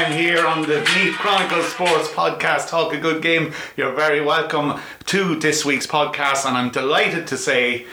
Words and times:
time 0.00 0.12
here 0.12 0.46
on 0.46 0.62
the 0.62 0.80
Meath 0.94 1.14
Chronicle 1.16 1.62
Sports 1.62 2.08
podcast. 2.08 2.68
Talk 2.70 2.94
a 2.94 2.98
good 2.98 3.20
game. 3.22 3.52
You're 3.76 3.92
very 3.92 4.22
welcome 4.22 4.80
to 5.06 5.34
this 5.34 5.64
week's 5.66 5.86
podcast, 5.86 6.46
and 6.46 6.56
I'm 6.56 6.70
delighted 6.70 7.26
to 7.26 7.36
say 7.36 7.84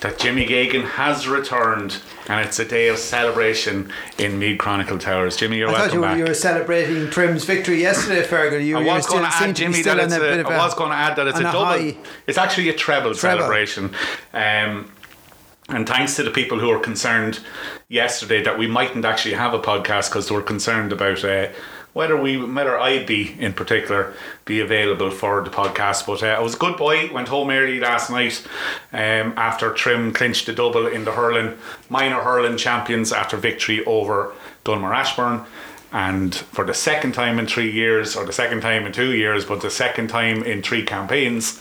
that 0.00 0.18
Jimmy 0.18 0.46
Gagan 0.46 0.84
has 0.84 1.26
returned, 1.26 2.02
and 2.28 2.46
it's 2.46 2.58
a 2.58 2.64
day 2.66 2.88
of 2.88 2.98
celebration 2.98 3.90
in 4.18 4.38
Meath 4.38 4.58
Chronicle 4.58 4.98
Towers. 4.98 5.34
Jimmy, 5.36 5.56
you're 5.56 5.70
I 5.70 5.72
welcome 5.72 5.88
thought 5.88 5.94
you 5.94 6.00
were, 6.00 6.06
back. 6.08 6.18
you 6.18 6.24
were 6.24 6.34
celebrating 6.34 7.08
Trim's 7.08 7.44
victory 7.44 7.80
yesterday, 7.80 8.22
Fergal. 8.22 8.62
You, 8.62 8.76
I 8.76 8.82
was 8.96 9.04
still, 9.04 9.20
going 9.20 9.30
to 9.30 9.36
add, 9.36 9.56
Jimmy, 9.56 9.80
that 9.80 9.98
it's 9.98 10.12
a 10.12 10.20
a, 10.20 10.40
of 10.40 10.46
I 10.48 10.54
a- 10.56 10.58
was 10.58 10.74
going 10.74 10.90
to 10.90 10.96
add 10.96 11.16
that 11.16 11.26
it's 11.26 11.38
a 11.38 11.42
double. 11.44 11.64
high. 11.64 11.96
It's 12.26 12.36
actually 12.36 12.68
a 12.68 12.74
treble, 12.74 13.14
Treble. 13.14 13.38
celebration. 13.40 13.94
Um, 14.34 14.92
and 15.68 15.88
thanks 15.88 16.16
to 16.16 16.22
the 16.22 16.30
people 16.30 16.58
who 16.60 16.70
are 16.70 16.78
concerned 16.78 17.40
yesterday 17.88 18.42
that 18.42 18.58
we 18.58 18.66
mightn't 18.66 19.04
actually 19.04 19.34
have 19.34 19.54
a 19.54 19.58
podcast 19.58 20.10
because 20.10 20.30
were 20.30 20.42
concerned 20.42 20.92
about 20.92 21.24
uh, 21.24 21.48
whether 21.92 22.20
we, 22.20 22.36
whether 22.36 22.78
I'd 22.78 23.06
be 23.06 23.34
in 23.40 23.54
particular, 23.54 24.12
be 24.44 24.60
available 24.60 25.10
for 25.10 25.42
the 25.42 25.50
podcast. 25.50 26.06
But 26.06 26.22
uh, 26.22 26.26
I 26.26 26.40
was 26.40 26.54
a 26.54 26.58
good 26.58 26.76
boy. 26.76 27.10
Went 27.12 27.28
home 27.28 27.50
early 27.50 27.80
last 27.80 28.10
night 28.10 28.46
um, 28.92 29.32
after 29.36 29.72
Trim 29.72 30.12
clinched 30.12 30.46
the 30.46 30.52
double 30.52 30.86
in 30.86 31.04
the 31.04 31.12
hurling 31.12 31.56
minor 31.88 32.20
hurling 32.20 32.58
champions 32.58 33.12
after 33.12 33.36
victory 33.36 33.84
over 33.84 34.34
Donaghmore 34.64 34.94
Ashbourne. 34.94 35.44
And 35.92 36.34
for 36.34 36.64
the 36.64 36.74
second 36.74 37.12
time 37.12 37.38
in 37.38 37.46
three 37.46 37.70
years, 37.70 38.16
or 38.16 38.26
the 38.26 38.32
second 38.32 38.60
time 38.60 38.84
in 38.84 38.92
two 38.92 39.14
years, 39.14 39.44
but 39.44 39.62
the 39.62 39.70
second 39.70 40.08
time 40.08 40.42
in 40.42 40.60
three 40.60 40.84
campaigns, 40.84 41.58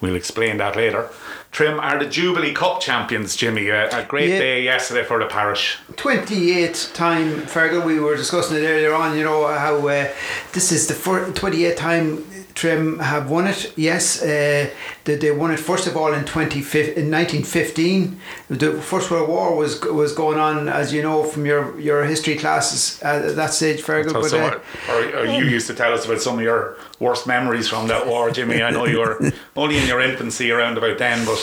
we'll 0.00 0.16
explain 0.16 0.58
that 0.58 0.76
later. 0.76 1.08
Trim 1.50 1.80
are 1.80 1.98
the 1.98 2.06
Jubilee 2.08 2.52
Cup 2.52 2.80
champions, 2.80 3.34
Jimmy. 3.34 3.68
A, 3.68 3.88
a 3.90 4.04
great 4.04 4.28
Yeah. 4.30 4.38
day 4.38 4.62
yesterday 4.62 5.02
for 5.04 5.18
the 5.18 5.26
parish. 5.26 5.78
28th 5.96 6.92
time, 6.94 7.42
Fergal. 7.46 7.84
We 7.84 7.98
were 8.00 8.16
discussing 8.16 8.58
it 8.58 8.66
earlier 8.66 8.94
on. 8.94 9.16
You 9.16 9.24
know 9.24 9.46
how 9.46 9.76
uh, 9.88 10.08
this 10.52 10.70
is 10.72 10.86
the 10.86 10.94
fir- 10.94 11.30
28th 11.32 11.76
time 11.76 12.24
Trim 12.54 12.98
have 12.98 13.30
won 13.30 13.46
it. 13.46 13.72
Yes, 13.76 14.22
uh, 14.22 14.68
they, 15.08 15.16
they 15.16 15.30
won 15.30 15.50
it 15.50 15.58
first 15.58 15.86
of 15.86 15.96
all 15.96 16.12
in 16.12 16.24
20, 16.26 16.58
in 16.58 17.10
1915. 17.10 18.20
The 18.50 18.72
First 18.82 19.10
World 19.10 19.28
War 19.28 19.56
was 19.56 19.80
was 19.80 20.12
going 20.12 20.38
on, 20.38 20.68
as 20.68 20.92
you 20.92 21.02
know 21.02 21.24
from 21.24 21.46
your 21.46 21.80
your 21.80 22.04
history 22.04 22.36
classes 22.36 23.00
at 23.02 23.34
that 23.36 23.54
stage, 23.54 23.82
Fergal. 23.82 24.10
So, 24.12 24.20
But, 24.20 24.30
so- 24.30 24.38
uh, 24.38 24.60
or, 24.92 25.18
or 25.20 25.24
you 25.24 25.44
used 25.44 25.66
to 25.68 25.74
tell 25.74 25.94
us 25.94 26.04
about 26.04 26.20
some 26.20 26.34
of 26.38 26.44
your 26.44 26.76
worst 27.00 27.26
memories 27.26 27.68
from 27.68 27.88
that 27.88 28.06
war, 28.06 28.30
Jimmy. 28.30 28.62
I 28.62 28.70
know 28.70 28.84
you 28.84 28.98
were 28.98 29.32
only 29.56 29.78
in 29.78 29.86
your 29.86 30.00
infancy 30.00 30.50
around 30.50 30.76
about 30.76 30.98
then, 30.98 31.24
but 31.24 31.40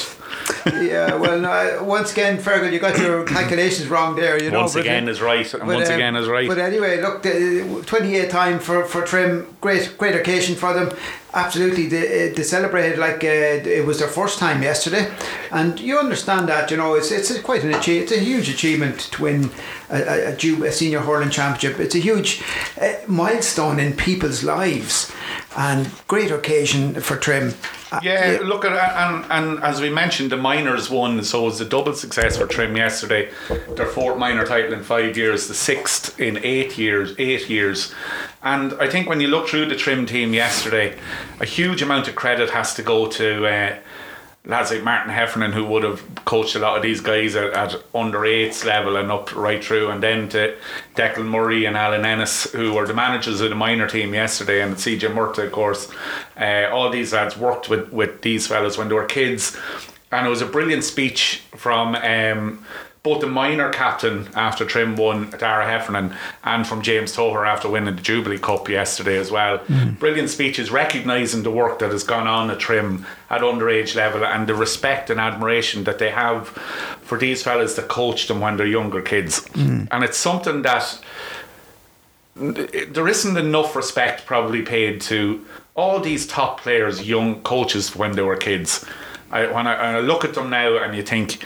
yeah, 0.66 1.16
well, 1.16 1.40
no, 1.40 1.84
once 1.84 2.12
again, 2.12 2.38
Fergal, 2.38 2.72
you 2.72 2.80
got 2.80 2.98
your 3.00 3.24
calculations 3.38 3.88
wrong 3.88 4.16
there. 4.16 4.42
You 4.42 4.52
know, 4.52 4.60
once 4.60 4.74
but, 4.74 4.82
again 4.82 5.08
uh, 5.08 5.12
is 5.12 5.22
right, 5.22 5.52
and 5.54 5.64
But, 5.66 5.76
once 5.76 5.90
um, 5.90 5.96
again 5.96 6.16
is 6.16 6.28
right. 6.28 6.48
But 6.48 6.60
anyway, 6.60 7.02
look, 7.02 7.24
the 7.24 7.62
28th 7.86 8.30
time 8.30 8.60
for, 8.60 8.86
for 8.86 9.02
Trim, 9.04 9.48
great 9.60 9.98
great 9.98 10.16
occasion 10.16 10.56
for 10.56 10.74
them. 10.74 10.96
Absolutely, 11.36 11.88
they, 11.88 12.30
they 12.30 12.44
celebrated 12.44 12.98
like 12.98 13.22
uh, 13.22 13.28
it 13.28 13.86
was 13.86 14.00
their 14.00 14.08
first 14.08 14.40
time 14.40 14.64
yesterday, 14.64 15.14
and 15.52 15.78
you 15.82 16.00
understand 16.00 16.48
that. 16.48 16.72
You 16.72 16.78
know, 16.78 16.94
it's 16.96 17.12
it's 17.12 17.38
quite 17.42 17.62
an 17.66 17.74
achievement. 17.74 18.10
It's 18.10 18.22
a 18.22 18.24
huge 18.24 18.48
achievement 18.48 19.00
to 19.12 19.22
win 19.22 19.52
a, 19.90 19.98
a, 19.98 20.30
a, 20.30 20.68
a 20.68 20.72
senior 20.72 21.02
hurling 21.02 21.32
championship. 21.32 21.78
It's 21.82 21.94
a 21.94 22.00
huge 22.00 22.42
uh, 22.82 22.94
milestone 23.08 23.82
in 23.82 23.98
people's 23.98 24.44
lives, 24.46 25.12
and 25.58 25.92
great 26.08 26.32
occasion 26.32 27.02
for 27.02 27.18
Trim. 27.18 27.54
Uh, 27.96 28.00
Yeah, 28.04 28.40
look 28.44 28.66
at 28.66 28.74
and 28.74 29.26
and 29.32 29.64
as 29.64 29.82
we 29.82 29.90
mentioned, 29.90 30.32
the 30.32 30.38
minors 30.38 30.90
won, 30.90 31.24
so 31.24 31.44
it 31.44 31.46
was 31.46 31.62
a 31.62 31.66
double 31.66 31.94
success 31.94 32.38
for 32.38 32.48
Trim 32.48 32.76
yesterday. 32.76 33.30
Their 33.76 33.88
fourth 33.88 34.18
minor 34.18 34.46
title 34.46 34.74
in 34.74 34.84
five 34.84 35.18
years, 35.18 35.48
the 35.48 35.54
sixth 35.54 36.20
in 36.20 36.38
eight 36.44 36.78
years, 36.78 37.16
eight 37.18 37.50
years. 37.50 37.94
And 38.44 38.74
I 38.74 38.88
think 38.90 39.10
when 39.10 39.22
you 39.22 39.28
look 39.28 39.48
through 39.50 39.68
the 39.68 39.76
Trim 39.76 40.06
team 40.06 40.34
yesterday, 40.34 40.98
a 41.40 41.46
huge 41.46 41.82
amount 41.82 42.08
of 42.08 42.16
credit 42.16 42.50
has 42.52 42.74
to 42.76 42.84
go 42.84 43.08
to 43.08 43.46
uh, 43.48 43.78
lads 44.46 44.72
like 44.72 44.84
Martin 44.84 45.12
Heffernan, 45.12 45.52
who 45.52 45.66
would 45.66 45.84
have 45.84 46.04
coached 46.26 46.56
a 46.56 46.60
lot 46.60 46.78
of 46.78 46.84
these 46.84 47.02
guys 47.02 47.36
at, 47.36 47.54
at 47.54 47.84
under 47.94 48.26
eights 48.26 48.64
level 48.64 48.96
and 48.96 49.12
up 49.12 49.36
right 49.36 49.64
through, 49.64 49.90
and 49.90 50.02
then 50.02 50.30
to 50.30 50.56
Declan 50.96 51.26
Murray 51.26 51.66
and 51.66 51.76
Alan 51.76 52.06
Ennis, 52.06 52.52
who 52.52 52.74
were 52.74 52.86
the 52.86 52.94
managers 52.94 53.42
of 53.42 53.50
the 53.50 53.56
minor 53.56 53.88
team 53.88 54.14
yesterday, 54.14 54.62
and 54.62 54.76
CJ 54.76 55.14
Murtagh, 55.14 55.48
of 55.48 55.52
course. 55.52 55.92
Uh, 56.40 56.70
all 56.72 56.90
these 56.90 57.14
lads 57.14 57.38
worked 57.38 57.70
with, 57.70 57.92
with 57.92 58.22
these 58.22 58.48
fellas 58.48 58.78
when 58.78 58.88
they 58.88 58.96
were 58.96 59.06
kids, 59.06 59.58
and 60.12 60.26
it 60.26 60.30
was 60.30 60.42
a 60.42 60.46
brilliant 60.46 60.84
speech 60.84 61.42
from. 61.56 61.96
Um, 61.96 62.66
both 63.06 63.22
the 63.22 63.28
minor 63.28 63.70
captain 63.70 64.28
after 64.34 64.66
Trim 64.66 64.96
won, 64.96 65.30
Dara 65.30 65.64
Heffernan, 65.64 66.16
and 66.44 66.66
from 66.66 66.82
James 66.82 67.16
Toher 67.16 67.48
after 67.48 67.70
winning 67.70 67.96
the 67.96 68.02
Jubilee 68.02 68.40
Cup 68.40 68.68
yesterday 68.68 69.18
as 69.18 69.30
well. 69.30 69.60
Hmm. 69.60 69.92
Brilliant 69.92 70.32
speeches 70.32 70.72
recognising 70.72 71.44
the 71.44 71.52
work 71.52 71.78
that 71.80 71.92
has 71.92 72.04
gone 72.04 72.26
on 72.26 72.50
at 72.50 72.60
Trim 72.60 73.06
at 73.30 73.42
underage 73.42 73.96
level 73.96 74.26
and 74.26 74.48
the 74.48 74.56
respect 74.56 75.12
and 75.12 75.20
admiration 75.20 75.84
that 75.84 76.00
they 76.00 76.10
have 76.10 76.48
for 77.04 77.20
these 77.20 77.44
fellas 77.44 77.76
that 77.76 77.90
coach 77.90 78.28
them 78.28 78.40
when 78.40 78.58
they're 78.58 78.66
younger 78.66 79.04
kids. 79.04 79.48
Hmm. 79.50 79.84
And 79.92 80.04
it's 80.04 80.18
something 80.18 80.64
that 80.64 81.00
there 82.36 83.08
isn't 83.08 83.38
enough 83.38 83.76
respect 83.76 84.26
probably 84.26 84.64
paid 84.64 85.00
to 85.02 85.46
all 85.76 86.00
these 86.00 86.26
top 86.26 86.60
players, 86.60 87.08
young 87.08 87.42
coaches 87.44 87.96
when 87.96 88.14
they 88.14 88.24
were 88.24 88.36
kids. 88.36 88.84
I, 89.32 89.46
when 89.46 89.68
I, 89.68 89.98
I 89.98 90.00
look 90.00 90.26
at 90.26 90.34
them 90.34 90.50
now 90.50 90.78
and 90.78 90.96
you 90.96 91.04
think, 91.04 91.46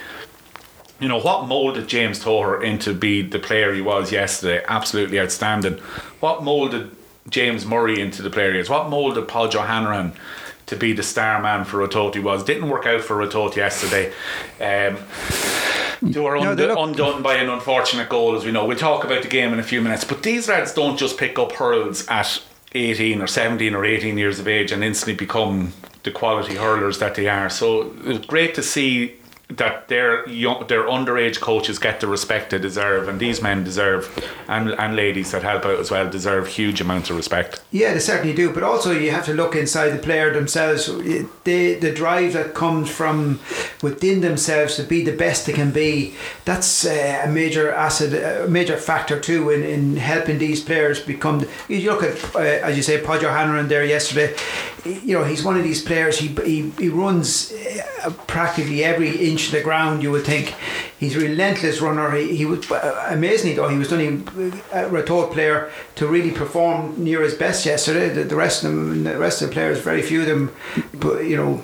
you 0.99 1.07
know, 1.07 1.19
what 1.19 1.47
moulded 1.47 1.87
James 1.87 2.23
Toher 2.23 2.61
into 2.63 2.93
be 2.93 3.21
the 3.21 3.39
player 3.39 3.73
he 3.73 3.81
was 3.81 4.11
yesterday? 4.11 4.63
Absolutely 4.67 5.19
outstanding. 5.19 5.73
What 6.19 6.43
moulded 6.43 6.91
James 7.29 7.65
Murray 7.65 7.99
into 8.01 8.21
the 8.21 8.29
player 8.29 8.53
he 8.53 8.59
is? 8.59 8.69
What 8.69 8.89
moulded 8.89 9.27
Podge 9.27 9.53
Hanrahan 9.53 10.13
to 10.65 10.75
be 10.75 10.93
the 10.93 11.03
star 11.03 11.41
man 11.41 11.63
for 11.65 11.77
Ratoath 11.87 12.13
he 12.15 12.19
was? 12.19 12.43
Didn't 12.43 12.69
work 12.69 12.85
out 12.85 13.01
for 13.01 13.15
Ratoath 13.15 13.55
yesterday. 13.55 14.07
Um, 14.59 14.97
they 16.01 16.19
were 16.19 16.35
No, 16.39 16.49
und- 16.51 16.59
they 16.59 16.67
look- 16.67 16.77
undone 16.79 17.21
by 17.21 17.35
an 17.35 17.49
unfortunate 17.49 18.09
goal, 18.09 18.35
as 18.35 18.45
we 18.45 18.51
know. 18.51 18.65
We'll 18.65 18.77
talk 18.77 19.03
about 19.03 19.21
the 19.21 19.27
game 19.27 19.53
in 19.53 19.59
a 19.59 19.63
few 19.63 19.81
minutes. 19.81 20.03
But 20.03 20.23
these 20.23 20.47
lads 20.47 20.73
don't 20.73 20.97
just 20.97 21.17
pick 21.17 21.37
up 21.39 21.53
hurls 21.53 22.07
at 22.07 22.41
18 22.73 23.21
or 23.21 23.27
17 23.27 23.73
or 23.73 23.83
18 23.85 24.17
years 24.17 24.39
of 24.39 24.47
age 24.47 24.71
and 24.71 24.83
instantly 24.83 25.15
become 25.15 25.73
the 26.03 26.11
quality 26.11 26.55
hurlers 26.55 26.99
that 26.99 27.15
they 27.15 27.27
are. 27.27 27.49
So 27.49 27.91
it's 28.05 28.25
great 28.25 28.53
to 28.55 28.63
see 28.63 29.13
that 29.49 29.87
their 29.87 30.27
young, 30.29 30.67
their 30.67 30.83
underage 30.83 31.39
coaches 31.39 31.79
get 31.79 31.99
the 31.99 32.07
respect 32.07 32.51
they 32.51 32.59
deserve, 32.59 33.07
and 33.07 33.19
these 33.19 33.41
men 33.41 33.63
deserve, 33.63 34.07
and 34.47 34.69
and 34.71 34.95
ladies 34.95 35.31
that 35.31 35.41
help 35.41 35.65
out 35.65 35.79
as 35.79 35.89
well 35.89 36.07
deserve 36.07 36.47
huge 36.47 36.79
amounts 36.81 37.09
of 37.09 37.15
respect. 37.15 37.61
Yeah, 37.71 37.93
they 37.93 37.99
certainly 37.99 38.35
do. 38.35 38.53
But 38.53 38.61
also, 38.61 38.91
you 38.91 39.09
have 39.09 39.25
to 39.25 39.33
look 39.33 39.55
inside 39.55 39.89
the 39.89 39.97
player 39.97 40.31
themselves. 40.31 40.85
The 40.85 41.75
the 41.75 41.91
drive 41.91 42.33
that 42.33 42.53
comes 42.53 42.91
from 42.91 43.39
within 43.81 44.21
themselves 44.21 44.75
to 44.75 44.83
be 44.83 45.03
the 45.03 45.17
best 45.17 45.47
they 45.47 45.53
can 45.53 45.71
be. 45.71 46.13
That's 46.45 46.85
uh, 46.85 47.23
a 47.25 47.27
major 47.27 47.71
asset, 47.71 48.45
a 48.45 48.47
major 48.47 48.77
factor 48.77 49.19
too 49.19 49.49
in, 49.49 49.63
in 49.63 49.97
helping 49.97 50.37
these 50.37 50.63
players 50.63 50.99
become. 50.99 51.45
You 51.67 51.89
look 51.91 52.03
at, 52.03 52.35
uh, 52.35 52.39
as 52.39 52.77
you 52.77 52.83
say, 52.83 53.01
Podger 53.01 53.31
Hanrahan 53.31 53.67
there 53.67 53.83
yesterday. 53.85 54.35
You 54.85 55.17
know, 55.17 55.23
he's 55.23 55.43
one 55.43 55.57
of 55.57 55.63
these 55.63 55.81
players. 55.81 56.17
He 56.19 56.27
he, 56.27 56.69
he 56.77 56.89
runs 56.89 57.51
uh, 58.05 58.11
practically 58.27 58.83
every 58.83 59.09
inch 59.29 59.47
of 59.47 59.51
the 59.53 59.61
ground. 59.61 60.01
You 60.03 60.11
would 60.11 60.25
think 60.25 60.55
he's 60.99 61.15
a 61.15 61.19
relentless 61.19 61.81
runner. 61.81 62.11
He, 62.15 62.35
he 62.35 62.45
was 62.45 62.69
uh, 62.71 63.07
amazingly 63.09 63.55
though. 63.55 63.67
He 63.67 63.77
was 63.77 63.91
only 63.91 64.07
a 64.07 64.85
Ratoath 64.89 65.33
player 65.33 65.71
to 65.95 66.07
really 66.07 66.31
perform 66.31 67.03
near 67.03 67.21
his 67.21 67.35
best 67.35 67.65
yesterday. 67.65 68.09
The, 68.09 68.23
the 68.23 68.35
rest 68.35 68.63
of 68.63 68.71
them, 68.71 69.03
the 69.03 69.17
rest 69.17 69.41
of 69.41 69.49
the 69.49 69.53
players, 69.53 69.79
very 69.79 70.01
few 70.01 70.21
of 70.21 70.27
them, 70.27 70.51
but 70.93 71.25
you 71.25 71.35
know, 71.35 71.61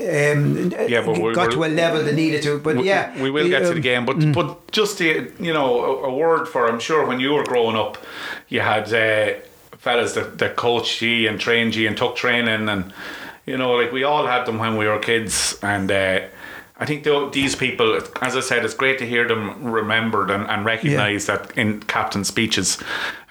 um, 0.00 0.72
Yeah, 0.88 1.02
but 1.04 1.32
got 1.34 1.52
to 1.52 1.64
a 1.64 1.66
level 1.66 2.02
they 2.02 2.14
needed 2.14 2.42
to. 2.42 2.58
But 2.58 2.76
We- 2.76 2.86
yeah, 2.88 3.20
we 3.22 3.30
will 3.30 3.48
get 3.48 3.60
to 3.60 3.68
the 3.68 3.74
um, 3.74 3.80
game, 3.80 4.04
but 4.06 4.32
but 4.32 4.72
just 4.72 4.98
the, 4.98 5.32
you 5.38 5.52
know 5.52 5.84
a, 5.84 6.08
a 6.08 6.14
word 6.14 6.46
for 6.48 6.68
I'm 6.68 6.80
sure 6.80 7.06
when 7.06 7.20
you 7.20 7.34
were 7.34 7.44
growing 7.44 7.76
up, 7.76 7.98
you 8.48 8.60
had 8.60 8.92
uh, 8.92 9.38
fellas 9.78 10.14
that, 10.14 10.38
that 10.38 10.56
coached 10.56 11.02
you 11.02 11.28
and 11.28 11.40
trained 11.40 11.74
you 11.74 11.86
and 11.88 11.96
took 11.96 12.16
training 12.16 12.68
and 12.68 12.92
you 13.46 13.56
know 13.56 13.72
like 13.72 13.92
we 13.92 14.04
all 14.04 14.26
had 14.26 14.44
them 14.46 14.58
when 14.58 14.76
we 14.76 14.86
were 14.86 14.98
kids 14.98 15.58
and. 15.62 15.90
Uh, 15.90 16.20
I 16.80 16.86
think 16.86 17.02
these 17.32 17.56
people, 17.56 17.98
as 18.22 18.36
I 18.36 18.40
said, 18.40 18.64
it's 18.64 18.72
great 18.72 18.98
to 19.00 19.04
hear 19.06 19.26
them 19.26 19.64
remembered 19.64 20.30
and, 20.30 20.48
and 20.48 20.64
recognised 20.64 21.26
that 21.26 21.50
in 21.58 21.80
captain 21.80 22.22
speeches. 22.22 22.78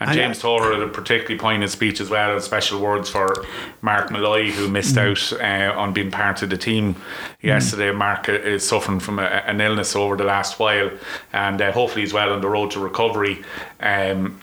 And, 0.02 0.10
And, 0.10 0.20
James 0.20 0.42
Toher 0.42 0.74
had 0.74 0.84
a 0.84 0.90
particularly 0.90 1.40
poignant 1.40 1.72
speech 1.72 2.02
as 2.02 2.10
well, 2.10 2.34
and 2.34 2.44
special 2.44 2.82
words 2.82 3.10
for 3.10 3.46
Mark 3.82 4.12
Malloy, 4.12 4.52
who 4.52 4.68
missed 4.68 4.96
Mm. 4.96 5.12
out 5.12 5.42
uh, 5.42 5.80
on 5.80 5.94
being 5.94 6.12
part 6.12 6.42
of 6.42 6.50
the 6.50 6.58
team 6.58 6.98
yesterday. 7.42 7.92
Mark 7.94 8.28
is 8.28 8.68
suffering 8.68 9.00
from 9.00 9.18
a, 9.18 9.24
an 9.24 9.62
illness 9.62 9.96
over 9.96 10.18
the 10.18 10.26
last 10.26 10.60
while, 10.60 10.92
and 11.32 11.62
uh, 11.62 11.72
hopefully 11.72 12.02
he's 12.02 12.12
well 12.12 12.34
on 12.34 12.42
the 12.42 12.50
road 12.50 12.72
to 12.72 12.82
recovery. 12.82 13.46
Um, 13.80 14.42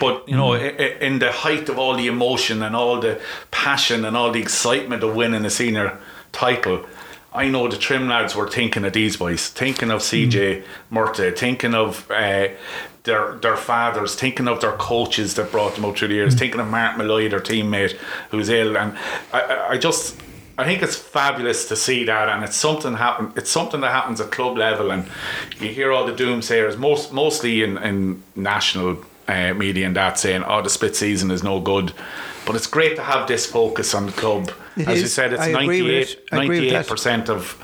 but 0.00 0.28
you 0.28 0.36
know, 0.36 0.50
mm. 0.50 0.80
i- 0.80 1.04
in 1.04 1.18
the 1.18 1.32
height 1.32 1.68
of 1.68 1.78
all 1.78 1.96
the 1.96 2.06
emotion 2.06 2.62
and 2.62 2.74
all 2.76 3.00
the 3.00 3.20
passion 3.50 4.04
and 4.04 4.16
all 4.16 4.30
the 4.30 4.40
excitement 4.40 5.02
of 5.02 5.14
winning 5.14 5.44
a 5.44 5.50
senior 5.50 5.98
title, 6.32 6.84
I 7.32 7.48
know 7.48 7.68
the 7.68 7.76
trim 7.76 8.08
lads 8.08 8.34
were 8.34 8.48
thinking 8.48 8.84
of 8.84 8.92
these 8.94 9.16
boys, 9.18 9.48
thinking 9.48 9.90
of 9.90 10.00
CJ 10.00 10.30
mm. 10.30 10.64
Murtagh, 10.90 11.36
thinking 11.36 11.74
of 11.74 12.10
uh, 12.10 12.48
their 13.04 13.36
their 13.36 13.56
fathers, 13.56 14.14
thinking 14.14 14.48
of 14.48 14.60
their 14.60 14.72
coaches 14.72 15.34
that 15.34 15.50
brought 15.52 15.74
them 15.74 15.84
up 15.84 15.96
through 15.96 16.08
the 16.08 16.14
years, 16.14 16.34
mm. 16.34 16.38
thinking 16.38 16.60
of 16.60 16.68
Mark 16.68 16.96
Malloy, 16.96 17.28
their 17.28 17.40
teammate, 17.40 17.96
who's 18.30 18.48
ill, 18.48 18.76
and 18.76 18.96
I, 19.32 19.40
I, 19.40 19.68
I 19.70 19.78
just. 19.78 20.20
I 20.58 20.64
think 20.64 20.82
it's 20.82 20.96
fabulous 20.96 21.68
to 21.68 21.76
see 21.76 22.04
that, 22.04 22.30
and 22.30 22.42
it's 22.42 22.56
something 22.56 22.94
happen. 22.94 23.30
It's 23.36 23.50
something 23.50 23.82
that 23.82 23.90
happens 23.92 24.22
at 24.22 24.30
club 24.30 24.56
level, 24.56 24.90
and 24.90 25.06
you 25.60 25.68
hear 25.68 25.92
all 25.92 26.06
the 26.06 26.14
doomsayers, 26.14 26.78
most 26.78 27.12
mostly 27.12 27.62
in 27.62 27.76
in 27.76 28.22
national 28.34 29.04
uh, 29.28 29.54
media 29.54 29.86
and 29.86 29.96
that 29.96 30.18
saying, 30.18 30.44
"Oh, 30.44 30.62
the 30.62 30.70
split 30.70 30.96
season 30.96 31.30
is 31.30 31.42
no 31.42 31.60
good," 31.60 31.92
but 32.46 32.56
it's 32.56 32.66
great 32.66 32.96
to 32.96 33.02
have 33.02 33.26
this 33.26 33.46
focus 33.46 33.94
on 33.94 34.06
the 34.06 34.12
club. 34.12 34.50
It 34.76 34.88
As 34.88 35.00
you 35.00 35.06
said, 35.06 35.32
it's 35.32 35.42
I 35.42 35.48
agree 35.48 35.82
with 35.82 35.92
98 35.92 36.08
it. 36.08 36.28
I 36.32 36.42
agree 36.44 36.60
with 36.60 36.70
that. 36.70 36.86
percent 36.86 37.28
of 37.30 37.56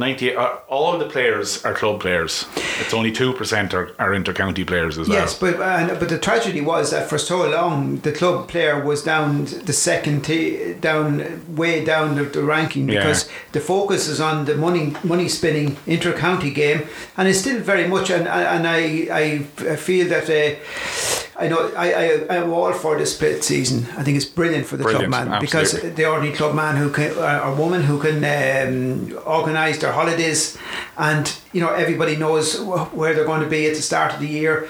98. 0.00 0.36
Uh, 0.36 0.56
all 0.68 0.98
the 0.98 1.08
players 1.08 1.64
are 1.64 1.74
club 1.74 2.00
players. 2.00 2.44
It's 2.80 2.92
only 2.92 3.12
two 3.12 3.32
percent 3.34 3.72
are, 3.74 3.90
are 3.98 4.10
intercounty 4.10 4.66
players 4.66 4.98
as 4.98 5.08
well. 5.08 5.18
Yes, 5.18 5.38
but 5.38 5.60
and, 5.60 5.98
but 6.00 6.08
the 6.08 6.18
tragedy 6.18 6.60
was 6.60 6.90
that 6.90 7.08
for 7.08 7.18
so 7.18 7.48
long 7.48 7.98
the 7.98 8.12
club 8.12 8.48
player 8.48 8.82
was 8.84 9.02
down 9.04 9.44
the 9.44 9.72
second 9.72 10.24
t- 10.24 10.74
down 10.80 11.10
way 11.54 11.84
down 11.84 12.16
the, 12.16 12.24
the 12.24 12.42
ranking 12.42 12.88
Yeah. 12.88 12.98
because 13.00 13.28
the 13.52 13.60
focus 13.60 14.08
is 14.08 14.20
on 14.20 14.46
the 14.46 14.56
money 14.56 14.94
money 15.04 15.28
spinning 15.28 15.76
inter-county 15.86 16.50
game 16.50 16.80
and 17.16 17.28
it's 17.28 17.38
still 17.40 17.60
very 17.60 17.86
much 17.86 18.10
and 18.10 18.26
and 18.26 18.66
I 18.66 18.80
I, 19.12 19.24
I 19.72 19.76
feel 19.76 20.08
that 20.08 20.28
uh, 20.30 21.19
I 21.38 21.48
know 21.48 21.72
I, 21.76 21.92
I 21.92 22.38
I'm 22.38 22.52
all 22.52 22.72
for 22.72 22.98
the 22.98 23.06
split 23.06 23.42
season. 23.44 23.86
I 23.96 24.02
think 24.02 24.16
it's 24.16 24.26
brilliant 24.26 24.66
for 24.66 24.76
the 24.76 24.84
Brilliant, 24.84 25.12
club 25.12 25.28
man 25.28 25.40
because 25.40 25.74
absolutely. 25.74 26.02
the 26.02 26.10
ordinary 26.10 26.36
club 26.36 26.54
man 26.54 26.76
who 26.76 26.90
can 26.90 27.16
uh, 27.16 27.42
or 27.44 27.54
woman 27.54 27.82
who 27.82 27.98
can 27.98 28.16
um, 28.24 29.18
organise 29.26 29.78
their 29.78 29.92
holidays 29.92 30.58
and 30.98 31.34
you 31.52 31.60
know 31.60 31.72
everybody 31.72 32.16
knows 32.16 32.60
where 32.92 33.14
they're 33.14 33.24
going 33.24 33.42
to 33.42 33.48
be 33.48 33.66
at 33.66 33.74
the 33.74 33.82
start 33.82 34.12
of 34.14 34.20
the 34.20 34.26
year 34.28 34.68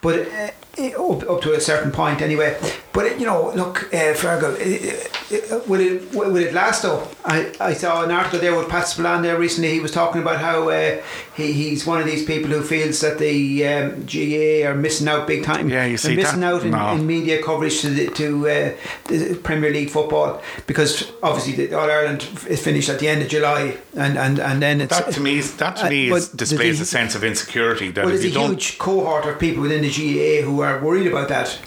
but 0.00 0.28
uh, 0.28 0.50
up, 0.78 1.28
up 1.28 1.40
to 1.42 1.52
a 1.52 1.60
certain 1.60 1.92
point 1.92 2.22
anyway 2.22 2.58
but 2.92 3.18
you 3.20 3.26
know 3.26 3.52
look 3.54 3.84
uh, 3.92 4.14
Fergal 4.14 4.54
uh, 4.54 5.56
uh, 5.56 5.60
will 5.66 5.80
it 5.80 6.14
will 6.14 6.36
it 6.36 6.54
last 6.54 6.82
though 6.82 7.06
I, 7.24 7.52
I 7.60 7.74
saw 7.74 8.02
an 8.04 8.10
article 8.10 8.38
there 8.38 8.56
with 8.56 8.68
Pat 8.68 8.88
Spillane 8.88 9.22
there 9.22 9.38
recently 9.38 9.70
he 9.72 9.80
was 9.80 9.92
talking 9.92 10.22
about 10.22 10.40
how 10.40 10.70
uh, 10.70 11.02
he, 11.36 11.52
he's 11.52 11.86
one 11.86 12.00
of 12.00 12.06
these 12.06 12.24
people 12.24 12.50
who 12.50 12.62
feels 12.62 13.00
that 13.00 13.18
the 13.18 13.66
um, 13.66 14.06
GA 14.06 14.64
are 14.64 14.74
missing 14.74 15.08
out 15.08 15.26
big 15.26 15.44
time 15.44 15.68
Yeah, 15.68 15.84
you 15.86 15.98
They're 15.98 16.16
missing 16.16 16.40
that? 16.40 16.54
out 16.54 16.62
in, 16.64 16.70
No. 16.70 16.92
in 16.92 17.06
media 17.06 17.42
coverage 17.42 17.80
to 17.82 17.90
the, 17.90 18.06
to 18.08 18.48
uh, 18.48 18.72
the 19.08 19.34
Premier 19.42 19.70
League 19.70 19.90
football 19.90 20.42
because 20.66 21.12
obviously 21.22 21.66
the 21.66 21.78
All 21.78 21.90
Ireland 21.90 22.26
is 22.48 22.62
finished 22.62 22.88
at 22.88 22.98
the 22.98 23.08
end 23.08 23.20
of 23.22 23.28
July 23.28 23.76
and, 23.94 24.16
and, 24.18 24.38
and 24.38 24.62
then 24.62 24.80
it's 24.80 24.98
that 24.98 25.12
to 25.12 25.20
me, 25.20 25.40
that 25.40 25.76
to 25.76 25.88
me 25.90 26.10
is, 26.10 26.28
displays 26.28 26.78
the- 26.78 26.82
a 26.84 26.86
sense 26.86 27.14
of 27.14 27.24
insecurity. 27.24 27.90
That 27.90 28.06
well, 28.06 28.14
if 28.14 28.20
there's 28.22 28.34
you 28.34 28.40
a 28.40 28.42
don't, 28.42 28.50
huge 28.52 28.78
cohort 28.78 29.26
of 29.26 29.38
people 29.38 29.62
within 29.62 29.82
the 29.82 29.90
GAA 29.90 30.46
who 30.46 30.61
are 30.62 30.78
worried 30.80 31.06
about 31.06 31.28
that. 31.28 31.58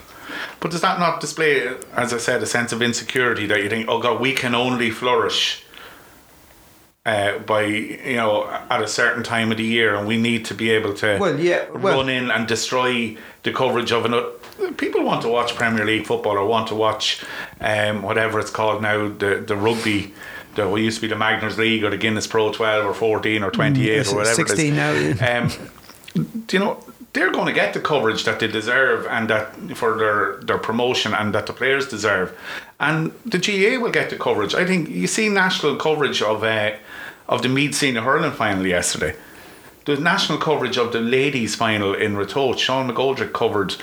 but 0.60 0.70
does 0.70 0.80
that 0.80 0.98
not 0.98 1.20
display, 1.20 1.66
as 1.94 2.12
I 2.12 2.18
said, 2.18 2.42
a 2.42 2.46
sense 2.46 2.72
of 2.72 2.82
insecurity 2.82 3.46
that 3.46 3.62
you 3.62 3.68
think, 3.68 3.88
oh 3.88 4.00
God, 4.00 4.20
we 4.20 4.32
can 4.32 4.54
only 4.54 4.90
flourish 4.90 5.64
uh, 7.04 7.38
by 7.38 7.62
you 7.64 8.16
know 8.16 8.48
at 8.68 8.82
a 8.82 8.88
certain 8.88 9.22
time 9.22 9.52
of 9.52 9.58
the 9.58 9.64
year, 9.64 9.94
and 9.94 10.08
we 10.08 10.16
need 10.16 10.44
to 10.46 10.54
be 10.54 10.70
able 10.70 10.92
to 10.94 11.18
Well, 11.20 11.38
yeah, 11.38 11.68
well- 11.70 11.98
run 11.98 12.08
in 12.08 12.30
and 12.30 12.48
destroy 12.48 13.16
the 13.44 13.52
coverage 13.52 13.92
of 13.92 14.04
another. 14.04 14.30
People 14.76 15.04
want 15.04 15.22
to 15.22 15.28
watch 15.28 15.54
Premier 15.54 15.84
League 15.84 16.06
football 16.06 16.36
or 16.36 16.46
want 16.46 16.66
to 16.68 16.74
watch 16.74 17.22
um, 17.60 18.02
whatever 18.02 18.40
it's 18.40 18.50
called 18.50 18.82
now, 18.82 19.08
the 19.08 19.44
the 19.46 19.56
rugby. 19.56 20.12
The, 20.56 20.66
what 20.66 20.80
used 20.80 20.96
to 20.96 21.02
be 21.02 21.08
the 21.08 21.20
Magners 21.20 21.58
League 21.58 21.84
or 21.84 21.90
the 21.90 21.98
Guinness 21.98 22.26
Pro 22.26 22.50
12 22.50 22.86
or 22.86 22.94
14 22.94 23.42
or 23.42 23.50
28 23.50 23.98
it's 23.98 24.10
or 24.10 24.16
whatever 24.16 24.34
16 24.34 24.72
it 24.72 24.78
is. 24.78 25.20
now. 25.20 25.42
Um, 25.42 25.50
do 26.46 26.56
you 26.56 26.64
know 26.64 26.82
they're 27.16 27.32
going 27.32 27.46
to 27.46 27.52
get 27.52 27.72
the 27.72 27.80
coverage 27.80 28.24
that 28.24 28.40
they 28.40 28.46
deserve 28.46 29.06
and 29.06 29.30
that 29.30 29.46
for 29.74 29.96
their 29.96 30.36
their 30.44 30.58
promotion 30.58 31.14
and 31.14 31.34
that 31.34 31.46
the 31.46 31.52
players 31.54 31.88
deserve, 31.88 32.28
and 32.78 33.10
the 33.24 33.38
GA 33.38 33.78
will 33.78 33.90
get 33.90 34.10
the 34.10 34.16
coverage. 34.16 34.54
I 34.54 34.66
think 34.66 34.90
you 34.90 35.06
see 35.06 35.30
national 35.30 35.76
coverage 35.76 36.20
of 36.20 36.44
uh, 36.44 36.72
of 37.26 37.40
the 37.40 37.48
Meath 37.48 37.74
Senior 37.74 38.02
Hurling 38.02 38.32
final 38.32 38.66
yesterday. 38.66 39.16
The 39.86 39.96
national 39.96 40.38
coverage 40.38 40.76
of 40.76 40.92
the 40.92 41.00
ladies' 41.00 41.54
final 41.54 41.94
in 41.94 42.16
Ratoath. 42.16 42.58
Sean 42.58 42.90
McGoldrick 42.90 43.32
covered 43.32 43.76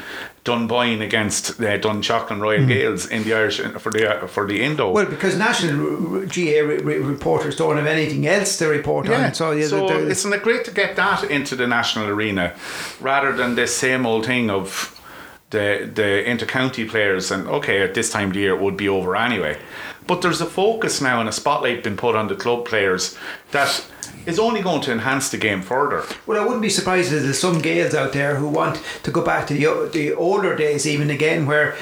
Dunboyne 0.44 1.02
against 1.02 1.52
uh, 1.62 1.78
Dunshaughlin 1.80 2.36
Hmm. 2.36 2.42
Royal 2.42 2.66
Gaels 2.68 3.08
in 3.10 3.24
the 3.24 3.34
Irish 3.34 3.60
for 3.62 3.90
the 3.90 4.24
uh, 4.24 4.28
for 4.28 4.46
the 4.46 4.62
Indo. 4.62 4.92
Well, 4.92 5.06
because 5.06 5.38
national 5.38 6.18
r- 6.20 6.26
GA 6.26 6.62
re- 6.62 6.78
re- 6.80 6.98
reporters 6.98 7.56
don't 7.56 7.78
have 7.78 7.86
anything 7.86 8.28
else 8.28 8.58
to 8.58 8.68
report 8.68 9.08
Yeah, 9.08 9.28
on. 9.28 9.34
So, 9.34 9.52
yeah, 9.52 9.68
so 9.68 9.88
they're- 9.88 10.10
isn't 10.10 10.34
it 10.34 10.44
great 10.44 10.66
to 10.66 10.72
get 10.72 10.98
that 10.98 11.24
into 11.32 11.56
the 11.56 11.68
national 11.68 12.08
arena 12.10 12.54
rather 13.00 13.32
than 13.32 13.56
this 13.56 13.74
same 13.76 14.06
old 14.06 14.26
thing 14.26 14.50
of 14.50 14.90
the 15.52 15.90
the 15.96 16.24
intercounty 16.28 16.86
players 16.90 17.32
and 17.32 17.48
okay 17.48 17.82
at 17.82 17.94
this 17.94 18.10
time 18.12 18.28
of 18.28 18.34
the 18.34 18.40
year 18.42 18.56
it 18.56 18.62
would 18.62 18.76
be 18.76 18.90
over 18.90 19.16
anyway. 19.16 19.58
But 20.06 20.22
there's 20.22 20.42
a 20.42 20.46
focus 20.46 21.00
now 21.00 21.22
and 21.22 21.30
a 21.30 21.32
spotlight 21.32 21.82
been 21.84 21.96
put 21.96 22.16
on 22.18 22.28
the 22.28 22.36
club 22.36 22.66
players 22.66 23.18
that 23.52 23.86
is 24.26 24.40
only 24.40 24.62
going 24.62 24.82
to 24.82 24.92
enhance 24.92 25.30
the 25.30 25.38
game 25.38 25.62
further. 25.62 26.04
Well, 26.26 26.42
I 26.42 26.44
wouldn't 26.44 26.62
be 26.62 26.70
surprised 26.70 27.12
if 27.14 27.24
there's 27.24 27.40
some 27.40 27.62
Gaels 27.62 27.94
out 27.94 28.14
there 28.14 28.36
who 28.36 28.48
want 28.48 28.82
to 29.04 29.12
go 29.12 29.24
back 29.24 29.48
to 29.48 29.54
the, 29.54 29.90
the 29.92 30.14
older 30.14 30.56
days, 30.56 30.88
even 30.88 31.10
again, 31.10 31.46
where 31.46 31.76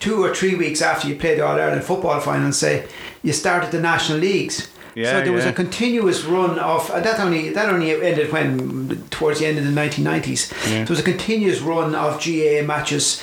two 0.00 0.22
or 0.24 0.34
three 0.34 0.54
weeks 0.54 0.82
after 0.82 1.08
you 1.08 1.16
played 1.16 1.38
the 1.38 1.46
All 1.46 1.60
Ireland 1.60 1.84
football 1.84 2.20
final, 2.20 2.52
say 2.52 2.86
you 3.22 3.32
started 3.32 3.70
the 3.70 3.80
national 3.80 4.18
leagues. 4.18 4.70
Yeah, 4.94 5.10
so 5.10 5.22
there 5.22 5.32
was 5.32 5.44
yeah. 5.44 5.50
a 5.50 5.54
continuous 5.54 6.24
run 6.24 6.56
of 6.60 6.88
and 6.90 7.04
that 7.04 7.18
only 7.18 7.50
that 7.50 7.68
only 7.68 7.90
ended 7.90 8.30
when 8.30 9.02
towards 9.10 9.40
the 9.40 9.46
end 9.46 9.58
of 9.58 9.64
the 9.64 9.72
1990s. 9.72 10.52
Yeah. 10.70 10.84
There 10.84 10.86
was 10.88 11.00
a 11.00 11.02
continuous 11.02 11.60
run 11.60 11.96
of 11.96 12.20
GA 12.20 12.62
matches, 12.62 13.20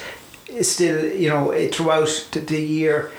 still 0.61 1.05
you 1.05 1.29
know 1.29 1.51
eh, 1.51 1.69
throughout 1.69 2.27
the- 2.31 2.61
year. 2.61 3.11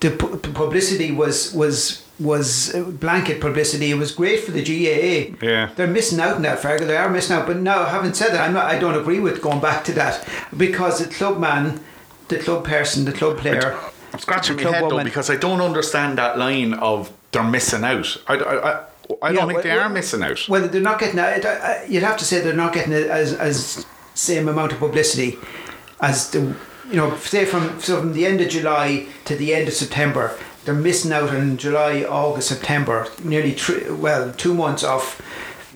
The, 0.00 0.08
the 0.08 0.50
publicity 0.52 1.12
was 1.12 1.52
was 1.54 2.04
was 2.20 2.74
eh, 2.74 2.82
blanket 2.82 3.40
publicity. 3.40 3.90
It 3.90 3.94
was 3.96 4.12
great 4.12 4.40
for 4.44 4.50
the 4.52 4.62
GAA. 4.62 5.36
Yeah. 5.44 5.70
They're 5.74 5.86
missing 5.86 6.20
out 6.20 6.36
in 6.36 6.42
that 6.42 6.60
Fergal. 6.60 6.86
They 6.86 6.96
are 6.96 7.08
missing 7.08 7.36
out. 7.36 7.46
But 7.46 7.56
now, 7.58 7.84
having 7.86 8.12
said 8.14 8.32
that, 8.32 8.46
I'm 8.46 8.52
not. 8.54 8.66
I 8.66 8.78
don't 8.78 8.94
agree 8.98 9.20
with 9.20 9.40
going 9.40 9.60
back 9.60 9.84
to 9.84 9.92
that 9.92 10.26
because 10.56 10.98
the 11.04 11.12
club 11.12 11.38
man, 11.38 11.80
the 12.28 12.38
club 12.38 12.64
person, 12.64 13.04
the 13.04 13.12
club 13.12 13.38
player. 13.38 13.78
I'm 14.12 14.18
scratching 14.18 14.56
my 14.56 14.62
head 14.62 14.90
though 14.90 15.04
because 15.04 15.30
I 15.30 15.36
don't 15.36 15.60
understand 15.60 16.18
that 16.18 16.36
line 16.38 16.74
of 16.74 17.12
they're 17.32 17.44
missing 17.44 17.84
out. 17.84 18.16
I, 18.26 18.34
I, 18.34 18.38
I, 18.72 18.84
I 19.22 19.32
don't 19.32 19.34
Yeah, 19.34 19.40
think 19.46 19.52
well- 19.54 19.62
they 19.62 19.70
are 19.70 19.88
missing 19.88 20.22
out. 20.22 20.48
Well, 20.48 20.68
they're 20.68 20.80
not 20.80 20.98
getting. 20.98 21.18
I- 21.20 21.84
You'd 21.88 22.02
have 22.02 22.16
to 22.18 22.24
say 22.24 22.40
they're 22.40 22.52
not 22.52 22.72
getting 22.74 22.92
as 22.92 23.32
as 23.34 23.86
same 24.14 24.48
amount 24.48 24.72
of 24.72 24.78
publicity 24.78 25.38
as 26.00 26.30
the 26.30 26.40
you 26.88 26.96
know 26.96 27.16
say 27.18 27.44
from 27.44 27.78
so 27.80 28.00
from 28.00 28.12
the 28.12 28.26
end 28.26 28.40
of 28.40 28.48
July 28.48 29.06
to 29.26 29.36
the 29.36 29.54
end 29.54 29.68
of 29.68 29.74
September. 29.74 30.36
They're 30.70 30.78
missing 30.78 31.10
out 31.10 31.34
in 31.34 31.56
July, 31.56 32.04
August, 32.04 32.46
September. 32.46 33.08
Nearly 33.24 33.50
three, 33.54 33.90
well 33.90 34.32
two 34.32 34.54
months 34.54 34.84
of 34.84 35.20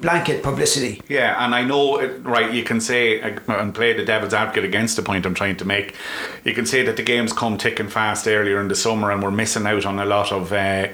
blanket 0.00 0.40
publicity. 0.40 1.02
Yeah, 1.08 1.44
and 1.44 1.52
I 1.52 1.64
know, 1.64 1.98
it, 1.98 2.22
right, 2.22 2.52
you 2.52 2.62
can 2.62 2.80
say, 2.80 3.20
and 3.20 3.74
play 3.74 3.92
the 3.92 4.04
devil's 4.04 4.32
advocate 4.32 4.62
against 4.62 4.94
the 4.94 5.02
point 5.02 5.26
I'm 5.26 5.34
trying 5.34 5.56
to 5.56 5.64
make. 5.64 5.96
You 6.44 6.54
can 6.54 6.64
say 6.64 6.84
that 6.84 6.96
the 6.96 7.02
games 7.02 7.32
come 7.32 7.58
ticking 7.58 7.88
fast 7.88 8.28
earlier 8.28 8.60
in 8.60 8.68
the 8.68 8.76
summer 8.76 9.10
and 9.10 9.20
we're 9.20 9.32
missing 9.32 9.66
out 9.66 9.84
on 9.84 9.98
a 9.98 10.04
lot 10.04 10.30
of 10.30 10.52
uh, 10.52 10.86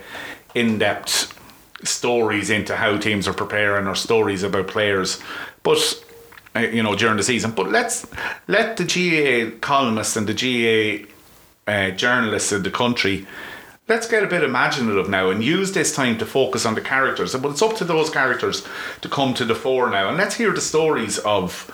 in 0.54 0.78
depth 0.78 1.38
stories 1.84 2.48
into 2.48 2.76
how 2.76 2.96
teams 2.96 3.28
are 3.28 3.34
preparing 3.34 3.86
or 3.86 3.94
stories 3.94 4.42
about 4.42 4.68
players. 4.68 5.20
But, 5.62 6.02
uh, 6.56 6.60
you 6.60 6.82
know, 6.82 6.96
during 6.96 7.18
the 7.18 7.22
season. 7.22 7.50
But 7.50 7.70
let's 7.70 8.06
let 8.48 8.78
the 8.78 8.84
GA 8.84 9.50
columnists 9.58 10.16
and 10.16 10.26
the 10.26 10.32
GA 10.32 11.04
uh, 11.66 11.90
journalists 11.90 12.50
in 12.50 12.62
the 12.62 12.70
country 12.70 13.26
let's 13.90 14.06
get 14.08 14.22
a 14.22 14.26
bit 14.26 14.42
imaginative 14.42 15.08
now 15.10 15.28
and 15.30 15.44
use 15.44 15.72
this 15.72 15.94
time 15.94 16.16
to 16.18 16.24
focus 16.24 16.64
on 16.64 16.74
the 16.74 16.80
characters. 16.80 17.34
But 17.34 17.50
it's 17.50 17.60
up 17.62 17.76
to 17.76 17.84
those 17.84 18.08
characters 18.08 18.66
to 19.02 19.08
come 19.08 19.34
to 19.34 19.44
the 19.44 19.54
fore 19.54 19.90
now, 19.90 20.08
and 20.08 20.16
let's 20.16 20.36
hear 20.36 20.52
the 20.52 20.60
stories 20.62 21.18
of. 21.18 21.70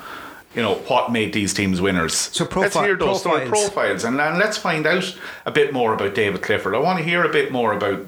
You 0.54 0.62
know 0.62 0.76
what 0.88 1.12
made 1.12 1.34
these 1.34 1.52
teams 1.52 1.82
winners. 1.82 2.14
So 2.14 2.48
let's 2.56 2.74
hear 2.74 2.96
those 2.96 3.20
profiles. 3.20 3.50
profiles, 3.50 4.04
and, 4.04 4.18
and 4.18 4.38
let's 4.38 4.56
find 4.56 4.86
out 4.86 5.14
a 5.44 5.50
bit 5.50 5.70
more 5.74 5.92
about 5.92 6.14
David 6.14 6.40
Clifford. 6.40 6.74
I 6.74 6.78
want 6.78 6.98
to 6.98 7.04
hear 7.04 7.22
a 7.24 7.28
bit 7.28 7.52
more 7.52 7.74
about 7.74 8.06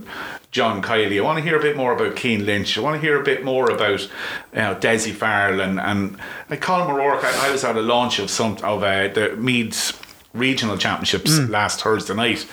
John 0.51 0.81
Kiley. 0.81 1.19
I 1.19 1.21
want 1.21 1.37
to 1.37 1.45
hear 1.45 1.59
a 1.59 1.63
bit 1.63 1.77
more 1.77 1.93
about 1.93 2.19
Cian 2.19 2.47
Lynch. 2.47 2.79
I 2.79 2.81
want 2.81 2.95
to 2.99 3.07
hear 3.07 3.21
a 3.21 3.23
bit 3.23 3.45
more 3.45 3.71
about 3.71 4.01
you 4.01 4.09
know, 4.55 4.75
Desi 4.77 5.13
Farrell 5.13 5.61
and 5.61 5.79
and 5.79 6.17
like 6.49 6.63
Colm 6.63 6.89
O'Rourke. 6.89 7.23
I, 7.23 7.49
I 7.49 7.51
was 7.53 7.65
at 7.65 7.77
a 7.77 7.83
launch 7.83 8.19
of 8.19 8.31
some 8.31 8.53
of 8.63 8.83
uh, 8.83 9.09
the 9.09 9.37
Meath's 9.37 9.93
regional 10.33 10.79
championships 10.79 11.37
Hmm. 11.37 11.51
last 11.53 11.83
Thursday 11.83 12.15
night, 12.15 12.47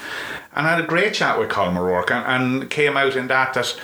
and 0.55 0.65
I 0.65 0.75
had 0.75 0.83
a 0.83 0.87
great 0.87 1.13
chat 1.13 1.37
with 1.37 1.49
Colm 1.49 1.77
O'Rourke, 1.77 2.11
and, 2.11 2.25
and 2.61 2.69
came 2.69 2.95
out 2.97 3.15
in 3.15 3.27
that 3.27 3.53
that 3.53 3.79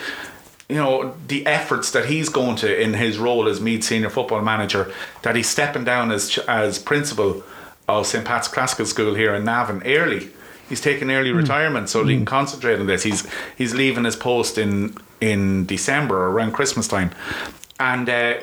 you 0.70 0.78
know 0.78 1.16
the 1.28 1.46
efforts 1.46 1.92
that 1.92 2.06
he's 2.06 2.30
going 2.30 2.56
to 2.58 2.82
in 2.82 2.94
his 2.94 3.18
role 3.18 3.48
as 3.48 3.60
Meath 3.60 3.84
senior 3.84 4.10
football 4.10 4.42
manager, 4.42 4.92
that 5.24 5.36
he's 5.36 5.50
stepping 5.50 5.84
down 5.84 6.12
as 6.12 6.38
as 6.48 6.80
principal 6.80 7.44
of 7.88 8.08
St 8.08 8.24
Pat's 8.24 8.48
Classical 8.48 8.86
School 8.86 9.16
here 9.16 9.36
in 9.36 9.44
Navan 9.44 9.84
early. 9.86 10.30
He's 10.70 10.80
taking 10.80 11.12
early 11.12 11.34
retirement 11.34 11.90
so 11.90 12.02
that 12.02 12.10
he 12.10 12.16
can 12.16 12.26
concentrate 12.26 12.80
on 12.80 12.88
this. 12.88 13.04
He's 13.04 13.28
he's 13.58 13.74
leaving 13.74 14.06
his 14.06 14.16
post 14.16 14.58
in 14.58 14.96
in 15.20 15.66
December 15.66 16.28
around 16.28 16.54
Christmas 16.54 16.88
time, 16.88 17.12
and. 17.80 18.10
Uh, 18.10 18.34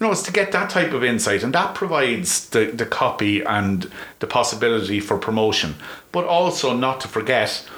you 0.00 0.06
know, 0.06 0.12
it's 0.12 0.22
to 0.22 0.32
get 0.32 0.50
that 0.52 0.70
type 0.70 0.92
of 0.92 1.04
insight, 1.04 1.42
and 1.42 1.52
that 1.52 1.74
provides 1.74 2.48
the, 2.48 2.66
the 2.66 2.86
copy 2.86 3.42
and 3.42 3.90
the 4.20 4.26
possibility 4.26 4.98
for 4.98 5.18
promotion. 5.18 5.74
But 6.10 6.24
also, 6.24 6.74
not 6.74 7.02
to 7.02 7.08
forget, 7.08 7.68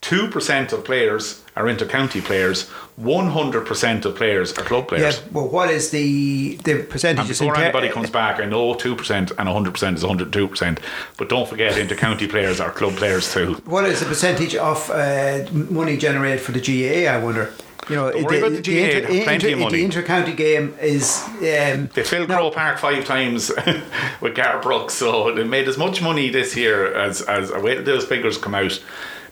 2% 0.00 0.72
of 0.72 0.84
players 0.84 1.44
are 1.54 1.66
intercounty 1.66 2.20
players, 2.20 2.68
100% 3.00 4.04
of 4.04 4.16
players 4.16 4.52
are 4.58 4.64
club 4.64 4.88
players. 4.88 5.20
Yeah, 5.20 5.28
well, 5.30 5.48
what 5.48 5.70
is 5.70 5.90
the 5.92 6.56
the 6.64 6.82
percentage? 6.82 7.20
And 7.20 7.28
before 7.28 7.56
anybody 7.56 7.88
comes 7.90 8.10
back, 8.10 8.40
I 8.40 8.46
know 8.46 8.74
2% 8.74 9.10
and 9.20 9.30
100% 9.30 9.94
is 9.94 10.02
102%, 10.02 10.78
but 11.16 11.28
don't 11.28 11.48
forget 11.48 11.74
intercounty 11.74 12.28
players 12.28 12.60
are 12.60 12.72
club 12.72 12.94
players 12.96 13.32
too. 13.32 13.54
What 13.66 13.84
is 13.84 14.00
the 14.00 14.06
percentage 14.06 14.56
of 14.56 14.90
uh, 14.90 15.44
money 15.52 15.96
generated 15.96 16.40
for 16.40 16.50
the 16.50 16.60
GAA, 16.60 17.08
I 17.08 17.22
wonder? 17.22 17.52
You 17.88 17.96
know, 17.96 18.12
Don't 18.12 18.28
the, 18.28 18.40
the, 18.40 18.50
the, 18.50 18.62
GAA, 18.62 19.12
inter, 19.12 19.32
inter, 19.32 19.56
money. 19.56 19.78
The 19.78 19.84
inter-county 19.84 20.34
game 20.34 20.76
is. 20.80 21.22
Um, 21.26 21.90
they 21.94 22.04
filled 22.04 22.28
Croke 22.28 22.54
Park 22.54 22.78
five 22.78 23.04
times 23.04 23.50
with 24.20 24.36
Garth 24.36 24.62
Brooks, 24.62 24.94
so 24.94 25.34
they 25.34 25.42
made 25.42 25.66
as 25.66 25.76
much 25.76 26.00
money 26.00 26.28
this 26.28 26.56
year 26.56 26.94
as 26.94 27.22
as. 27.22 27.50
Those 27.50 28.04
figures 28.04 28.38
come 28.38 28.54
out 28.54 28.80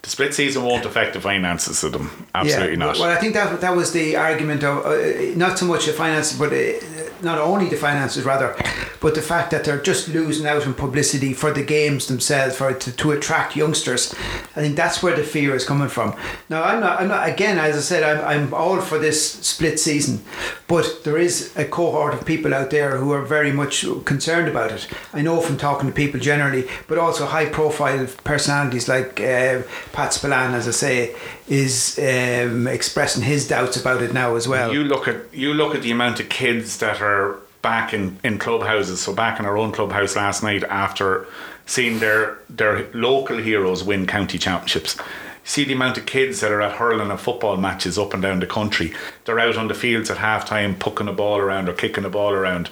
the 0.02 0.08
split 0.08 0.34
season 0.34 0.64
won't 0.64 0.86
affect 0.86 1.12
the 1.12 1.20
finances 1.20 1.84
of 1.84 1.92
them. 1.92 2.26
Absolutely 2.34 2.70
yeah, 2.70 2.78
not. 2.78 2.98
Well, 2.98 3.10
I 3.10 3.20
think 3.20 3.34
that 3.34 3.60
that 3.60 3.76
was 3.76 3.92
the 3.92 4.16
argument 4.16 4.64
of 4.64 4.86
uh, 4.86 5.36
not 5.36 5.58
so 5.58 5.66
much 5.66 5.86
the 5.86 5.92
finances, 5.92 6.38
but 6.38 6.52
uh, 6.52 7.12
not 7.22 7.38
only 7.38 7.68
the 7.68 7.76
finances 7.76 8.24
rather, 8.24 8.56
but 9.00 9.14
the 9.14 9.20
fact 9.20 9.50
that 9.50 9.64
they're 9.64 9.80
just 9.80 10.08
losing 10.08 10.46
out 10.46 10.66
on 10.66 10.72
publicity 10.72 11.34
for 11.34 11.52
the 11.52 11.62
games 11.62 12.06
themselves, 12.06 12.56
for 12.56 12.72
to, 12.72 12.92
to 12.92 13.12
attract 13.12 13.56
youngsters. 13.56 14.14
I 14.56 14.60
think 14.62 14.76
that's 14.76 15.02
where 15.02 15.14
the 15.14 15.22
fear 15.22 15.54
is 15.54 15.66
coming 15.66 15.88
from. 15.88 16.16
Now, 16.48 16.62
I'm 16.62 16.80
not. 16.80 17.00
I'm 17.00 17.08
not. 17.08 17.28
Again, 17.28 17.58
as 17.58 17.76
I 17.76 17.80
said, 17.80 18.02
I'm, 18.02 18.24
I'm 18.24 18.54
all 18.54 18.80
for 18.80 18.98
this 18.98 19.32
split 19.32 19.78
season, 19.78 20.24
but 20.66 21.04
there 21.04 21.18
is 21.18 21.54
a 21.56 21.66
cohort 21.66 22.14
of 22.14 22.24
people 22.24 22.54
out 22.54 22.70
there 22.70 22.96
who 22.96 23.12
are 23.12 23.22
very 23.22 23.52
much 23.52 23.84
concerned 24.06 24.48
about 24.48 24.72
it. 24.72 24.88
I 25.12 25.20
know 25.20 25.40
from 25.42 25.58
talking 25.58 25.88
to 25.88 25.94
people 25.94 26.20
generally, 26.20 26.66
but 26.88 26.96
also 26.96 27.26
high-profile 27.26 28.06
personalities 28.24 28.88
like. 28.88 29.20
Uh, 29.20 29.62
Pat 29.92 30.12
Spillane, 30.12 30.54
as 30.54 30.68
I 30.68 30.70
say, 30.70 31.14
is 31.48 31.98
um, 31.98 32.66
expressing 32.66 33.22
his 33.22 33.48
doubts 33.48 33.76
about 33.76 34.02
it 34.02 34.12
now 34.12 34.36
as 34.36 34.46
well. 34.46 34.72
You 34.72 34.84
look 34.84 35.08
at 35.08 35.32
you 35.34 35.54
look 35.54 35.74
at 35.74 35.82
the 35.82 35.90
amount 35.90 36.20
of 36.20 36.28
kids 36.28 36.78
that 36.78 37.00
are 37.00 37.38
back 37.62 37.92
in, 37.92 38.18
in 38.24 38.38
clubhouses. 38.38 39.00
So 39.00 39.14
back 39.14 39.38
in 39.38 39.46
our 39.46 39.56
own 39.56 39.72
clubhouse 39.72 40.16
last 40.16 40.42
night 40.42 40.64
after 40.64 41.26
seeing 41.66 41.98
their 41.98 42.38
their 42.48 42.90
local 42.92 43.38
heroes 43.38 43.84
win 43.84 44.06
county 44.06 44.38
championships. 44.38 44.96
See 45.42 45.64
the 45.64 45.72
amount 45.72 45.98
of 45.98 46.06
kids 46.06 46.40
that 46.40 46.52
are 46.52 46.60
at 46.60 46.76
hurling 46.76 47.10
and 47.10 47.18
football 47.18 47.56
matches 47.56 47.98
up 47.98 48.12
and 48.12 48.22
down 48.22 48.40
the 48.40 48.46
country. 48.46 48.92
They're 49.24 49.40
out 49.40 49.56
on 49.56 49.68
the 49.68 49.74
fields 49.74 50.10
at 50.10 50.18
half 50.18 50.44
time, 50.44 50.76
pucking 50.78 51.08
a 51.08 51.12
ball 51.12 51.38
around 51.38 51.68
or 51.68 51.72
kicking 51.72 52.04
a 52.04 52.10
ball 52.10 52.32
around. 52.32 52.70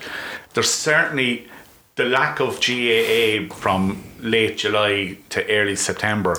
There's 0.54 0.70
certainly 0.70 1.48
the 1.96 2.04
lack 2.04 2.40
of 2.40 2.60
GAA 2.60 3.52
from 3.54 4.04
late 4.20 4.58
July 4.58 5.18
to 5.30 5.50
early 5.50 5.76
September 5.76 6.36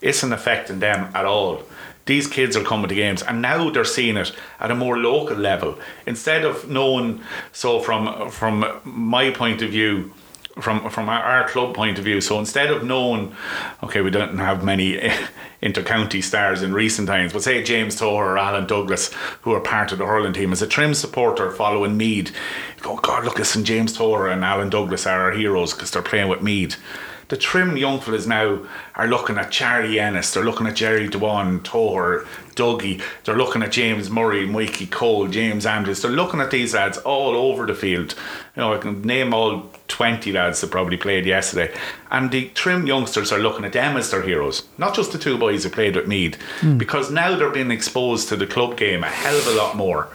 isn't 0.00 0.32
affecting 0.32 0.80
them 0.80 1.10
at 1.14 1.24
all. 1.24 1.62
These 2.06 2.26
kids 2.26 2.56
are 2.56 2.64
coming 2.64 2.88
to 2.88 2.94
games, 2.94 3.22
and 3.22 3.42
now 3.42 3.68
they're 3.68 3.84
seeing 3.84 4.16
it 4.16 4.32
at 4.60 4.70
a 4.70 4.74
more 4.74 4.96
local 4.96 5.36
level 5.36 5.78
instead 6.06 6.44
of 6.44 6.68
knowing. 6.68 7.20
So, 7.52 7.80
from 7.80 8.30
from 8.30 8.64
my 8.84 9.30
point 9.30 9.60
of 9.60 9.70
view, 9.70 10.14
from 10.60 10.88
from 10.90 11.08
our, 11.08 11.22
our, 11.22 11.48
club 11.48 11.74
point 11.74 11.98
of 11.98 12.04
view. 12.04 12.20
So 12.20 12.38
instead 12.38 12.70
of 12.70 12.84
knowing, 12.84 13.34
okay, 13.82 14.00
we 14.00 14.10
don't 14.10 14.38
have 14.38 14.64
many 14.64 14.94
intercounty 15.62 16.22
stars 16.22 16.62
in 16.62 16.72
recent 16.72 17.08
times, 17.08 17.32
but 17.32 17.42
say 17.42 17.62
James 17.62 18.00
Toher 18.00 18.24
or 18.24 18.38
Alan 18.38 18.66
Douglas, 18.66 19.12
who 19.42 19.52
are 19.52 19.60
part 19.60 19.92
of 19.92 19.98
the 19.98 20.06
hurling 20.06 20.32
team, 20.32 20.52
as 20.52 20.62
a 20.62 20.66
trim 20.66 20.94
supporter 20.94 21.50
following 21.50 21.96
Meath, 21.96 22.34
go, 22.80 22.96
God, 22.96 23.24
look, 23.24 23.38
listen, 23.38 23.64
James 23.64 23.96
Toher 23.96 24.32
and 24.32 24.44
Alan 24.44 24.70
Douglas 24.70 25.06
are 25.06 25.22
our 25.22 25.32
heroes 25.32 25.74
because 25.74 25.90
they're 25.90 26.02
playing 26.02 26.28
with 26.28 26.42
Meath 26.42 26.76
the 27.28 27.36
trim 27.36 27.76
young 27.76 28.00
fellas 28.00 28.26
now 28.26 28.60
are 28.94 29.06
looking 29.06 29.36
at 29.36 29.50
Charlie 29.50 30.00
Ennis, 30.00 30.32
they're 30.32 30.44
looking 30.44 30.66
at 30.66 30.76
Jerry 30.76 31.08
Dewan, 31.08 31.60
Toher, 31.60 32.26
Dougie, 32.54 33.02
they're 33.24 33.36
looking 33.36 33.62
at 33.62 33.70
James 33.70 34.10
Murray, 34.10 34.46
Mikey 34.46 34.86
Cole, 34.86 35.28
James 35.28 35.66
Andrews. 35.66 36.02
They're 36.02 36.10
looking 36.10 36.40
at 36.40 36.50
these 36.50 36.74
lads 36.74 36.98
all 36.98 37.36
over 37.36 37.66
the 37.66 37.74
field. 37.74 38.14
You 38.56 38.62
know, 38.62 38.74
I 38.74 38.78
can 38.78 39.02
name 39.02 39.34
all 39.34 39.70
20 39.88 40.32
lads 40.32 40.60
that 40.60 40.70
probably 40.70 40.96
played 40.96 41.26
yesterday. 41.26 41.74
And 42.10 42.30
the 42.30 42.48
trim 42.48 42.86
youngsters 42.86 43.30
are 43.30 43.38
looking 43.38 43.64
at 43.64 43.74
them 43.74 43.96
as 43.96 44.10
their 44.10 44.22
heroes, 44.22 44.66
not 44.78 44.94
just 44.94 45.12
the 45.12 45.18
two 45.18 45.36
boys 45.36 45.64
who 45.64 45.70
played 45.70 45.96
with 45.96 46.08
Meath, 46.08 46.38
mm. 46.60 46.78
because 46.78 47.10
now 47.10 47.36
they're 47.36 47.50
being 47.50 47.70
exposed 47.70 48.28
to 48.28 48.36
the 48.36 48.46
club 48.46 48.76
game 48.76 49.04
a 49.04 49.08
hell 49.08 49.36
of 49.36 49.46
a 49.46 49.54
lot 49.54 49.76
more 49.76 50.08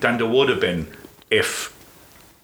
than 0.00 0.18
they 0.18 0.24
would 0.24 0.48
have 0.50 0.60
been 0.60 0.86
if 1.30 1.74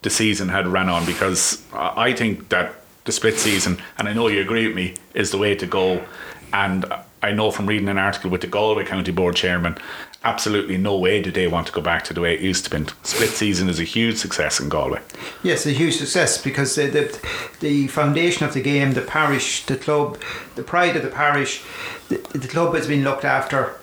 the 0.02 0.11
season 0.11 0.49
had 0.49 0.66
ran 0.66 0.88
on. 0.88 1.04
Because 1.04 1.62
I 1.73 2.12
think 2.12 2.49
that 2.49 2.75
the 3.04 3.12
split 3.12 3.38
season, 3.38 3.78
and 3.99 4.08
I 4.08 4.12
know 4.12 4.28
you 4.28 4.40
agree 4.40 4.66
with 4.66 4.76
me, 4.76 4.94
is 5.14 5.30
the 5.30 5.38
way 5.38 5.54
to 5.54 5.66
go. 5.66 6.04
And 6.52 6.87
I 7.23 7.32
know 7.32 7.50
from 7.50 7.66
reading 7.66 7.88
an 7.88 7.99
article 7.99 8.30
with 8.30 8.40
the 8.40 8.46
Galway 8.46 8.84
County 8.84 9.12
Board 9.12 9.37
chairman, 9.37 9.76
absolutely 10.23 10.78
no 10.78 10.96
way 10.96 11.20
do 11.20 11.30
they 11.30 11.46
want 11.46 11.66
to 11.66 11.73
go 11.73 11.80
back 11.80 12.04
to 12.04 12.14
the 12.14 12.20
way 12.20 12.34
it 12.34 12.40
used 12.40 12.64
to 12.64 12.70
be. 12.70 12.87
Split 13.02 13.30
season 13.30 13.68
is 13.68 13.78
a 13.78 13.84
huge 13.84 14.16
success 14.16 14.61
in 14.61 14.68
Galway. 14.68 15.00
Yes, 15.42 15.66
a 15.66 15.70
huge 15.73 15.96
success 15.96 16.42
because 16.42 16.75
the, 16.75 16.87
the, 16.87 17.28
the 17.61 17.88
foundation 17.88 18.46
of 18.46 18.54
the 18.54 18.62
game, 18.62 18.92
the 18.92 19.02
parish, 19.02 19.66
the 19.66 19.76
club, 19.76 20.18
the 20.54 20.62
pride 20.62 20.96
of 20.96 21.02
the 21.02 21.11
parish, 21.11 21.62
the, 22.08 22.16
the 22.38 22.49
club 22.49 22.75
has 22.75 22.87
been 22.87 23.04
looked 23.04 23.25
after 23.25 23.75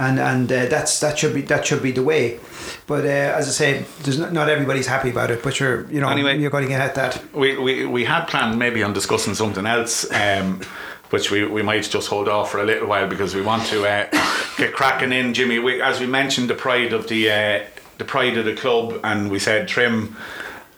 and 0.00 0.18
and 0.18 0.50
uh, 0.50 0.66
that's 0.66 0.98
that 1.00 1.18
should 1.18 1.34
be 1.34 1.42
that 1.42 1.66
should 1.66 1.82
be 1.82 1.92
the 1.92 2.02
way. 2.02 2.40
But 2.86 3.04
uh, 3.04 3.38
as 3.38 3.48
I 3.48 3.52
say, 3.52 3.84
there's 4.02 4.18
not, 4.18 4.32
not, 4.32 4.48
everybody's 4.48 4.86
happy 4.86 5.10
about 5.10 5.30
it. 5.30 5.42
But 5.42 5.60
you're 5.60 5.88
you 5.90 6.00
know 6.00 6.08
anyway, 6.08 6.38
you're 6.38 6.50
going 6.50 6.64
to 6.64 6.68
get 6.68 6.80
at 6.80 6.94
that. 6.94 7.34
We, 7.34 7.58
we 7.58 7.86
we 7.86 8.04
had 8.04 8.24
planned 8.26 8.58
maybe 8.58 8.82
on 8.82 8.92
discussing 8.92 9.34
something 9.34 9.66
else. 9.66 10.10
Um, 10.10 10.62
which 11.10 11.32
we, 11.32 11.44
we 11.44 11.60
might 11.60 11.82
just 11.82 12.08
hold 12.08 12.28
off 12.28 12.52
for 12.52 12.60
a 12.60 12.64
little 12.64 12.86
while 12.86 13.08
because 13.08 13.34
we 13.34 13.42
want 13.42 13.66
to 13.66 13.84
uh, 13.84 14.08
get 14.56 14.72
cracking 14.72 15.12
in, 15.12 15.34
Jimmy. 15.34 15.58
We, 15.58 15.82
as 15.82 15.98
we 15.98 16.06
mentioned, 16.06 16.48
the 16.48 16.54
pride 16.54 16.92
of 16.92 17.08
the 17.08 17.30
uh, 17.30 17.64
the 17.98 18.04
pride 18.04 18.38
of 18.38 18.44
the 18.44 18.54
club, 18.54 19.00
and 19.02 19.30
we 19.30 19.38
said 19.38 19.66
trim 19.66 20.16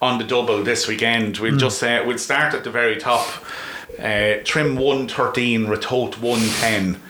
on 0.00 0.18
the 0.18 0.24
double 0.24 0.64
this 0.64 0.88
weekend. 0.88 1.36
We'll 1.38 1.52
mm. 1.52 1.60
just 1.60 1.82
uh, 1.82 2.02
we'll 2.06 2.18
start 2.18 2.54
at 2.54 2.64
the 2.64 2.70
very 2.70 2.96
top. 2.96 3.28
Uh, 3.98 4.36
trim 4.42 4.76
one 4.76 5.06
thirteen, 5.06 5.66
Ratoath 5.66 6.18
one 6.18 6.40
ten. 6.60 7.00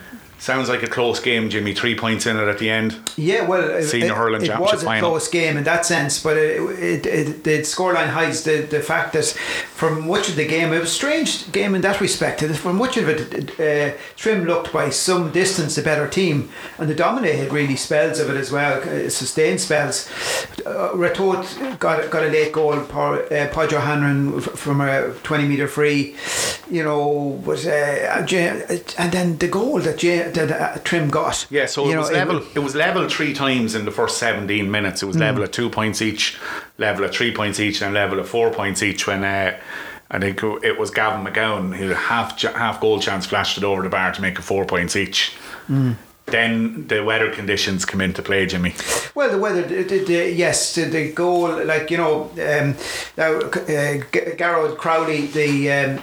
Sounds 0.43 0.69
like 0.69 0.83
a 0.83 0.89
close 0.89 1.21
game, 1.21 1.51
Jimmy. 1.51 1.73
Three 1.73 1.95
points 1.95 2.27
in 2.27 2.37
it 2.37 2.49
at 2.49 2.59
the 2.59 2.69
end. 2.69 2.99
Yeah, 3.17 3.47
well, 3.47 3.81
senior 3.81 4.07
it, 4.07 4.17
hurling 4.17 4.43
it 4.43 4.47
championship 4.47 4.75
was 4.75 4.83
a 4.83 4.87
final. 4.87 5.11
close 5.11 5.29
game 5.29 5.57
in 5.57 5.63
that 5.63 5.87
sense, 5.87 6.21
but 6.21 6.37
it, 6.37 6.61
it, 6.81 7.07
it, 7.07 7.45
the 7.45 7.61
scoreline 7.61 8.09
hides 8.09 8.43
the, 8.43 8.63
the 8.63 8.81
fact 8.81 9.13
that 9.13 9.25
from 9.25 10.09
much 10.09 10.29
of 10.29 10.35
the 10.35 10.45
game, 10.45 10.73
it 10.73 10.81
was 10.81 10.91
a 10.91 10.93
strange 10.93 11.53
game 11.53 11.77
in 11.77 11.81
that 11.83 12.01
respect. 12.01 12.43
From 12.43 12.75
much 12.75 12.97
of 12.97 13.09
it, 13.09 13.61
uh, 13.61 13.97
Trim 14.17 14.45
looked 14.45 14.73
by 14.73 14.91
some 14.91 15.31
distance 15.31 15.77
the 15.77 15.83
better 15.83 16.09
team, 16.09 16.51
and 16.77 16.91
they 16.91 16.95
dominated 16.95 17.53
really 17.53 17.77
spells 17.77 18.19
of 18.19 18.29
it 18.29 18.37
as 18.37 18.51
well, 18.51 18.83
uh, 18.83 19.09
sustained 19.11 19.61
spells. 19.61 20.11
Uh, 20.67 20.97
got 21.79 22.11
got 22.11 22.25
a 22.25 22.29
late 22.29 22.51
goal, 22.51 22.73
uh, 22.73 23.49
Podger 23.53 23.81
Hanrahan 23.81 24.41
from 24.41 24.81
a 24.81 25.13
twenty 25.23 25.47
meter 25.47 25.69
free, 25.69 26.17
you 26.69 26.83
know, 26.83 27.41
but 27.45 27.65
uh, 27.65 27.71
and 28.99 29.13
then 29.13 29.39
the 29.39 29.47
goal 29.47 29.79
that 29.79 30.03
that 30.35 30.51
uh, 30.51 30.79
Trim 30.83 31.11
got. 31.11 31.47
Yeah, 31.51 31.67
so 31.67 31.89
it 31.89 31.93
know, 31.93 32.01
was 32.01 32.11
level. 32.11 32.39
It, 32.39 32.57
it, 32.57 32.59
was 32.61 32.75
level 32.75 33.09
three 33.09 33.35
times 33.35 33.75
in 33.75 33.85
the 33.85 33.91
first 33.91 34.19
seventeen 34.19 34.71
minutes. 34.71 35.03
It 35.03 35.07
was 35.07 35.17
mm. 35.17 35.21
level 35.21 35.43
at 35.43 35.53
two 35.53 35.71
points 35.71 36.03
each, 36.03 36.39
level 36.79 37.05
at 37.05 37.15
three 37.15 37.35
points 37.35 37.61
each, 37.61 37.83
and 37.83 37.95
level 37.95 38.21
at 38.21 38.27
four 38.27 38.51
points 38.51 38.83
each. 38.83 39.07
When 39.07 39.25
uh, 39.25 39.59
I 40.11 40.19
think 40.19 40.43
it 40.43 40.79
was 40.79 40.91
Gavin 40.91 41.25
McGowan 41.25 41.75
who 41.77 41.89
half 41.89 42.41
half 42.41 42.81
goal 42.81 43.01
chance 43.01 43.27
flashed 43.27 43.59
it 43.59 43.65
over 43.65 43.83
the 43.83 43.89
bar 43.89 44.13
to 44.13 44.21
make 44.23 44.39
it 44.39 44.43
four 44.43 44.65
points 44.65 44.97
each. 44.97 45.33
Mm 45.69 45.97
then 46.27 46.87
the 46.87 47.05
weather 47.05 47.31
conditions 47.31 47.85
come 47.85 48.01
into 48.01 48.23
play, 48.23 48.47
Jimmy. 48.47 48.75
Well, 49.15 49.31
the 49.31 49.39
weather, 49.39 49.63
the, 49.63 49.83
the, 49.83 50.05
the, 50.05 50.33
yes, 50.33 50.75
the, 50.75 50.85
the 50.85 51.13
goal, 51.13 51.65
like 51.65 51.91
you 51.91 51.99
know, 51.99 52.31
um, 52.33 52.77
now 53.17 53.39
uh, 53.41 54.01
Garrod 54.37 54.79
Crowley, 54.79 55.27
the 55.27 55.71
um, 55.73 56.03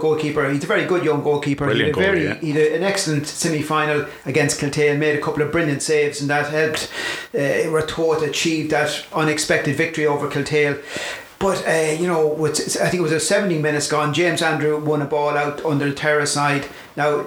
goalkeeper, 0.00 0.50
he's 0.50 0.64
a 0.64 0.66
very 0.66 0.84
good 0.84 1.04
young 1.04 1.22
goalkeeper. 1.22 1.66
Brilliant 1.66 1.96
he 1.96 2.02
had 2.02 2.10
a 2.10 2.12
very, 2.12 2.26
goal, 2.26 2.34
yeah. 2.34 2.40
he 2.40 2.52
had 2.52 2.72
an 2.72 2.82
excellent 2.82 3.26
semi 3.26 3.62
final 3.62 4.06
against 4.26 4.60
Kiltale, 4.60 4.98
made 4.98 5.16
a 5.16 5.22
couple 5.22 5.42
of 5.42 5.52
brilliant 5.52 5.82
saves, 5.82 6.20
and 6.20 6.28
that 6.30 6.50
helped 6.50 6.92
uh, 7.34 8.24
achieve 8.24 8.70
that 8.70 9.06
unexpected 9.12 9.76
victory 9.76 10.06
over 10.06 10.28
Kiltale. 10.28 10.82
But 11.38 11.66
uh, 11.68 11.96
you 11.98 12.06
know, 12.06 12.26
with, 12.26 12.58
I 12.80 12.88
think 12.88 13.00
it 13.00 13.02
was 13.02 13.12
a 13.12 13.20
70 13.20 13.58
minutes 13.58 13.88
gone. 13.88 14.12
James 14.12 14.42
Andrew 14.42 14.78
won 14.78 15.02
a 15.02 15.06
ball 15.06 15.36
out 15.36 15.64
under 15.64 15.88
the 15.88 15.94
terrace 15.94 16.32
side. 16.32 16.66
Now 16.96 17.26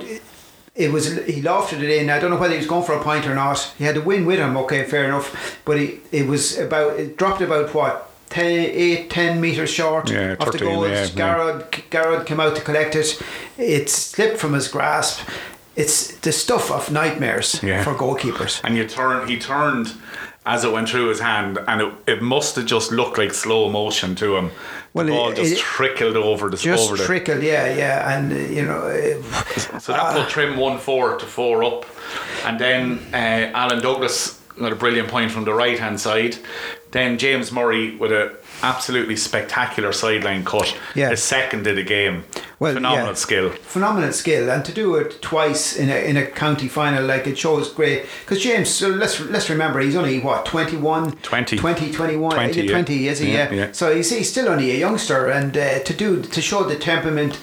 it 0.75 0.91
was 0.91 1.25
he 1.25 1.41
lofted 1.41 1.81
it 1.81 1.89
in. 1.89 2.09
I 2.09 2.19
don't 2.19 2.31
know 2.31 2.37
whether 2.37 2.53
he 2.53 2.59
was 2.59 2.67
going 2.67 2.85
for 2.85 2.93
a 2.93 3.03
point 3.03 3.27
or 3.27 3.35
not. 3.35 3.73
He 3.77 3.83
had 3.83 3.97
a 3.97 4.01
win 4.01 4.25
with 4.25 4.39
him. 4.39 4.55
Okay, 4.57 4.85
fair 4.85 5.05
enough. 5.05 5.59
But 5.65 5.79
he, 5.79 5.99
it 6.11 6.27
was 6.27 6.57
about 6.57 6.99
it 6.99 7.17
dropped 7.17 7.41
about 7.41 7.73
what 7.73 8.09
10, 8.29 8.45
8, 8.45 9.09
10 9.09 9.41
metres 9.41 9.69
short 9.69 10.09
yeah, 10.09 10.33
of 10.33 10.39
13, 10.39 10.51
the 10.51 10.65
goal. 10.65 10.87
Yeah, 10.87 11.07
Garrod, 11.07 11.59
yeah. 11.73 11.83
Garrod 11.89 12.25
came 12.25 12.39
out 12.39 12.55
to 12.55 12.61
collect 12.61 12.95
it. 12.95 13.21
It 13.57 13.89
slipped 13.89 14.37
from 14.37 14.53
his 14.53 14.69
grasp. 14.69 15.27
It's 15.75 16.15
the 16.19 16.31
stuff 16.31 16.69
of 16.71 16.91
nightmares 16.91 17.61
Yeah. 17.63 17.83
for 17.83 17.93
goalkeepers. 17.95 18.61
And 18.63 18.75
you 18.77 18.85
turn, 18.87 19.27
he 19.27 19.37
turned 19.39 19.93
as 20.45 20.63
it 20.63 20.71
went 20.71 20.89
through 20.89 21.07
his 21.09 21.19
hand, 21.19 21.59
and 21.67 21.81
it, 21.81 21.93
it 22.07 22.21
must 22.21 22.55
have 22.55 22.65
just 22.65 22.91
looked 22.91 23.17
like 23.17 23.31
slow 23.33 23.69
motion 23.69 24.15
to 24.15 24.35
him. 24.37 24.49
Well, 24.93 25.05
the 25.05 25.11
ball 25.11 25.29
it- 25.31 25.35
just 25.35 25.53
it- 25.53 25.59
trickled 25.59 26.17
over 26.17 26.49
the 26.49 26.57
Just 26.57 26.87
over 26.89 26.97
the. 26.97 27.05
trickle, 27.05 27.41
yeah, 27.43 27.73
yeah, 27.75 28.17
and 28.17 28.33
uh, 28.33 28.35
you 28.35 28.65
know, 28.65 28.79
uh, 28.87 29.79
So 29.79 29.93
that 29.93 30.13
put 30.15 30.29
Trim 30.29 30.57
one 30.57 30.79
four 30.79 31.17
to 31.17 31.25
four 31.25 31.63
up, 31.63 31.85
and 32.45 32.59
then 32.59 32.99
uh, 33.13 33.51
Alan 33.55 33.81
Douglas 33.81 34.39
got 34.59 34.71
a 34.71 34.75
brilliant 34.75 35.09
point 35.09 35.31
from 35.31 35.45
the 35.45 35.53
right 35.53 35.79
hand 35.79 35.99
side. 35.99 36.35
Then 36.91 37.17
James 37.17 37.51
Murray 37.51 37.95
with 37.95 38.11
a 38.11 38.35
absolutely 38.63 39.15
spectacular 39.15 39.91
sideline 39.93 40.43
cut. 40.43 40.77
Yeah. 40.93 41.09
His 41.09 41.23
second 41.23 41.65
of 41.67 41.75
the 41.75 41.83
game. 41.83 42.25
Well, 42.59 42.73
Phenomenal 42.73 43.07
yeah. 43.07 43.13
skill. 43.15 43.49
phenomenal 43.49 44.11
skill, 44.11 44.51
and 44.51 44.63
to 44.65 44.71
do 44.71 44.95
it 44.95 45.19
twice 45.21 45.75
in 45.75 45.89
a 45.89 45.95
in 46.07 46.15
a 46.17 46.27
county 46.27 46.67
final, 46.67 47.03
like 47.03 47.25
it 47.25 47.37
shows 47.37 47.73
great. 47.73 48.05
Because 48.19 48.39
James, 48.43 48.69
so 48.69 48.89
let's 48.89 49.19
let's 49.19 49.49
remember, 49.49 49.79
he's 49.79 49.95
only 49.95 50.19
what 50.19 50.45
21? 50.45 51.13
20. 51.23 51.57
20, 51.57 51.91
21, 51.91 52.31
20, 52.31 52.59
uh, 52.59 52.63
yeah. 52.63 52.71
20 52.71 53.07
is 53.07 53.19
he? 53.19 53.31
Yeah, 53.31 53.49
Yeah, 53.49 53.53
yeah. 53.55 53.71
So 53.71 53.95
he's, 53.95 54.11
he's 54.11 54.29
still 54.29 54.47
only 54.49 54.69
a 54.71 54.75
youngster, 54.77 55.27
and 55.27 55.57
uh, 55.57 55.79
to 55.79 55.93
do 55.93 56.21
to 56.21 56.41
show 56.41 56.63
the 56.63 56.75
temperament, 56.75 57.39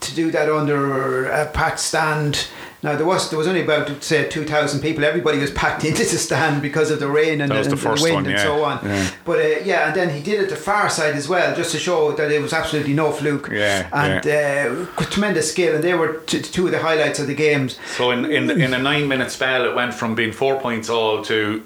to 0.00 0.14
do 0.14 0.30
that 0.32 0.50
under 0.50 1.26
a 1.26 1.46
packed 1.46 1.80
stand. 1.80 2.48
Now 2.82 2.96
there 2.96 3.06
was 3.06 3.28
there 3.28 3.38
was 3.38 3.46
only 3.46 3.62
about 3.62 4.02
say 4.02 4.28
two 4.28 4.44
thousand 4.44 4.80
people. 4.80 5.04
Everybody 5.04 5.38
was 5.38 5.50
packed 5.50 5.84
into 5.90 6.02
the 6.02 6.18
stand 6.18 6.62
because 6.62 6.90
of 6.90 6.98
the 7.00 7.08
rain 7.08 7.40
and, 7.40 7.50
That 7.50 7.58
was 7.58 7.66
and 7.66 7.76
the 7.76 7.80
first 7.80 8.02
wind 8.02 8.14
one, 8.14 8.26
and 8.26 8.40
so 8.40 8.64
on. 8.64 8.84
Yeah. 8.84 9.10
But 9.24 9.38
uh, 9.38 9.58
yeah, 9.64 9.88
and 9.88 9.96
then 9.96 10.10
he 10.10 10.22
did 10.22 10.40
it 10.40 10.48
the 10.48 10.56
far 10.56 10.88
side 10.88 11.14
as 11.14 11.28
well, 11.28 11.54
just 11.54 11.72
to 11.72 11.78
show 11.78 12.12
that 12.12 12.30
it 12.30 12.40
was 12.40 12.52
absolutely 12.52 12.94
no 12.94 13.12
fluke. 13.12 13.48
Yeah, 13.50 13.88
and 13.92 14.26
uh, 14.26 15.02
tremendous 15.04 15.50
skill, 15.52 15.74
and 15.74 15.84
they 15.84 15.94
were 15.94 16.20
t- 16.26 16.40
two 16.40 16.66
of 16.66 16.72
the 16.72 16.80
highlights 16.80 17.18
of 17.18 17.26
the 17.26 17.34
games. 17.34 17.78
So 17.96 18.10
in 18.10 18.24
in, 18.24 18.50
in 18.50 18.72
a 18.72 18.78
nine 18.78 19.08
minute 19.08 19.30
spell, 19.30 19.64
it 19.64 19.74
went 19.74 19.92
from 19.92 20.14
being 20.14 20.32
four 20.32 20.58
points 20.60 20.88
all 20.88 21.22
to 21.24 21.62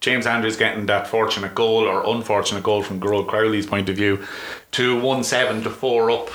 James 0.00 0.26
Andrews 0.26 0.56
getting 0.56 0.86
that 0.86 1.06
fortunate 1.06 1.54
goal 1.54 1.86
or 1.86 2.06
unfortunate 2.06 2.62
goal 2.62 2.82
from 2.82 3.00
Gerald 3.00 3.28
Crowley's 3.28 3.66
point 3.66 3.88
of 3.88 3.96
view 3.96 4.24
to 4.72 4.98
one 5.00 5.24
seven 5.24 5.62
to 5.62 5.70
four 5.70 6.10
up. 6.10 6.30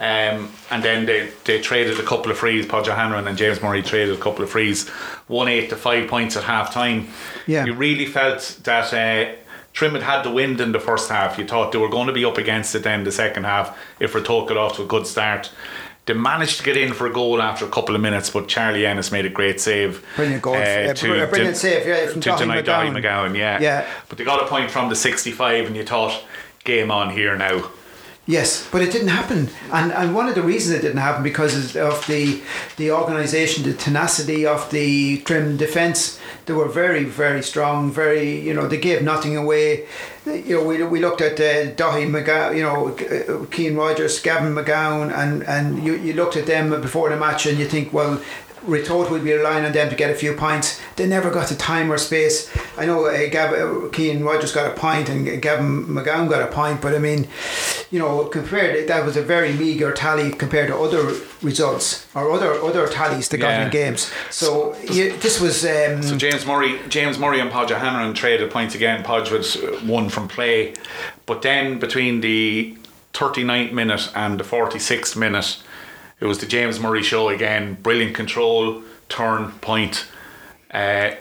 Um, 0.00 0.50
and 0.70 0.82
then 0.82 1.04
they, 1.04 1.28
they 1.44 1.60
traded 1.60 2.00
a 2.00 2.02
couple 2.02 2.32
of 2.32 2.38
frees. 2.38 2.64
Podger 2.64 2.96
Hanrahan 2.96 3.28
and 3.28 3.36
James 3.36 3.60
Murray 3.62 3.82
traded 3.82 4.14
a 4.16 4.18
couple 4.20 4.42
of 4.42 4.48
frees, 4.50 4.88
one 5.28 5.46
eight 5.46 5.68
to 5.68 5.76
five 5.76 6.08
points 6.08 6.36
at 6.38 6.44
half 6.44 6.72
time. 6.72 7.08
Yeah. 7.46 7.66
you 7.66 7.74
really 7.74 8.06
felt 8.06 8.60
that 8.64 8.94
uh, 8.94 9.36
Trim 9.74 9.92
had 9.92 10.02
had 10.02 10.22
the 10.22 10.30
wind 10.30 10.58
in 10.60 10.72
the 10.72 10.80
first 10.80 11.10
half. 11.10 11.38
You 11.38 11.46
thought 11.46 11.72
they 11.72 11.78
were 11.78 11.90
going 11.90 12.06
to 12.06 12.14
be 12.14 12.24
up 12.24 12.38
against 12.38 12.74
it 12.74 12.82
then 12.82 13.04
the 13.04 13.12
second 13.12 13.44
half 13.44 13.78
if 14.00 14.14
Ratoath 14.14 14.48
got 14.48 14.56
off 14.56 14.76
to 14.76 14.84
a 14.84 14.86
good 14.86 15.06
start. 15.06 15.52
They 16.06 16.14
managed 16.14 16.56
to 16.58 16.64
get 16.64 16.78
in 16.78 16.94
for 16.94 17.06
a 17.06 17.12
goal 17.12 17.42
after 17.42 17.66
a 17.66 17.68
couple 17.68 17.94
of 17.94 18.00
minutes, 18.00 18.30
but 18.30 18.48
Charlie 18.48 18.86
Ennis 18.86 19.12
made 19.12 19.26
a 19.26 19.28
great 19.28 19.60
save. 19.60 20.02
Brilliant 20.16 20.42
goal. 20.42 20.54
Yeah, 20.54 20.94
br- 20.94 21.14
a 21.14 21.26
brilliant 21.26 21.56
save, 21.58 21.86
yeah, 21.86 22.06
from 22.06 22.22
to 22.22 22.36
deny 22.38 22.62
McGowan. 22.62 23.00
McGowan, 23.00 23.36
yeah. 23.36 23.60
Yeah. 23.60 23.86
But 24.08 24.16
they 24.16 24.24
got 24.24 24.42
a 24.42 24.46
point 24.46 24.70
from 24.70 24.88
the 24.88 24.96
65, 24.96 25.66
and 25.66 25.76
you 25.76 25.84
thought, 25.84 26.24
game 26.64 26.90
on 26.90 27.10
here 27.10 27.36
now. 27.36 27.70
Yes, 28.30 28.68
but 28.70 28.80
it 28.80 28.92
didn't 28.92 29.08
happen, 29.08 29.48
and 29.72 29.90
and 29.90 30.14
one 30.14 30.28
of 30.28 30.36
the 30.36 30.42
reasons 30.42 30.76
it 30.76 30.82
didn't 30.82 31.02
happen 31.08 31.24
because 31.24 31.74
of 31.74 32.06
the 32.06 32.40
the 32.76 32.92
organisation, 32.92 33.64
the 33.64 33.74
tenacity 33.74 34.46
of 34.46 34.70
the 34.70 35.18
Trim 35.22 35.56
defence. 35.56 36.20
They 36.46 36.52
were 36.52 36.68
very 36.68 37.02
very 37.02 37.42
strong, 37.42 37.90
very 37.90 38.40
you 38.46 38.54
know 38.54 38.68
they 38.68 38.78
gave 38.78 39.02
nothing 39.02 39.36
away. 39.36 39.84
You 40.26 40.54
know 40.54 40.64
we, 40.64 40.80
we 40.84 41.00
looked 41.00 41.20
at 41.20 41.40
uh, 41.40 41.74
Dahi 41.74 42.04
McGowan, 42.08 42.56
you 42.56 42.62
know 42.62 43.46
Keane 43.46 43.74
Rogers, 43.74 44.20
Gavin 44.20 44.54
McGowan, 44.54 45.12
and 45.12 45.42
and 45.54 45.84
you, 45.84 45.94
you 45.96 46.12
looked 46.12 46.36
at 46.36 46.46
them 46.46 46.70
before 46.80 47.08
the 47.10 47.16
match 47.16 47.46
and 47.46 47.58
you 47.58 47.66
think 47.66 47.92
well. 47.92 48.22
we 48.66 48.84
thought 48.84 49.10
we'd 49.10 49.24
be 49.24 49.32
relying 49.32 49.64
on 49.64 49.72
them 49.72 49.88
to 49.88 49.96
get 49.96 50.10
a 50.10 50.14
few 50.14 50.34
points. 50.34 50.78
They 50.96 51.06
never 51.06 51.30
got 51.30 51.48
the 51.48 51.56
time 51.56 51.90
or 51.90 51.98
space. 51.98 52.36
I 52.76 52.84
know 52.84 53.06
uh, 53.06 53.28
Gav, 53.30 53.48
uh, 53.54 53.88
Keane 53.88 54.22
Rogers 54.22 54.52
got 54.52 54.70
a 54.70 54.74
point 54.78 55.08
and 55.08 55.18
Gavin 55.40 55.86
McGowan 55.86 56.28
got 56.28 56.42
a 56.42 56.52
point, 56.52 56.82
but 56.82 56.94
I 56.94 56.98
mean, 56.98 57.26
you 57.90 57.98
know, 57.98 58.24
compared 58.24 58.88
that 58.88 59.04
was 59.04 59.16
a 59.16 59.22
very 59.22 59.52
meagre 59.52 59.92
tally 59.92 60.30
compared 60.30 60.68
to 60.68 60.76
other 60.76 61.12
results 61.42 62.06
or 62.14 62.30
other 62.30 62.54
other 62.54 62.86
tallies 62.88 63.28
they 63.28 63.36
got 63.38 63.62
in 63.62 63.70
games. 63.70 64.10
So 64.30 64.76
you, 64.82 65.16
this 65.16 65.40
was 65.40 65.64
um, 65.64 66.02
So 66.02 66.16
James 66.16 66.46
Murray, 66.46 66.78
James 66.88 67.18
Murray 67.18 67.40
and 67.40 67.50
Podge 67.50 67.70
Hanrahan 67.70 68.14
traded 68.14 68.50
points 68.50 68.74
again. 68.74 69.02
Podge 69.02 69.30
was 69.30 69.56
uh, 69.56 69.80
one 69.84 70.08
from 70.08 70.28
play, 70.28 70.74
but 71.26 71.42
then 71.42 71.78
between 71.80 72.20
the 72.20 72.76
39th 73.12 73.72
minute 73.72 74.10
and 74.14 74.38
the 74.38 74.44
46th 74.44 75.16
minute, 75.16 75.58
it 76.20 76.26
was 76.26 76.38
the 76.38 76.46
James 76.46 76.78
Murray 76.78 77.02
show 77.02 77.28
again. 77.28 77.74
Brilliant 77.74 78.14
control, 78.14 78.82
turn, 79.08 79.50
point. 79.60 80.06
Uh, 80.70 81.12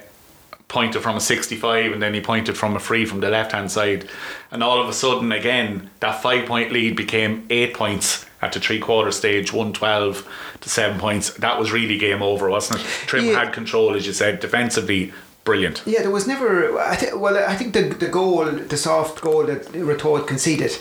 pointed 0.70 1.02
from 1.02 1.18
a 1.18 1.20
65 1.20 1.92
and 1.92 2.02
then 2.02 2.14
he 2.14 2.22
pointed 2.22 2.58
from 2.58 2.76
a 2.76 2.80
free 2.80 3.04
from 3.06 3.20
the 3.20 3.30
left 3.30 3.52
hand 3.52 3.70
side 3.72 4.08
and 4.52 4.64
all 4.64 4.82
of 4.82 4.88
a 4.88 4.94
sudden 4.94 5.32
again 5.32 5.90
that 6.00 6.22
five 6.22 6.46
point 6.48 6.72
lead 6.72 6.96
became 6.96 7.46
eight 7.50 7.74
points 7.74 8.26
at 8.42 8.54
the 8.54 8.60
three 8.60 8.80
quarter 8.80 9.12
stage 9.12 9.52
112 9.52 10.26
to 10.62 10.70
seven 10.70 11.00
points 11.00 11.32
that 11.34 11.60
was 11.60 11.72
really 11.72 11.98
game 11.98 12.22
over 12.22 12.50
wasn't 12.50 12.80
it 12.80 12.86
Trim 13.08 13.26
Yeah. 13.26 13.44
had 13.44 13.52
control 13.54 13.96
as 13.96 14.06
you 14.08 14.14
said 14.14 14.40
defensively 14.40 15.12
brilliant 15.44 15.82
Yeah, 15.88 16.02
there 16.04 16.12
was 16.12 16.28
never. 16.28 16.78
I 16.80 16.96
think. 16.96 17.20
Well, 17.20 17.36
I 17.38 17.56
think 17.56 17.74
the 17.74 17.84
the 18.06 18.08
goal, 18.08 18.46
the 18.46 18.78
soft 18.78 19.22
goal 19.22 19.46
that 19.48 19.64
Ratoath 19.74 20.28
conceded, 20.28 20.78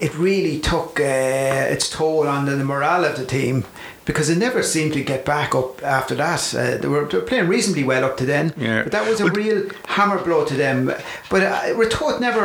it 0.00 0.12
really 0.16 0.58
took 0.58 0.98
uh, 0.98 1.74
its 1.74 1.88
toll 1.88 2.26
on 2.26 2.46
the 2.46 2.56
morale 2.64 3.04
of 3.04 3.16
the 3.16 3.24
team 3.26 3.64
because 4.08 4.26
they 4.28 4.34
never 4.34 4.62
seemed 4.62 4.94
to 4.94 5.04
get 5.04 5.24
back 5.26 5.54
up 5.54 5.82
after 5.84 6.14
that. 6.14 6.54
Uh, 6.54 6.78
they, 6.78 6.88
were, 6.88 7.04
they 7.06 7.18
were 7.18 7.24
playing 7.24 7.46
reasonably 7.46 7.84
well 7.84 8.04
up 8.04 8.16
to 8.16 8.24
then, 8.24 8.54
Yeah. 8.56 8.82
but 8.84 8.92
that 8.92 9.06
was 9.08 9.20
a 9.20 9.24
Well- 9.24 9.34
real 9.34 9.68
hammer 9.86 10.18
blow 10.24 10.44
to 10.46 10.54
them. 10.54 10.86
But 11.30 11.42
uh, 11.42 11.60
Ratoath 11.76 12.18
never. 12.18 12.44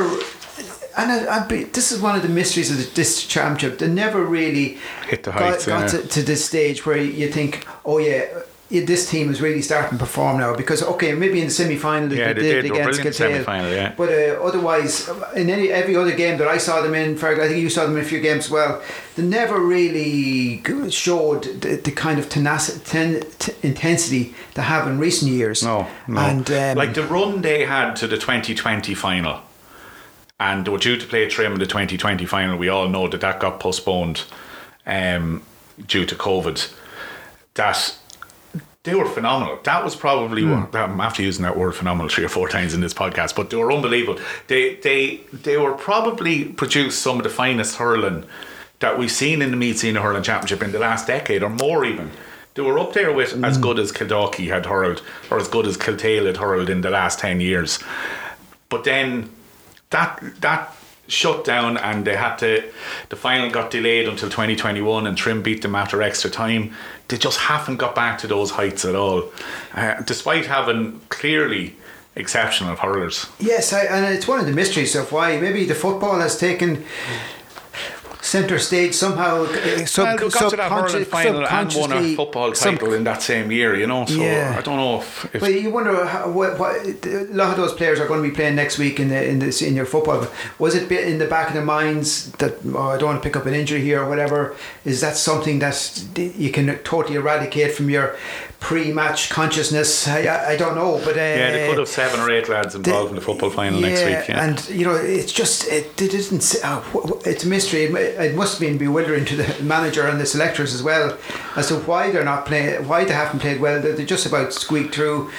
And 0.96 1.10
I, 1.28 1.48
be, 1.48 1.64
this 1.64 1.92
is 1.94 2.02
one 2.02 2.16
of 2.16 2.22
the 2.22 2.30
mysteries 2.30 2.70
of 2.70 2.78
the, 2.78 2.84
this 2.94 3.26
championship. 3.26 3.80
They 3.80 3.88
never 3.88 4.24
really 4.24 4.78
Hit 5.08 5.24
the 5.24 5.32
got, 5.32 5.42
heights, 5.42 5.66
got 5.66 5.82
yeah. 5.94 6.02
to, 6.02 6.08
to 6.08 6.22
this 6.22 6.46
stage 6.46 6.86
where 6.86 6.98
you 6.98 7.32
think, 7.32 7.66
oh 7.86 7.98
yeah, 7.98 8.26
this 8.70 9.10
team 9.10 9.30
is 9.30 9.42
really 9.42 9.62
starting 9.62 9.98
to 9.98 10.04
perform 10.04 10.40
now. 10.40 10.56
Because 10.56 10.82
okay, 10.84 11.14
maybe 11.14 11.40
in 11.40 11.46
the 11.46 11.52
semi 11.52 11.76
final 11.78 12.12
Yeah, 12.12 12.34
they 12.34 12.42
did. 12.42 12.70
Were 12.70 12.76
against 12.78 13.02
brilliant 13.02 13.06
in 13.06 13.12
Kiltale. 13.12 13.16
semi-final, 13.16 13.72
yeah. 13.72 13.94
But 13.96 14.10
uh, 14.10 14.44
otherwise, 14.44 15.10
in 15.36 15.50
any 15.50 15.70
every 15.70 15.96
other 15.96 16.16
game 16.16 16.38
that 16.40 16.48
I 16.48 16.58
saw 16.58 16.82
them 16.82 16.96
in, 16.96 17.16
Ferg, 17.16 17.40
I 17.40 17.48
think 17.48 17.62
you 17.62 17.70
saw 17.70 17.86
them 17.86 17.96
in 17.98 18.02
a 18.02 18.06
few 18.06 18.20
games 18.20 18.46
as 18.46 18.52
well. 18.52 18.82
They 19.16 19.24
never 19.24 19.60
really 19.60 20.62
showed 20.90 21.44
the, 21.62 21.76
the 21.76 21.92
kind 21.92 22.20
of 22.20 22.30
tenacity, 22.30 22.84
ten, 22.86 23.24
t- 23.40 23.54
intensity 23.62 24.34
they 24.56 24.64
have 24.64 24.88
in 24.88 24.98
recent 25.00 25.32
years. 25.32 25.62
No, 25.64 25.88
no. 26.08 26.20
And 26.20 26.50
um, 26.52 26.78
like 26.78 26.94
the 26.96 27.04
run 27.04 27.42
they 27.42 27.66
had 27.66 27.96
to 27.98 28.08
the 28.08 28.18
2020 28.18 28.96
final, 28.96 29.42
and 30.40 30.66
they 30.66 30.72
were 30.72 30.80
due 30.80 30.98
to 30.98 31.06
play 31.06 31.24
a 31.24 31.30
Trim 31.30 31.54
in 31.54 31.60
the 31.60 31.68
2020 31.68 32.26
final. 32.26 32.58
We 32.58 32.70
all 32.70 32.90
know 32.90 33.08
that 33.08 33.22
that 33.22 33.40
got 33.40 33.60
postponed 33.60 34.24
um, 34.86 35.44
due 35.86 36.06
to 36.06 36.16
COVID. 36.16 36.74
That 37.56 37.96
they 38.84 38.96
were 38.96 39.06
phenomenal. 39.06 39.60
That 39.64 39.84
was 39.84 39.96
probably 39.96 40.44
hmm. 40.44 40.52
one. 40.52 40.70
I'm 40.74 41.00
after 41.00 41.22
using 41.22 41.44
that 41.44 41.58
word 41.58 41.74
phenomenal 41.74 42.10
three 42.10 42.26
or 42.26 42.30
four 42.30 42.50
times 42.50 42.74
in 42.74 42.82
this 42.82 42.94
podcast, 42.94 43.36
but 43.36 43.50
they 43.50 43.58
were 43.58 43.72
unbelievable. 43.72 44.22
They 44.48 44.76
they 44.76 45.22
they 45.32 45.58
were 45.58 45.74
probably 45.74 46.46
produced 46.46 47.02
some 47.02 47.18
of 47.18 47.24
the 47.24 47.30
finest 47.30 47.78
hurling 47.78 48.26
that 48.80 48.98
we've 48.98 49.12
seen 49.12 49.42
in 49.42 49.52
the 49.52 49.58
Meath 49.58 49.80
Senior 49.80 50.02
Hurling 50.02 50.24
Championship 50.24 50.62
in 50.62 50.74
the 50.74 50.80
last 50.80 51.08
decade 51.08 51.42
or 51.42 51.50
more 51.50 51.86
even. 51.86 52.12
They 52.56 52.62
were 52.62 52.78
up 52.78 52.94
there 52.94 53.12
with 53.14 53.44
as 53.44 53.56
hmm. 53.56 53.62
good 53.62 53.80
as 53.80 53.92
Kildalkey 53.92 54.50
had 54.50 54.66
hurled 54.66 55.02
or 55.32 55.38
as 55.38 55.48
good 55.48 55.66
as 55.66 55.78
Kiltale 55.78 56.26
had 56.26 56.38
hurled 56.38 56.70
in 56.70 56.82
the 56.82 56.90
last 56.90 57.20
ten 57.20 57.40
years. 57.40 57.80
But 58.68 58.84
then 58.84 59.30
that 59.92 60.22
that 60.42 60.76
shut 61.14 61.46
down 61.46 61.78
and 61.78 62.06
they 62.06 62.16
had 62.16 62.36
to 62.38 62.64
the 63.10 63.16
final 63.16 63.50
got 63.50 63.72
delayed 63.72 64.08
until 64.08 64.30
2021 64.30 65.08
and 65.08 65.18
Trim 65.18 65.42
beat 65.42 65.62
them 65.62 65.76
after 65.76 66.02
extra 66.02 66.30
time. 66.30 66.74
They 67.08 67.18
just 67.18 67.40
haven't 67.40 67.78
got 67.78 67.96
back 67.96 68.20
to 68.20 68.28
those 68.28 68.52
heights 68.52 68.86
at 68.86 68.96
all. 68.96 69.32
Uh, 69.74 70.02
despite 70.02 70.46
having 70.46 71.02
clearly 71.10 71.76
exceptional 72.16 72.76
hurlers. 72.76 73.28
Yes, 73.40 73.74
I, 73.74 73.84
and 73.86 74.14
it's 74.14 74.28
one 74.28 74.40
of 74.40 74.46
the 74.46 74.52
mysteries 74.52 74.96
of 74.96 75.12
why 75.12 75.40
maybe 75.40 75.66
the 75.66 75.76
football 75.76 76.20
has 76.20 76.38
taken 76.38 76.86
centre 78.24 78.58
stage 78.58 78.94
somehow. 78.96 79.44
Uh, 79.44 79.86
sub, 79.86 80.06
well, 80.06 80.18
they 80.18 80.30
got 80.30 80.50
to 80.50 80.56
that 80.56 80.72
hurling 80.72 81.04
subconsci- 81.04 81.06
final 81.08 81.46
and 81.46 81.50
won 81.50 81.68
a 81.68 81.72
subconsciously- 81.72 82.16
football 82.16 82.56
sub- 82.56 82.74
title 82.80 82.94
in 82.94 83.04
that 83.04 83.22
same 83.22 83.52
year 83.52 83.76
you 83.76 83.86
know 83.86 84.06
so 84.06 84.16
Yeah. 84.16 84.56
I 84.58 84.62
don't 84.62 84.78
know 84.78 85.00
if, 85.02 85.36
if 85.36 85.42
But 85.42 85.54
you 85.54 85.70
wonder 85.72 86.06
how, 86.06 86.30
what, 86.30 86.58
what 86.58 86.76
a 87.06 87.28
lot 87.32 87.52
of 87.52 87.58
those 87.58 87.74
players 87.74 88.00
are 88.00 88.08
going 88.08 88.24
to 88.24 88.30
be 88.30 88.34
playing 88.34 88.56
next 88.56 88.78
week 88.78 89.00
in 89.00 89.10
the 89.10 89.22
in 89.32 89.40
the 89.40 89.52
senior 89.52 89.86
football. 89.86 90.20
But 90.22 90.32
was 90.58 90.74
it 90.76 90.88
bit 90.88 91.08
in 91.08 91.18
the 91.20 91.28
back 91.28 91.48
of 91.50 91.54
their 91.54 91.66
minds 91.66 92.32
that 92.42 92.54
oh, 92.74 92.88
I 92.94 92.98
don't 92.98 93.10
want 93.12 93.22
to 93.22 93.28
pick 93.28 93.36
up 93.36 93.46
an 93.46 93.54
injury 93.54 93.82
here 93.82 94.02
or 94.04 94.08
whatever? 94.10 94.56
Is 94.86 95.02
that 95.02 95.16
something 95.18 95.60
that 95.60 95.76
you 96.16 96.50
can 96.52 96.66
totally 96.84 97.16
eradicate 97.18 97.74
from 97.76 97.90
your 97.90 98.16
pre-match 98.64 99.30
consciousness? 99.30 100.08
I, 100.08 100.52
I, 100.54 100.56
don't 100.56 100.76
know, 100.76 101.00
but 101.04 101.18
uh, 101.18 101.20
yeah 101.20 101.52
they 101.52 101.68
could 101.68 101.78
have 101.78 101.88
seven 101.88 102.20
or 102.20 102.32
eight 102.32 102.48
lads 102.48 102.74
involved 102.76 103.10
in 103.10 103.16
the 103.16 103.22
football 103.22 103.50
final 103.50 103.80
next 103.80 104.06
week 104.06 104.30
yeah 104.30 104.44
and 104.44 104.70
you 104.70 104.86
know, 104.86 104.96
it's 104.96 105.32
just 105.32 105.68
it, 105.68 106.02
it 106.02 106.14
isn't. 106.14 106.64
Uh, 106.64 106.82
it's 107.26 107.44
a 107.44 107.48
mystery. 107.48 107.84
It, 107.84 107.94
it 107.94 108.36
must 108.36 108.54
have 108.54 108.62
been 108.62 108.78
bewildering 108.78 109.26
to 109.26 109.36
the 109.36 109.64
manager 109.64 110.08
and 110.08 110.20
the 110.20 110.26
selectors 110.26 110.74
as 110.74 110.82
well 110.82 111.18
as 111.56 111.68
to 111.68 111.76
why 111.80 112.12
they're 112.12 112.24
not 112.24 112.46
playing, 112.46 112.88
why 112.88 113.06
they 113.06 113.14
haven't 113.14 113.40
played 113.40 113.60
well. 113.60 113.82
They're 113.82 114.06
just 114.06 114.26
about 114.26 114.54
squeaked 114.54 114.96
through. 114.96 115.32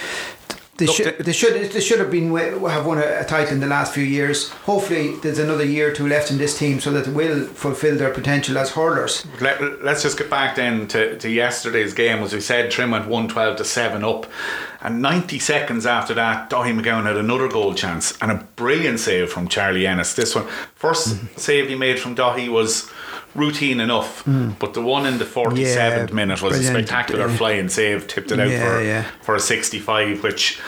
They 0.77 0.87
Look, 0.87 0.97
should, 0.97 1.19
they- 1.19 1.33
should, 1.33 1.55
they 1.71 1.81
should 1.81 2.01
have 2.01 2.11
been 2.11 2.35
have 2.35 2.85
won 2.85 2.99
a, 2.99 3.21
a 3.21 3.25
title 3.25 3.55
in 3.55 3.61
the 3.61 3.67
last 3.69 3.95
few 3.95 4.03
years. 4.03 4.51
Hopefully, 4.51 5.15
there's 5.23 5.39
another 5.39 5.65
year 5.65 5.91
or 5.91 5.93
two 5.93 6.09
left 6.09 6.33
in 6.33 6.39
this 6.39 6.59
team 6.59 6.81
so 6.81 6.91
that 6.91 7.05
they 7.05 7.13
will 7.13 7.47
fulfil 7.47 7.97
their 7.97 8.13
potential 8.13 8.59
as 8.59 8.73
hurlers. 8.73 9.25
Let, 9.41 9.61
us 9.61 10.03
just 10.03 10.19
get 10.19 10.29
back 10.29 10.57
then 10.57 10.89
to, 10.89 11.17
to 11.19 11.31
yesterday's 11.31 11.95
game. 11.95 12.19
As 12.25 12.33
we 12.33 12.41
said, 12.41 12.73
Trim 12.73 12.91
went 12.91 13.05
112 13.05 13.57
to 13.59 13.65
7 13.65 14.03
up. 14.03 14.27
And 14.81 15.01
90 15.01 15.39
seconds 15.39 15.87
after 15.87 16.13
that, 16.15 16.51
Dahi 16.51 16.79
McGowan 16.79 17.05
had 17.05 17.17
another 17.17 17.49
goal 17.49 17.73
chance 17.75 18.19
and 18.21 18.31
a 18.31 18.47
brilliant 18.57 19.01
save 19.01 19.31
from 19.31 19.49
Charlie 19.49 19.87
Ennis. 19.87 20.15
This 20.15 20.35
one, 20.35 20.45
1st 20.81 21.09
mm-hmm. 21.09 21.39
save 21.39 21.69
he 21.69 21.75
made 21.75 22.01
from 22.01 22.17
Dahi 22.17 22.49
was 22.49 22.91
routine 23.35 23.81
enough, 23.81 24.23
but 24.59 24.75
the 24.75 24.83
one 24.83 25.07
in 25.07 25.19
the 25.19 25.25
47th 25.25 26.09
Yeah, 26.11 26.15
minute 26.15 26.41
was 26.43 26.59
a 26.59 26.63
spectacular 26.63 27.29
Yeah. 27.29 27.37
flying 27.37 27.69
save, 27.69 28.07
tipped 28.07 28.31
it 28.31 28.39
out 28.41 28.49
Yeah, 28.49 29.05
for, 29.23 29.35
a 29.35 29.41
65, 29.41 30.23
which 30.23 30.61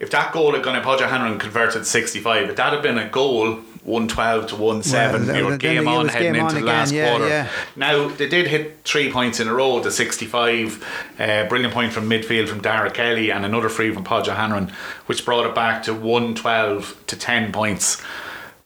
if 0.00 0.10
that 0.10 0.32
goal 0.32 0.52
had 0.52 0.62
gone 0.62 0.76
in, 0.76 0.82
Podger 0.82 1.08
Hanrahan 1.08 1.38
converted 1.38 1.86
65, 1.86 2.50
if 2.50 2.56
that 2.56 2.72
had 2.72 2.82
been 2.82 2.98
a 2.98 3.08
goal, 3.08 3.60
112 3.84 4.48
to 4.48 4.56
1 4.56 4.82
7, 4.82 5.26
Well, 5.26 5.36
you 5.36 5.46
were 5.46 5.56
game 5.56 5.88
on 5.88 6.08
heading 6.08 6.34
game 6.34 6.42
into 6.44 6.56
the 6.56 6.66
last 6.66 6.92
quarter. 6.92 7.48
Now 7.74 8.08
they 8.08 8.28
did 8.28 8.46
hit 8.48 8.80
three 8.84 9.10
points 9.10 9.40
in 9.40 9.48
a 9.48 9.54
row. 9.54 9.80
The 9.80 9.90
65, 9.90 10.84
uh, 11.18 11.44
brilliant 11.48 11.72
point 11.72 11.92
from 11.92 12.08
midfield 12.08 12.48
from 12.48 12.60
Dara 12.60 12.90
Kelly, 12.90 13.30
and 13.30 13.44
another 13.46 13.68
free 13.70 13.92
from 13.92 14.04
Podger 14.04 14.36
Hanrahan, 14.36 14.72
which 15.06 15.24
brought 15.24 15.46
it 15.46 15.54
back 15.54 15.82
to 15.84 15.94
112 15.94 16.96
to 17.06 17.16
10 17.18 17.50
points. 17.52 18.02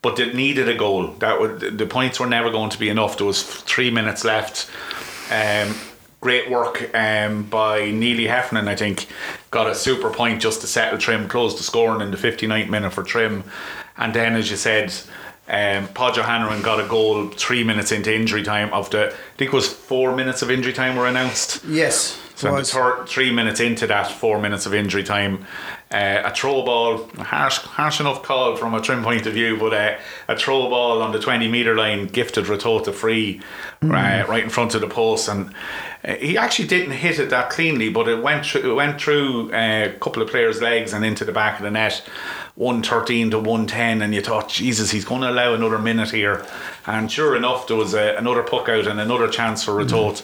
But 0.03 0.19
it 0.19 0.35
needed 0.35 0.69
a 0.69 0.75
goal. 0.75 1.09
That 1.21 1.41
would 1.41 1.79
the 1.79 1.87
points 1.87 2.19
were 2.19 2.27
never 2.27 2.51
going 2.51 2.71
to 2.71 2.79
be 2.79 2.89
enough. 2.89 3.17
There 3.17 3.27
was 3.27 3.43
three 3.43 3.91
minutes 3.91 4.25
left. 4.25 4.69
Um, 5.31 5.75
great 6.21 6.51
work 6.51 6.95
um, 6.95 7.45
by 7.45 7.91
Neely 7.91 8.27
Heffernan, 8.27 8.69
I 8.69 8.77
think. 8.77 9.07
Got 9.51 9.69
a 9.69 9.75
super 9.75 10.11
point 10.11 10.41
just 10.43 10.61
to 10.63 10.67
settle 10.67 10.99
Trim, 10.99 11.29
closed 11.29 11.59
the 11.59 11.63
scoring 11.63 12.01
in 12.01 12.11
the 12.11 12.17
59th 12.17 12.69
minute 12.69 12.93
for 12.93 13.03
Trim. 13.03 13.45
And 13.97 14.13
then, 14.15 14.35
as 14.35 14.51
you 14.51 14.57
said, 14.57 14.93
um, 15.49 15.89
Hanrahan 15.95 16.63
got 16.63 16.81
a 16.81 16.89
goal 16.89 17.29
three 17.29 17.65
minutes 17.65 17.93
into 17.93 18.15
injury 18.15 18.43
time 18.43 18.73
of 18.73 18.91
the, 18.91 19.09
I 19.09 19.37
think 19.37 19.53
it 19.53 19.57
was 19.57 19.69
four 19.69 20.15
minutes 20.15 20.43
of 20.43 20.51
injury 20.51 20.73
time 20.73 20.97
were 20.97 21.07
announced. 21.07 21.65
Yes, 21.69 22.19
So 22.37 22.49
the 22.49 22.55
was. 22.55 22.73
third, 22.73 23.07
three 23.09 23.33
minutes 23.33 23.61
into 23.61 23.87
that, 23.89 24.11
four 24.11 24.41
minutes 24.41 24.65
of 24.65 24.75
injury 24.75 25.03
time, 25.05 25.45
uh, 25.93 26.23
a 26.25 26.35
throw 26.35 26.65
ball, 26.65 27.09
a 27.19 27.25
harsh, 27.25 27.59
harsh 27.59 28.01
enough 28.01 28.23
call 28.23 28.57
from 28.57 28.75
a 28.75 28.81
trim 28.81 29.03
point 29.03 29.27
of 29.27 29.35
view, 29.35 29.59
but 29.59 29.75
uh, 29.75 29.99
a 30.29 30.37
throw 30.37 30.69
ball 30.69 31.03
on 31.03 31.13
the 31.13 31.21
20 31.21 31.49
metre 31.49 31.77
line 31.77 32.07
gifted 32.07 32.47
Ratoath 32.47 32.87
a 32.89 32.93
free 32.93 33.41
uh, 33.83 34.25
right 34.29 34.43
in 34.43 34.51
front 34.51 34.75
of 34.75 34.81
the 34.81 34.89
post. 34.89 35.29
And 35.29 35.55
uh, 36.05 36.15
he 36.15 36.39
actually 36.39 36.69
didn't 36.69 36.93
hit 36.93 37.19
it 37.19 37.31
that 37.31 37.51
cleanly, 37.51 37.91
but 37.91 38.09
it 38.09 38.23
went 38.23 38.47
through, 38.47 38.71
it 38.71 38.75
went 38.75 39.01
through 39.01 39.53
uh, 39.53 39.91
a 39.95 39.99
couple 40.01 40.23
of 40.23 40.31
players' 40.31 40.63
legs 40.63 40.93
and 40.93 41.05
into 41.05 41.25
the 41.25 41.33
back 41.33 41.59
of 41.59 41.65
the 41.65 41.71
net. 41.71 42.03
113 42.57 43.31
to 43.31 43.39
110, 43.39 44.03
and 44.03 44.15
you 44.15 44.21
thought, 44.21 44.51
Jesus, 44.51 44.91
he's 44.91 45.07
going 45.07 45.23
to 45.23 45.31
allow 45.31 45.55
another 45.55 45.79
minute 45.79 46.11
here. 46.11 46.45
And 46.87 47.11
sure 47.11 47.35
enough, 47.35 47.67
there 47.67 47.79
was 47.79 47.95
a, 47.95 48.15
another 48.17 48.43
puck 48.43 48.69
out 48.69 48.87
and 48.87 49.01
another 49.01 49.27
chance 49.29 49.65
for 49.65 49.73
Ratoath. 49.73 50.23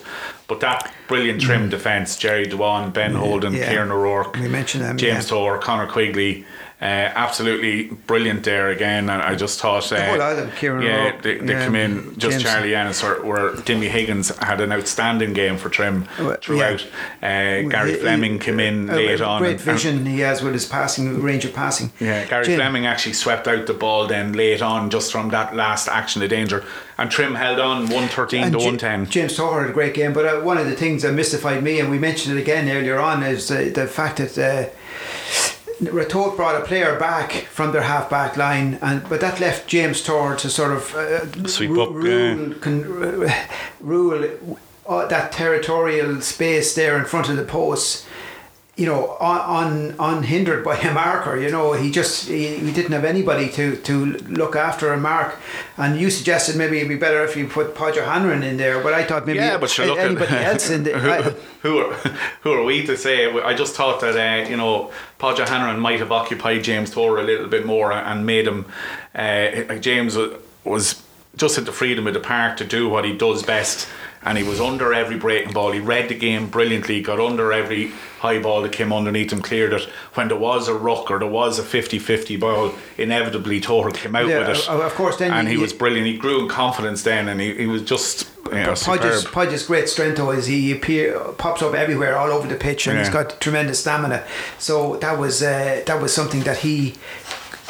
But 0.48 0.60
that 0.60 0.90
brilliant 1.08 1.42
trim 1.42 1.68
defence, 1.68 2.16
Jerry 2.16 2.46
Dewan, 2.46 2.90
Ben 2.90 3.14
Holden, 3.14 3.52
yeah. 3.52 3.68
Kieran 3.68 3.90
O'Rourke, 3.92 4.34
We 4.36 4.48
mentioned 4.48 4.82
them, 4.82 4.96
James 4.96 5.24
yeah. 5.24 5.30
Tor, 5.30 5.58
Connor 5.58 5.86
Quigley. 5.86 6.46
Uh, 6.80 6.84
absolutely 6.84 7.88
brilliant 8.06 8.44
there 8.44 8.68
again, 8.68 9.10
and 9.10 9.20
I 9.20 9.34
just 9.34 9.58
thought, 9.58 9.90
uh, 9.92 10.00
whole 10.06 10.18
lot 10.18 10.30
of 10.30 10.38
them, 10.38 10.52
Kieran 10.52 10.82
yeah, 10.82 10.96
O'Rourke, 11.08 11.22
they, 11.22 11.38
they 11.38 11.52
yeah, 11.54 11.64
come 11.64 11.74
in. 11.74 12.16
Just 12.16 12.38
James. 12.38 12.42
Charlie 12.44 12.74
Ennis, 12.76 13.02
or 13.02 13.20
where 13.24 13.50
Dimmy 13.50 13.88
Higgins 13.88 14.28
had 14.38 14.60
an 14.60 14.70
outstanding 14.72 15.32
game 15.32 15.58
for 15.58 15.70
Trim 15.70 16.04
throughout. 16.40 16.86
Uh, 17.20 17.62
Gary 17.68 17.90
He- 17.94 17.96
Fleming 17.98 18.34
he- 18.34 18.38
came 18.38 18.60
in 18.60 18.86
late 18.86 19.20
on. 19.20 19.40
Great 19.42 19.50
and- 19.56 19.60
vision 19.60 20.06
he 20.06 20.20
has 20.20 20.40
with 20.40 20.52
his 20.54 20.66
passing, 20.66 21.20
range 21.20 21.44
of 21.44 21.52
passing. 21.52 21.90
yeah, 21.98 22.24
Gary 22.26 22.46
Jim. 22.46 22.56
Fleming 22.60 22.86
actually 22.86 23.14
swept 23.14 23.48
out 23.48 23.66
the 23.66 23.74
ball 23.74 24.06
then 24.06 24.32
late 24.32 24.62
on 24.62 24.88
just 24.88 25.10
from 25.10 25.30
that 25.30 25.56
last 25.56 25.88
action 25.88 26.22
of 26.22 26.30
danger. 26.30 26.64
And 26.98 27.10
Trim 27.10 27.36
held 27.36 27.60
on 27.60 27.82
113 27.82 28.42
And 28.44 28.52
to 28.52 28.58
Ja- 28.58 28.64
110. 28.64 29.06
James 29.08 29.36
Toher 29.38 29.60
had 29.60 29.70
a 29.70 29.72
great 29.72 29.94
game, 29.94 30.12
but 30.12 30.26
uh, 30.26 30.40
one 30.40 30.58
of 30.58 30.66
the 30.66 30.74
things 30.74 31.02
that 31.02 31.12
mystified 31.12 31.62
me, 31.62 31.78
and 31.78 31.90
we 31.90 31.98
mentioned 31.98 32.36
it 32.36 32.40
again 32.42 32.68
earlier 32.68 32.98
on, 32.98 33.22
is 33.22 33.50
uh, 33.52 33.70
the 33.72 33.86
fact 33.86 34.16
that 34.16 34.36
uh, 34.36 34.68
Ratoath 35.80 36.34
brought 36.34 36.60
a 36.60 36.64
player 36.64 36.98
back 36.98 37.30
from 37.32 37.70
their 37.70 37.82
half 37.82 38.10
back 38.10 38.36
line, 38.36 38.78
and 38.82 39.08
but 39.08 39.20
that 39.20 39.38
left 39.38 39.68
James 39.68 40.02
Toher 40.04 40.36
to 40.38 40.50
sort 40.50 40.72
of 40.72 40.92
uh, 40.96 41.46
Sweep 41.46 41.70
ru- 41.70 41.82
up, 41.82 41.90
rule, 41.92 42.54
con- 42.54 43.02
uh, 43.28 43.46
rule 43.80 44.28
uh, 44.88 45.06
that 45.06 45.30
territorial 45.30 46.20
space 46.20 46.74
there 46.74 46.98
in 46.98 47.04
front 47.04 47.28
of 47.28 47.36
the 47.36 47.44
posts. 47.44 48.06
You 48.78 48.86
know, 48.86 49.16
un, 49.20 49.40
un, 49.40 49.94
unhindered 49.98 50.64
by 50.64 50.78
a 50.78 50.94
marker. 50.94 51.36
You 51.36 51.50
know, 51.50 51.72
he 51.72 51.90
just 51.90 52.28
he, 52.28 52.56
he 52.56 52.72
didn't 52.72 52.92
have 52.92 53.04
anybody 53.04 53.48
to, 53.50 53.76
to 53.76 54.04
look 54.28 54.54
after 54.54 54.92
a 54.92 54.96
mark. 54.96 55.36
And 55.76 56.00
you 56.00 56.10
suggested 56.10 56.56
maybe 56.56 56.76
it'd 56.78 56.88
be 56.88 56.96
better 56.96 57.24
if 57.24 57.36
you 57.36 57.48
put 57.48 57.74
Podger 57.74 58.04
Hanrahan 58.04 58.44
in 58.44 58.56
there, 58.56 58.80
but 58.82 58.94
I 58.94 59.04
thought 59.04 59.26
maybe 59.26 59.40
Yeah, 59.40 59.58
but 59.58 59.68
sure, 59.68 59.98
anybody 59.98 60.32
at 60.32 60.44
else 60.52 60.70
in 60.70 60.84
the. 60.84 60.96
who, 60.96 61.68
who 61.68 61.78
are 61.78 61.94
who 62.42 62.52
are 62.52 62.64
we 62.64 62.86
to 62.86 62.96
say? 62.96 63.30
I 63.42 63.54
just 63.54 63.74
thought 63.74 64.00
that 64.00 64.16
uh, 64.16 64.48
you 64.48 64.56
know 64.56 64.92
Podger 65.18 65.48
Hanrahan 65.48 65.80
might 65.80 65.98
have 65.98 66.12
occupied 66.12 66.62
James 66.62 66.94
Toher 66.94 67.18
a 67.18 67.24
little 67.24 67.48
bit 67.48 67.66
more 67.66 67.92
and 67.92 68.24
made 68.24 68.46
him. 68.46 68.64
Uh, 69.14 69.74
James 69.80 70.16
was 70.64 71.02
just 71.36 71.56
had 71.56 71.64
the 71.64 71.72
freedom 71.72 72.06
of 72.06 72.14
the 72.14 72.20
park 72.20 72.56
to 72.58 72.64
do 72.64 72.88
what 72.88 73.04
he 73.04 73.16
does 73.16 73.42
best. 73.42 73.88
And 74.22 74.36
he 74.36 74.44
was 74.44 74.60
under 74.60 74.92
every 74.92 75.16
breaking 75.16 75.52
ball. 75.52 75.70
He 75.72 75.80
read 75.80 76.08
the 76.08 76.14
game 76.14 76.48
brilliantly, 76.48 77.00
got 77.00 77.20
under 77.20 77.52
every 77.52 77.92
high 78.18 78.40
ball 78.40 78.62
that 78.62 78.72
came 78.72 78.92
underneath 78.92 79.32
him, 79.32 79.40
cleared 79.40 79.72
it. 79.72 79.82
When 80.14 80.28
there 80.28 80.36
was 80.36 80.66
a 80.66 80.74
ruck 80.74 81.10
or 81.10 81.20
there 81.20 81.28
was 81.28 81.58
a 81.58 81.62
50 81.62 81.98
50 81.98 82.36
ball, 82.36 82.74
inevitably 82.96 83.60
Toher 83.60 83.94
came 83.94 84.16
out 84.16 84.26
Yeah, 84.26 84.40
with 84.48 84.58
it. 84.58 84.68
of- 84.68 84.94
course, 84.94 85.16
then 85.16 85.32
And 85.32 85.46
you- 85.48 85.56
he 85.56 85.62
was 85.62 85.72
brilliant. 85.72 86.06
He 86.06 86.16
grew 86.16 86.42
in 86.42 86.48
confidence 86.48 87.02
then, 87.04 87.28
and 87.28 87.40
he, 87.40 87.54
he 87.54 87.66
was 87.66 87.82
just 87.82 88.28
you 88.52 88.54
know, 88.54 88.74
Podge's, 88.74 89.66
great 89.66 89.88
strength 89.88 90.16
though 90.16 90.30
is 90.30 90.46
he 90.46 90.72
appear, 90.72 91.18
pops 91.36 91.62
up 91.62 91.74
everywhere, 91.74 92.16
all 92.16 92.30
over 92.30 92.48
the 92.48 92.54
pitch, 92.54 92.86
and 92.86 92.98
he's 92.98 93.10
got 93.10 93.40
tremendous 93.40 93.80
stamina. 93.80 94.24
So 94.58 94.96
that 94.96 95.18
was 95.18 95.42
uh, 95.42 95.82
that 95.86 96.00
was 96.00 96.14
something 96.14 96.40
that 96.44 96.58
he, 96.58 96.94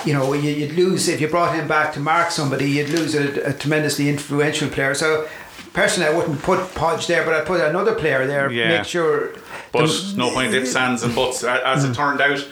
you 0.05 0.13
know, 0.13 0.33
you, 0.33 0.51
you'd 0.51 0.73
lose 0.73 1.09
if 1.09 1.21
you 1.21 1.27
brought 1.29 1.55
him 1.55 1.67
back 1.67 1.93
to 1.95 2.01
mark 2.01 2.31
somebody, 2.31 2.71
you'd 2.71 2.91
lose 2.91 3.15
a, 3.17 3.49
a 3.49 3.53
tremendously 3.53 4.09
influential 4.09 4.69
player. 4.69 4.95
So 4.95 5.29
personally, 5.73 6.09
I 6.09 6.17
wouldn't 6.17 6.43
put 6.43 6.75
Podge 6.75 7.07
there, 7.07 7.25
but 7.25 7.35
I'd 7.35 7.47
put 7.47 7.61
another 7.61 7.95
player 7.95 8.27
there. 8.27 8.51
Yeah. 8.51 8.79
Make 8.79 8.85
sure. 8.87 9.31
But 9.73 9.87
the- 9.87 10.15
no 10.17 10.31
point 10.31 10.55
ifs, 10.55 10.75
ands, 10.77 11.03
and 11.03 11.15
buts. 11.15 11.45
As 11.45 11.85
Mm. 11.85 11.91
it 11.91 11.95
turned 11.95 12.21
out, 12.21 12.45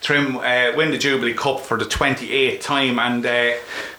Trim 0.00 0.36
uh, 0.36 0.72
win 0.76 0.90
the 0.90 0.98
Jubilee 0.98 1.34
Cup 1.34 1.60
for 1.60 1.76
the 1.76 1.84
28th 1.84 2.60
time 2.60 2.98
and 2.98 3.24
uh, 3.26 3.52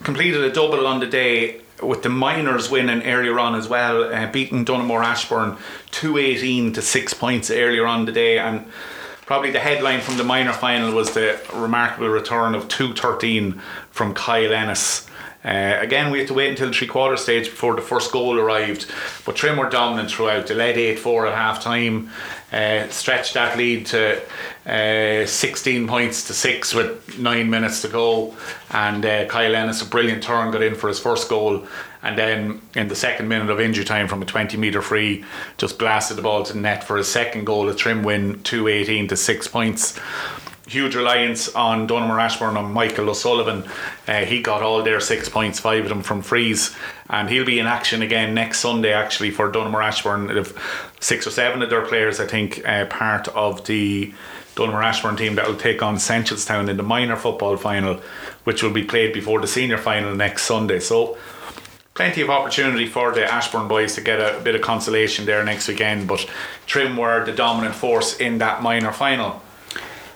completed 0.03 0.41
a 0.43 0.51
double 0.51 0.87
on 0.87 0.99
the 0.99 1.07
day 1.07 1.61
with 1.81 2.03
the 2.03 2.09
minors 2.09 2.69
winning 2.69 3.03
earlier 3.05 3.39
on 3.39 3.55
as 3.55 3.67
well, 3.67 4.03
uh, 4.13 4.27
beating 4.31 4.63
Donaghmore 4.65 5.03
Ashbourne 5.03 5.57
218 5.91 6.73
to 6.73 6.81
6 6.81 7.13
points 7.13 7.49
earlier 7.49 7.85
on 7.85 8.05
the 8.05 8.11
day. 8.11 8.37
And 8.37 8.65
probably 9.25 9.51
the 9.51 9.59
headline 9.59 10.01
from 10.01 10.17
the 10.17 10.23
minor 10.23 10.53
final 10.53 10.91
was 10.93 11.11
the 11.11 11.37
remarkable 11.53 12.09
return 12.09 12.55
of 12.55 12.67
213 12.67 13.61
from 13.91 14.13
Kyle 14.13 14.53
Ennis. 14.53 15.05
Uh, 15.43 15.77
again, 15.79 16.11
we 16.11 16.19
had 16.19 16.27
to 16.27 16.33
wait 16.33 16.49
until 16.49 16.67
the 16.67 16.73
three 16.73 16.87
quarter 16.87 17.15
stage 17.15 17.49
before 17.49 17.73
the 17.73 17.81
first 17.81 18.11
goal 18.11 18.37
arrived, 18.37 18.91
but 19.25 19.37
Trim 19.37 19.57
were 19.57 19.69
dominant 19.69 20.11
throughout. 20.11 20.47
They 20.47 20.55
led 20.55 20.77
8 20.77 20.99
4 20.99 21.27
at 21.27 21.35
half 21.35 21.63
time, 21.63 22.09
uh, 22.51 22.89
stretched 22.89 23.35
that 23.35 23.57
lead 23.57 23.85
to 23.87 24.21
uh, 24.65 25.25
16 25.25 25.87
points 25.87 26.27
to 26.27 26.33
6 26.33 26.73
with 26.73 27.17
9 27.17 27.49
minutes 27.49 27.81
to 27.83 27.87
go. 27.87 28.35
And 28.71 29.05
uh, 29.05 29.27
Kyle 29.27 29.55
Ennis, 29.55 29.81
a 29.81 29.85
brilliant 29.85 30.23
turn, 30.23 30.51
got 30.51 30.61
in 30.61 30.75
for 30.75 30.89
his 30.89 30.99
first 30.99 31.29
goal. 31.29 31.65
And 32.03 32.17
then 32.17 32.61
in 32.75 32.89
the 32.89 32.95
second 32.95 33.29
minute 33.29 33.49
of 33.49 33.61
injury 33.61 33.85
time 33.85 34.09
from 34.09 34.21
a 34.21 34.25
20 34.25 34.57
metre 34.57 34.81
free, 34.81 35.23
just 35.57 35.79
blasted 35.79 36.17
the 36.17 36.21
ball 36.21 36.43
to 36.43 36.53
the 36.53 36.59
net 36.59 36.83
for 36.83 36.97
his 36.97 37.07
second 37.07 37.45
goal. 37.45 37.69
A 37.69 37.75
Trim 37.75 38.03
win 38.03 38.43
218 38.43 39.07
to 39.07 39.15
6 39.15 39.47
points 39.47 39.97
huge 40.69 40.95
reliance 40.95 41.53
on 41.55 41.87
Donaghmore 41.87 42.21
Ashbourne 42.21 42.55
and 42.55 42.73
Michael 42.73 43.09
O'Sullivan. 43.09 43.63
Uh, 44.07 44.25
he 44.25 44.41
got 44.41 44.61
all 44.61 44.83
their 44.83 44.99
six 44.99 45.27
points, 45.27 45.59
five 45.59 45.83
of 45.83 45.89
them 45.89 46.03
from 46.03 46.21
frees, 46.21 46.75
and 47.09 47.29
he'll 47.29 47.45
be 47.45 47.59
in 47.59 47.65
action 47.65 48.01
again 48.01 48.33
next 48.33 48.59
Sunday. 48.59 48.93
Actually, 48.93 49.31
for 49.31 49.51
Donaghmore 49.51 49.83
Ashbourne, 49.83 50.45
six 50.99 51.25
or 51.25 51.31
seven 51.31 51.61
of 51.61 51.69
their 51.69 51.85
players, 51.85 52.19
I 52.19 52.27
think, 52.27 52.65
uh, 52.67 52.85
part 52.85 53.27
of 53.29 53.65
the 53.65 54.13
Donaghmore 54.55 54.83
Ashbourne 54.83 55.15
team 55.15 55.35
that 55.35 55.47
will 55.47 55.55
take 55.55 55.81
on 55.81 55.95
Seneschalstown 55.95 56.69
in 56.69 56.77
the 56.77 56.83
minor 56.83 57.15
football 57.15 57.57
final, 57.57 58.01
which 58.43 58.61
will 58.61 58.71
be 58.71 58.83
played 58.83 59.13
before 59.13 59.41
the 59.41 59.47
senior 59.47 59.77
final 59.77 60.15
next 60.15 60.43
Sunday. 60.43 60.79
So. 60.79 61.17
Plenty 61.95 62.21
of 62.21 62.29
opportunity 62.29 62.85
for 62.85 63.11
the 63.11 63.25
Ashbourne 63.25 63.67
boys 63.67 63.95
to 63.95 64.01
get 64.01 64.21
a, 64.21 64.39
bit 64.39 64.55
of 64.55 64.61
consolation 64.61 65.25
there 65.25 65.43
next 65.43 65.67
weekend, 65.67 66.07
but 66.07 66.25
Trim 66.65 66.95
were 66.95 67.25
the 67.25 67.33
dominant 67.33 67.75
force 67.75 68.17
in 68.21 68.37
that 68.37 68.63
minor 68.63 68.93
final. 68.93 69.41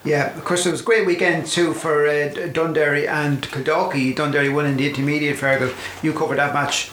Yeah, 0.06 0.36
of 0.36 0.44
course, 0.44 0.66
it 0.66 0.72
was 0.72 0.82
a 0.82 0.84
great 0.84 1.08
weekend 1.08 1.48
too 1.48 1.74
for 1.74 2.06
uh, 2.06 2.30
Dunderry 2.52 3.08
and 3.08 3.42
Kildalkey. 3.42 4.14
Dunderry 4.14 4.50
in 4.70 4.76
the 4.76 4.90
intermediate 4.90 5.38
Fergal. 5.38 5.74
You 6.04 6.12
covered 6.12 6.40
that 6.40 6.54
match. 6.54 6.92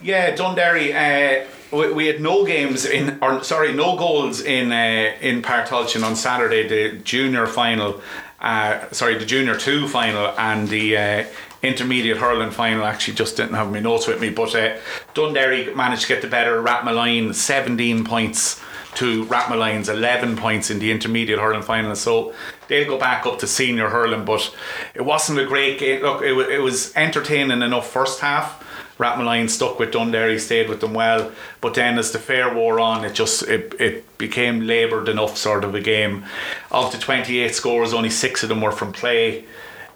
Yeah, 0.00 0.36
Dunderry. 0.36 0.94
Uh, 0.94 1.48
we, 1.76 1.92
we 1.92 2.06
had 2.06 2.20
no 2.20 2.46
games 2.46 2.86
in, 2.86 3.18
or 3.20 3.42
sorry, 3.42 3.72
no 3.72 3.96
goals 3.96 4.40
in 4.40 4.70
uh, 4.70 5.16
in 5.20 5.42
Páirc 5.42 5.66
Tailteann 5.66 6.04
on 6.04 6.14
Saturday. 6.14 6.68
The 6.68 6.98
junior 6.98 7.48
final, 7.48 8.00
uh, 8.40 8.88
sorry, 8.92 9.18
the 9.18 9.26
junior 9.26 9.56
two 9.56 9.88
final, 9.88 10.32
and 10.38 10.68
the 10.68 10.96
uh, 10.96 11.24
intermediate 11.62 12.18
hurling 12.18 12.52
final. 12.52 12.84
Actually, 12.84 13.14
just 13.14 13.36
didn't 13.36 13.54
have 13.54 13.72
my 13.72 13.80
notes 13.80 14.06
with 14.06 14.20
me, 14.20 14.30
but 14.30 14.54
uh, 14.54 14.76
Dunderry 15.12 15.74
managed 15.74 16.02
to 16.02 16.08
get 16.08 16.22
the 16.22 16.28
better. 16.28 16.62
Rathmolyon 16.62 17.34
seventeen 17.34 18.04
points 18.04 18.62
to 18.94 19.24
Rathmolyon's 19.26 19.88
11 19.88 20.36
points 20.36 20.70
in 20.70 20.78
the 20.78 20.90
intermediate 20.90 21.38
hurling 21.38 21.62
final. 21.62 21.94
So 21.94 22.34
they'll 22.68 22.88
go 22.88 22.98
back 22.98 23.26
up 23.26 23.38
to 23.40 23.46
senior 23.46 23.88
hurling, 23.88 24.24
but 24.24 24.54
it 24.94 25.02
wasn't 25.02 25.38
a 25.38 25.46
great 25.46 25.78
game. 25.78 26.02
Look, 26.02 26.22
it, 26.22 26.32
it 26.50 26.58
was 26.60 26.94
entertaining 26.96 27.62
enough 27.62 27.90
first 27.90 28.20
half. 28.20 28.64
Rathmolyon 28.98 29.48
stuck 29.48 29.78
with 29.78 29.92
Dunderry, 29.92 30.40
stayed 30.40 30.68
with 30.68 30.80
them 30.80 30.92
well, 30.92 31.30
but 31.60 31.74
then 31.74 31.98
as 31.98 32.10
the 32.10 32.18
fair 32.18 32.52
wore 32.52 32.80
on, 32.80 33.04
it 33.04 33.14
just 33.14 33.44
it, 33.44 33.72
it 33.78 34.18
became 34.18 34.66
laboured 34.66 35.08
enough 35.08 35.36
sort 35.36 35.62
of 35.62 35.72
a 35.76 35.80
game. 35.80 36.24
Of 36.72 36.90
the 36.90 36.98
28 36.98 37.54
scores, 37.54 37.94
only 37.94 38.10
six 38.10 38.42
of 38.42 38.48
them 38.48 38.60
were 38.60 38.72
from 38.72 38.92
play. 38.92 39.44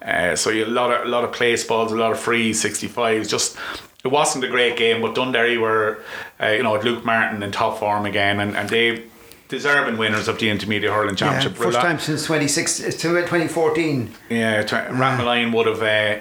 Uh, 0.00 0.36
so 0.36 0.50
a 0.50 0.64
lot 0.64 0.92
of 0.92 1.06
a 1.06 1.08
lot 1.08 1.24
of 1.24 1.32
place 1.32 1.64
balls, 1.64 1.90
a 1.90 1.96
lot 1.96 2.12
of 2.12 2.20
free 2.20 2.52
65s. 2.52 3.28
Just 3.28 3.56
it 4.04 4.08
wasn't 4.08 4.44
a 4.44 4.48
great 4.48 4.76
game, 4.76 5.00
but 5.00 5.14
Dunderry 5.14 5.60
were, 5.60 6.02
uh, 6.40 6.48
you 6.48 6.62
know, 6.62 6.78
Luke 6.78 7.04
Martin 7.04 7.42
in 7.42 7.52
top 7.52 7.78
form 7.78 8.04
again, 8.04 8.40
and, 8.40 8.56
and 8.56 8.68
they 8.68 9.04
deserving 9.48 9.98
winners 9.98 10.28
of 10.28 10.38
the 10.38 10.48
intermediate 10.48 10.92
hurling 10.92 11.14
championship. 11.14 11.52
Yeah, 11.52 11.64
first 11.64 11.78
time 11.78 11.98
since 11.98 12.26
2014. 12.26 14.14
Yeah, 14.30 14.62
tw- 14.62 14.72
uh, 14.72 15.50
would 15.52 15.66
have. 15.66 15.82
Uh, 15.82 16.20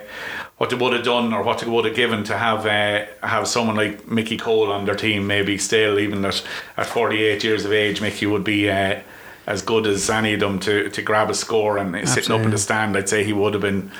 what 0.57 0.69
they 0.69 0.75
would 0.75 0.93
have 0.93 1.03
done 1.03 1.33
or 1.33 1.41
what 1.41 1.57
they 1.57 1.67
would 1.67 1.85
have 1.85 1.95
given 1.95 2.23
to 2.23 2.37
have 2.37 2.67
uh, 2.67 3.03
have 3.27 3.47
someone 3.47 3.75
like 3.75 4.07
Mickey 4.07 4.37
Cole 4.37 4.71
on 4.71 4.85
their 4.85 4.93
team 4.93 5.25
maybe 5.25 5.57
still 5.57 5.97
even 5.97 6.23
at, 6.23 6.43
at 6.77 6.85
48 6.85 7.43
years 7.43 7.65
of 7.65 7.73
age 7.73 7.99
Mickey 7.99 8.27
would 8.27 8.43
be 8.43 8.69
uh, 8.69 8.99
as 9.47 9.63
good 9.63 9.87
as 9.87 10.07
any 10.07 10.35
of 10.35 10.39
them 10.39 10.59
to, 10.59 10.87
to 10.91 11.01
grab 11.01 11.31
a 11.31 11.33
score 11.33 11.79
and 11.79 11.95
Absolutely. 11.95 12.21
sitting 12.21 12.39
up 12.39 12.45
in 12.45 12.51
the 12.51 12.59
stand 12.59 12.95
I'd 12.95 13.09
say 13.09 13.23
he 13.23 13.33
would 13.33 13.53
have 13.55 13.63
been 13.63 13.91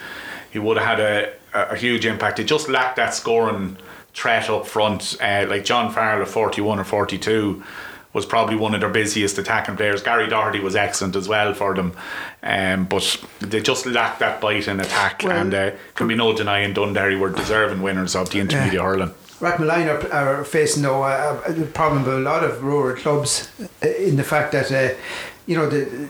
he 0.52 0.60
would 0.60 0.78
have 0.78 0.86
had 0.86 1.00
a, 1.00 1.34
a 1.54 1.76
huge 1.76 2.06
impact. 2.06 2.40
It 2.40 2.46
just 2.46 2.70
lacked 2.70 2.96
that 2.96 3.14
scoring 3.14 3.78
threat 4.14 4.50
up 4.50 4.66
front. 4.66 5.18
Uh, 5.22 5.46
like 5.50 5.66
John 5.66 5.92
Farrell 5.92 6.22
at 6.22 6.28
41 6.28 6.80
or 6.80 6.84
42 6.84 7.64
was 8.14 8.26
probably 8.26 8.56
one 8.56 8.74
of 8.74 8.82
their 8.82 8.90
busiest 8.90 9.38
attacking 9.38 9.78
players. 9.78 10.04
Gary 10.04 10.28
Doherty 10.28 10.60
was 10.60 10.76
excellent 10.76 11.16
as 11.16 11.28
well 11.28 11.54
for 11.54 11.74
them, 11.74 11.94
um, 12.44 12.86
but 12.86 13.24
they 13.40 13.62
just 13.62 13.86
lacked 13.86 14.20
that 14.20 14.42
bite 14.42 14.68
in 14.68 14.80
attack. 14.80 15.24
Well, 15.24 15.38
and 15.38 15.54
uh, 15.54 15.72
can 15.96 16.08
be 16.08 16.16
no 16.16 16.36
denying 16.36 16.74
Dunderry 16.74 17.18
were 17.18 17.30
deserving 17.30 17.82
winners 17.82 18.16
of 18.16 18.30
the 18.30 18.40
intermediate 18.40 18.74
yeah. 18.74 18.84
hurling. 18.84 19.14
Rathmolyon 19.40 20.12
are, 20.12 20.14
are 20.14 20.44
facing 20.44 20.84
though 20.84 21.04
a, 21.04 21.42
a, 21.48 21.66
problem 21.68 22.04
with 22.04 22.14
a 22.14 22.20
lot 22.20 22.44
of 22.44 22.64
rural 22.64 22.96
clubs 22.96 23.50
uh, 23.82 23.88
in 23.88 24.18
the 24.18 24.24
fact 24.24 24.52
that 24.52 24.72
uh, 24.72 24.96
you 25.48 25.56
know 25.56 25.68
the 25.68 26.10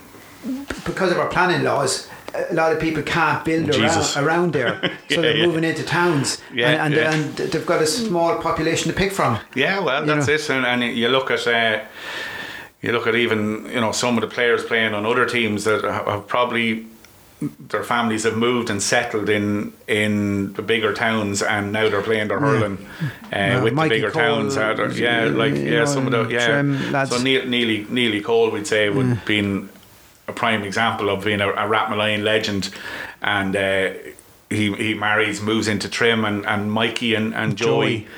because 0.84 1.12
of 1.12 1.18
our 1.18 1.28
planning 1.28 1.62
laws 1.62 2.08
a 2.34 2.54
lot 2.54 2.72
of 2.72 2.80
people 2.80 3.02
can't 3.02 3.44
build 3.44 3.68
around, 3.70 4.16
around, 4.16 4.52
there, 4.52 4.80
so 5.08 5.16
yeah, 5.16 5.20
they're 5.20 5.36
yeah. 5.36 5.46
moving 5.46 5.64
into 5.64 5.82
towns, 5.82 6.42
yeah, 6.52 6.70
and, 6.70 6.80
and, 6.80 6.94
yeah. 6.94 7.12
and, 7.12 7.52
they've 7.52 7.66
got 7.66 7.82
a 7.82 7.86
small 7.86 8.40
population 8.40 8.90
to 8.90 8.96
pick 8.96 9.12
from. 9.12 9.38
Yeah, 9.54 9.80
well, 9.80 10.04
that's 10.04 10.26
know. 10.26 10.34
it, 10.34 10.50
and, 10.50 10.66
and, 10.66 10.96
you 10.96 11.08
look 11.08 11.30
at. 11.30 11.46
Uh, 11.46 11.84
you 12.80 12.90
look 12.90 13.06
at 13.06 13.14
even 13.14 13.66
you 13.66 13.80
know 13.80 13.92
some 13.92 14.16
of 14.18 14.22
the 14.22 14.26
players 14.26 14.64
playing 14.64 14.92
on 14.92 15.06
other 15.06 15.24
teams 15.24 15.62
that 15.64 15.84
have 15.84 16.26
probably 16.26 16.84
their 17.58 17.82
families 17.82 18.24
have 18.24 18.36
moved 18.36 18.70
and 18.70 18.82
settled 18.82 19.28
in 19.28 19.72
in 19.88 20.52
the 20.54 20.62
bigger 20.62 20.92
towns, 20.92 21.42
and 21.42 21.72
now 21.72 21.88
they're 21.88 22.02
playing 22.02 22.28
their 22.28 22.40
hurling 22.40 22.86
uh, 23.32 23.60
with 23.62 23.74
Mikey 23.74 23.88
the 23.88 23.94
bigger 23.96 24.10
Cole, 24.10 24.22
towns. 24.22 24.56
Uh, 24.56 24.92
yeah, 24.94 25.24
like 25.26 25.54
yeah, 25.54 25.84
some 25.84 26.06
of 26.06 26.12
the 26.12 26.34
yeah. 26.34 27.04
So 27.04 27.18
Neely 27.18 27.86
Neely 27.88 28.20
Cole, 28.20 28.50
we'd 28.50 28.66
say, 28.66 28.90
would 28.90 29.06
have 29.06 29.24
been 29.24 29.68
a 30.28 30.32
prime 30.32 30.62
example 30.62 31.10
of 31.10 31.24
being 31.24 31.40
a, 31.40 31.48
a 31.48 31.66
Rathmolyon 31.68 32.22
legend, 32.22 32.70
and 33.20 33.56
uh, 33.56 33.92
he 34.50 34.72
he 34.74 34.94
marries, 34.94 35.40
moves 35.40 35.68
into 35.68 35.88
Trim, 35.88 36.24
and, 36.24 36.46
and 36.46 36.70
Mikey 36.70 37.14
and, 37.14 37.34
and 37.34 37.56
Joey. 37.56 38.00
Joey 38.00 38.08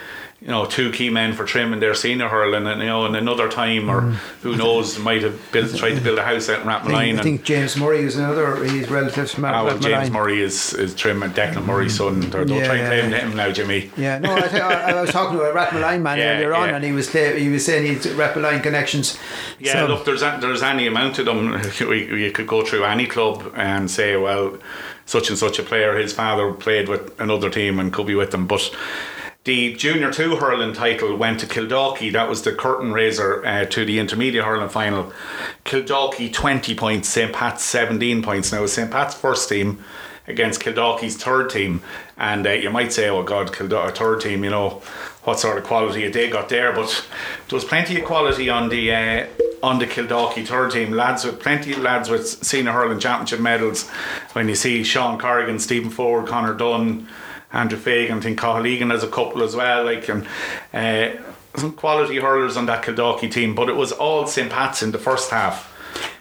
you 0.44 0.50
know, 0.50 0.66
two 0.66 0.92
key 0.92 1.08
men 1.08 1.32
for 1.32 1.46
Trim 1.46 1.72
and 1.72 1.80
their 1.80 1.94
senior 1.94 2.28
hurling, 2.28 2.66
and 2.66 2.78
you 2.82 2.86
know, 2.86 3.06
in 3.06 3.14
another 3.14 3.48
time, 3.48 3.88
or 3.88 4.02
mm. 4.02 4.12
who 4.42 4.54
knows, 4.54 4.98
might 4.98 5.22
have 5.22 5.40
built, 5.52 5.74
tried 5.74 5.94
to 5.94 6.02
build 6.02 6.18
a 6.18 6.22
house 6.22 6.50
out 6.50 6.60
in 6.60 6.66
Rathmolyon. 6.66 7.16
I, 7.16 7.20
I 7.20 7.22
think 7.22 7.44
James 7.44 7.78
Murray 7.78 8.00
is 8.00 8.16
another. 8.16 8.62
He's 8.62 8.90
relatives 8.90 9.32
from 9.32 9.46
ah, 9.46 9.64
well, 9.64 9.78
James 9.78 10.10
Murray 10.10 10.42
is, 10.42 10.74
is 10.74 10.94
Trim 10.94 11.22
and 11.22 11.34
Declan 11.34 11.64
Murray's 11.64 11.96
son. 11.96 12.28
Don't 12.28 12.46
yeah, 12.48 12.66
try 12.66 12.76
and 12.76 13.10
claim 13.10 13.30
him 13.30 13.36
now, 13.38 13.50
Jimmy. 13.52 13.90
Yeah, 13.96 14.18
no, 14.18 14.34
I, 14.34 14.40
I, 14.40 14.90
I 14.90 15.00
was 15.00 15.10
talking 15.10 15.38
to 15.38 15.44
a 15.44 15.54
Rathmolyon 15.54 16.02
man 16.02 16.18
yeah, 16.18 16.34
earlier 16.34 16.52
on, 16.52 16.68
and 16.68 16.84
he 16.84 16.92
was 16.92 17.10
he 17.10 17.48
was 17.48 17.64
saying 17.64 17.86
he's 17.86 18.04
had 18.04 18.14
Rathmolyon 18.14 18.62
connections. 18.62 19.18
Yeah, 19.58 19.72
so. 19.72 19.86
look, 19.86 20.04
there's 20.04 20.20
there's 20.20 20.62
any 20.62 20.86
amount 20.86 21.18
of 21.18 21.24
them. 21.24 21.62
You 21.84 22.30
could 22.32 22.46
go 22.46 22.64
through 22.64 22.84
any 22.84 23.06
club 23.06 23.50
and 23.56 23.90
say, 23.90 24.16
well, 24.16 24.58
such 25.06 25.30
and 25.30 25.38
such 25.38 25.58
a 25.58 25.62
player, 25.62 25.96
his 25.96 26.12
father 26.12 26.52
played 26.52 26.88
with 26.88 27.18
another 27.20 27.50
team 27.50 27.78
and 27.78 27.92
could 27.92 28.06
be 28.06 28.14
with 28.14 28.30
them, 28.30 28.46
but 28.46 28.74
the 29.44 29.74
Junior 29.74 30.10
2 30.10 30.36
hurling 30.36 30.72
title 30.72 31.14
went 31.16 31.40
to 31.40 31.46
Kildalkey. 31.46 32.10
That 32.12 32.30
was 32.30 32.42
the 32.42 32.52
curtain 32.52 32.92
raiser 32.92 33.44
uh, 33.44 33.66
to 33.66 33.84
the 33.84 33.98
intermediate 33.98 34.44
hurling 34.44 34.70
final. 34.70 35.12
Kildalkey 35.66 36.32
20 36.32 36.74
points, 36.74 37.10
St. 37.10 37.30
Pat's 37.30 37.62
17 37.62 38.22
points. 38.22 38.52
Now, 38.52 38.64
St. 38.64 38.90
Pat's 38.90 39.14
first 39.14 39.50
team 39.50 39.84
against 40.26 40.62
Kildalkey's 40.62 41.22
third 41.22 41.50
team. 41.50 41.82
And 42.16 42.46
uh, 42.46 42.52
you 42.52 42.70
might 42.70 42.94
say, 42.94 43.10
oh 43.10 43.22
God, 43.22 43.52
Kildalkey, 43.52 43.94
third 43.94 44.22
team, 44.22 44.44
you 44.44 44.50
know, 44.50 44.82
what 45.24 45.38
sort 45.38 45.58
of 45.58 45.64
quality 45.64 46.08
they 46.08 46.30
got 46.30 46.48
there. 46.48 46.72
But 46.72 47.06
there 47.48 47.56
was 47.56 47.64
plenty 47.64 48.00
of 48.00 48.06
quality 48.06 48.48
on 48.48 48.70
the 48.70 48.94
uh, 48.94 49.26
on 49.62 49.78
the 49.78 49.86
Kildalkey 49.86 50.46
third 50.46 50.70
team. 50.70 50.92
Lads 50.92 51.24
with 51.24 51.40
plenty 51.40 51.72
of 51.72 51.78
lads 51.80 52.08
with 52.08 52.26
senior 52.26 52.72
hurling 52.72 52.98
championship 52.98 53.40
medals. 53.40 53.90
When 54.32 54.48
you 54.48 54.54
see 54.54 54.84
Sean 54.84 55.18
Corrigan, 55.18 55.58
Stephen 55.58 55.90
Ford, 55.90 56.26
Connor 56.26 56.54
Dunn, 56.54 57.08
Andrew 57.54 57.78
Fagan, 57.78 58.18
I 58.18 58.20
think 58.20 58.38
Cathal 58.38 58.66
Egan 58.66 58.90
has 58.90 59.02
a 59.02 59.08
couple 59.08 59.42
as 59.42 59.54
well. 59.54 59.84
Like 59.84 60.08
and 60.08 60.26
uh, 60.72 61.20
some 61.56 61.72
quality 61.72 62.16
hurlers 62.16 62.56
on 62.56 62.66
that 62.66 62.84
Kildalkey 62.84 63.30
team, 63.30 63.54
but 63.54 63.68
it 63.68 63.76
was 63.76 63.92
all 63.92 64.26
St 64.26 64.50
Pat's 64.50 64.82
in 64.82 64.90
the 64.90 64.98
first 64.98 65.30
half. 65.30 65.70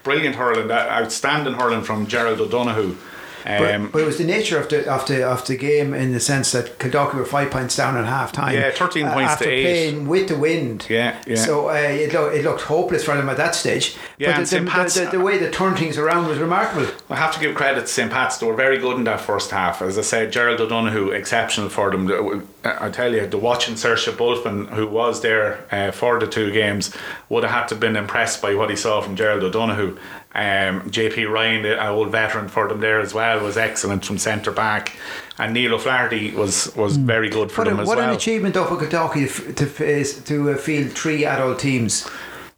Brilliant 0.04 0.36
hurling, 0.36 0.70
outstanding 0.70 1.56
hurling 1.56 1.82
from 1.82 2.08
Gerald 2.08 2.40
O'Donoghue. 2.40 2.96
Um, 3.46 3.84
but, 3.84 3.92
but, 3.94 4.02
it 4.04 4.06
was 4.06 4.18
the 4.18 4.24
nature 4.26 4.58
of 4.58 4.70
the 4.70 4.90
of 4.90 5.08
the 5.08 5.28
of 5.28 5.46
the 5.48 5.58
game 5.58 5.94
in 5.94 6.12
the 6.12 6.20
sense 6.20 6.52
that 6.54 6.80
Kildalkey 6.80 7.16
were 7.16 7.26
five 7.26 7.52
points 7.52 7.76
down 7.76 7.98
at 7.98 8.06
half 8.06 8.32
time. 8.32 8.54
Yeah, 8.54 8.72
thirteen 8.72 9.06
uh, 9.06 9.14
points 9.14 9.34
after 9.34 9.46
to 9.46 9.52
eight. 9.52 9.64
playing 9.64 10.08
with 10.08 10.28
the 10.28 10.38
wind. 10.38 10.88
Yeah, 10.90 11.22
yeah. 11.28 11.36
So 11.36 11.70
uh, 11.70 11.74
it, 11.74 12.14
lo- 12.14 12.30
it 12.30 12.44
looked 12.44 12.62
hopeless 12.62 13.04
for 13.04 13.16
them 13.16 13.30
at 13.30 13.38
that 13.38 13.56
stage. 13.56 13.96
Yeah, 14.18 14.38
but 14.38 14.48
the, 14.48 14.60
the, 14.60 14.66
the, 14.66 15.10
the, 15.18 15.20
way 15.20 15.38
they 15.38 15.50
turned 15.52 15.78
things 15.78 15.98
around 15.98 16.28
was 16.28 16.38
remarkable. 16.38 16.88
I 17.10 17.16
have 17.16 17.34
to 17.34 17.40
give 17.40 17.56
credit 17.56 17.82
to 17.82 17.88
St 17.88 18.12
Pat's. 18.12 18.38
They 18.38 18.46
were 18.46 18.56
very 18.56 18.78
good 18.78 18.98
in 18.98 19.04
that 19.06 19.22
first 19.22 19.52
half. 19.52 19.82
As 19.82 19.98
I 19.98 20.02
said, 20.02 20.32
Gerald 20.32 20.62
O'Donoghue 20.62 21.12
exceptional 21.12 21.70
for 21.70 21.92
them. 21.92 22.48
I 22.66 22.90
tell 22.90 23.14
you, 23.14 23.28
the 23.28 23.38
watching 23.38 23.76
Seoirse 23.76 24.12
Bulfin, 24.14 24.70
who 24.70 24.88
was 24.88 25.22
there 25.22 25.66
uh, 25.72 25.92
for 25.92 26.20
the 26.20 26.28
two 26.28 26.52
games, 26.52 26.96
would 27.28 27.44
have 27.44 27.52
had 27.52 27.68
to 27.68 27.76
have 27.76 27.82
been 27.82 27.96
impressed 27.96 28.42
by 28.42 28.56
what 28.56 28.70
he 28.70 28.76
saw 28.76 29.02
from 29.02 29.16
Gerald 29.16 29.44
O'Donoghue. 29.44 29.98
Um, 30.36 30.90
JP 30.90 31.30
Ryan, 31.32 31.66
an 31.66 31.80
old 31.80 32.12
veteran 32.12 32.48
for 32.48 32.68
them 32.68 32.80
there 32.80 33.00
as 33.00 33.14
well, 33.14 33.44
was 33.44 33.58
excellent 33.58 34.06
from 34.06 34.18
centre 34.18 34.52
back, 34.52 34.96
and 35.38 35.54
Neil 35.54 35.76
O'Flaherty 35.76 36.32
was 36.32 36.74
was 36.76 36.96
hmm. 36.96 37.06
very 37.06 37.30
good 37.30 37.52
for 37.52 37.62
what 37.62 37.70
them 37.70 37.80
a, 37.80 37.82
as 37.82 37.88
what 37.88 37.98
well. 37.98 38.08
What 38.08 38.12
an 38.12 38.18
achievement 38.18 38.54
though 38.54 38.66
for 38.66 38.78
Kildalkey 38.78 39.56
to 39.56 39.66
to, 39.66 40.24
to 40.24 40.52
uh, 40.52 40.58
field 40.58 40.92
three 40.94 41.26
adult 41.26 41.60
teams. 41.60 42.10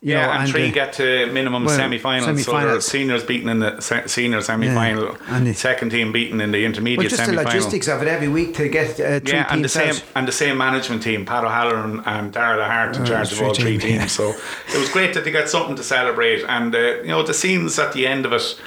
Yeah, 0.06 0.28
know, 0.28 0.32
and, 0.34 0.42
and, 0.44 0.52
three 0.52 0.70
uh, 0.70 0.72
get 0.72 0.94
to 0.94 1.26
minimum 1.32 1.66
well, 1.66 1.76
semi-finals. 1.76 2.26
semi-finals. 2.26 2.86
So 2.86 2.92
seniors 2.92 3.24
beaten 3.24 3.50
in 3.50 3.58
the 3.58 3.82
se- 3.82 4.06
senior 4.06 4.40
semi-final, 4.40 5.04
yeah. 5.04 5.36
and 5.36 5.48
the 5.48 5.54
second 5.56 5.90
team 5.90 6.12
beaten 6.12 6.40
in 6.42 6.52
the 6.52 6.64
intermediate 6.64 7.00
well, 7.00 7.10
just 7.10 7.26
semi-final. 7.26 7.50
the 7.50 7.58
logistics 7.58 7.88
of 7.88 8.04
it 8.04 8.08
every 8.08 8.28
week 8.28 8.54
to 8.54 8.70
get 8.70 9.00
uh, 9.00 9.20
three 9.20 9.34
yeah, 9.34 9.48
and 9.50 9.66
the 9.66 9.70
same 9.70 9.96
out. 9.96 10.04
and 10.16 10.28
the 10.28 10.32
same 10.32 10.60
management 10.60 11.02
team, 11.02 11.26
Pat 11.26 11.44
O'Halloran 11.44 12.02
and 12.06 12.32
Darrell 12.32 12.64
Hart 12.64 12.96
in 12.96 13.02
uh, 13.02 13.06
charge 13.08 13.32
of 13.32 13.42
all 13.42 13.56
three 13.56 13.80
team, 13.80 13.80
teams. 13.80 13.96
Yeah. 13.96 14.06
So 14.06 14.36
it 14.76 14.78
was 14.78 14.92
great 14.92 15.16
that 15.16 15.24
they 15.24 15.32
got 15.32 15.50
something 15.50 15.76
to 15.76 15.84
celebrate, 15.84 16.44
and 16.44 16.76
uh, 16.76 17.02
you 17.02 17.08
know 17.08 17.24
the 17.24 17.34
scenes 17.34 17.80
at 17.80 17.94
the 17.94 18.06
end 18.06 18.28
of 18.28 18.34
it. 18.34 18.62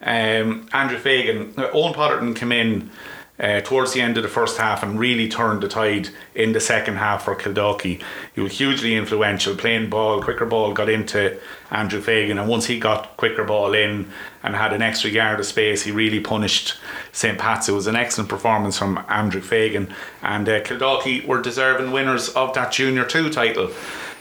Um, 0.00 0.68
Andrew 0.72 0.98
Fagan, 0.98 1.54
uh, 1.56 1.70
Owen 1.72 1.94
Potterton 1.94 2.36
came 2.36 2.52
in 2.52 2.90
uh, 3.38 3.60
towards 3.60 3.92
the 3.92 4.00
end 4.00 4.16
of 4.16 4.22
the 4.22 4.28
first 4.28 4.58
half 4.58 4.82
and 4.82 4.98
really 4.98 5.28
turned 5.28 5.60
the 5.60 5.68
tide 5.68 6.08
in 6.34 6.52
the 6.52 6.60
second 6.60 6.96
half 6.96 7.24
for 7.24 7.34
Kildalkey. 7.34 8.00
He 8.34 8.40
was 8.40 8.58
hugely 8.58 8.94
influential, 8.94 9.56
playing 9.56 9.90
ball, 9.90 10.22
quicker 10.22 10.46
ball 10.46 10.72
got 10.72 10.88
into 10.88 11.38
Andrew 11.70 12.00
Fagan, 12.00 12.38
and 12.38 12.48
once 12.48 12.66
he 12.66 12.78
got 12.78 13.16
quicker 13.16 13.42
ball 13.42 13.74
in 13.74 14.08
and 14.44 14.54
had 14.54 14.72
an 14.72 14.82
extra 14.82 15.10
yard 15.10 15.40
of 15.40 15.46
space, 15.46 15.82
he 15.82 15.90
really 15.90 16.20
punished 16.20 16.74
St. 17.12 17.36
Pat's. 17.36 17.68
It 17.68 17.72
was 17.72 17.88
an 17.88 17.96
excellent 17.96 18.30
performance 18.30 18.78
from 18.78 19.04
Andrew 19.08 19.40
Fagan, 19.40 19.92
and 20.22 20.48
uh, 20.48 20.60
Kildalkey 20.60 21.26
were 21.26 21.42
deserving 21.42 21.90
winners 21.90 22.28
of 22.30 22.54
that 22.54 22.70
Junior 22.70 23.04
2 23.04 23.30
title. 23.30 23.70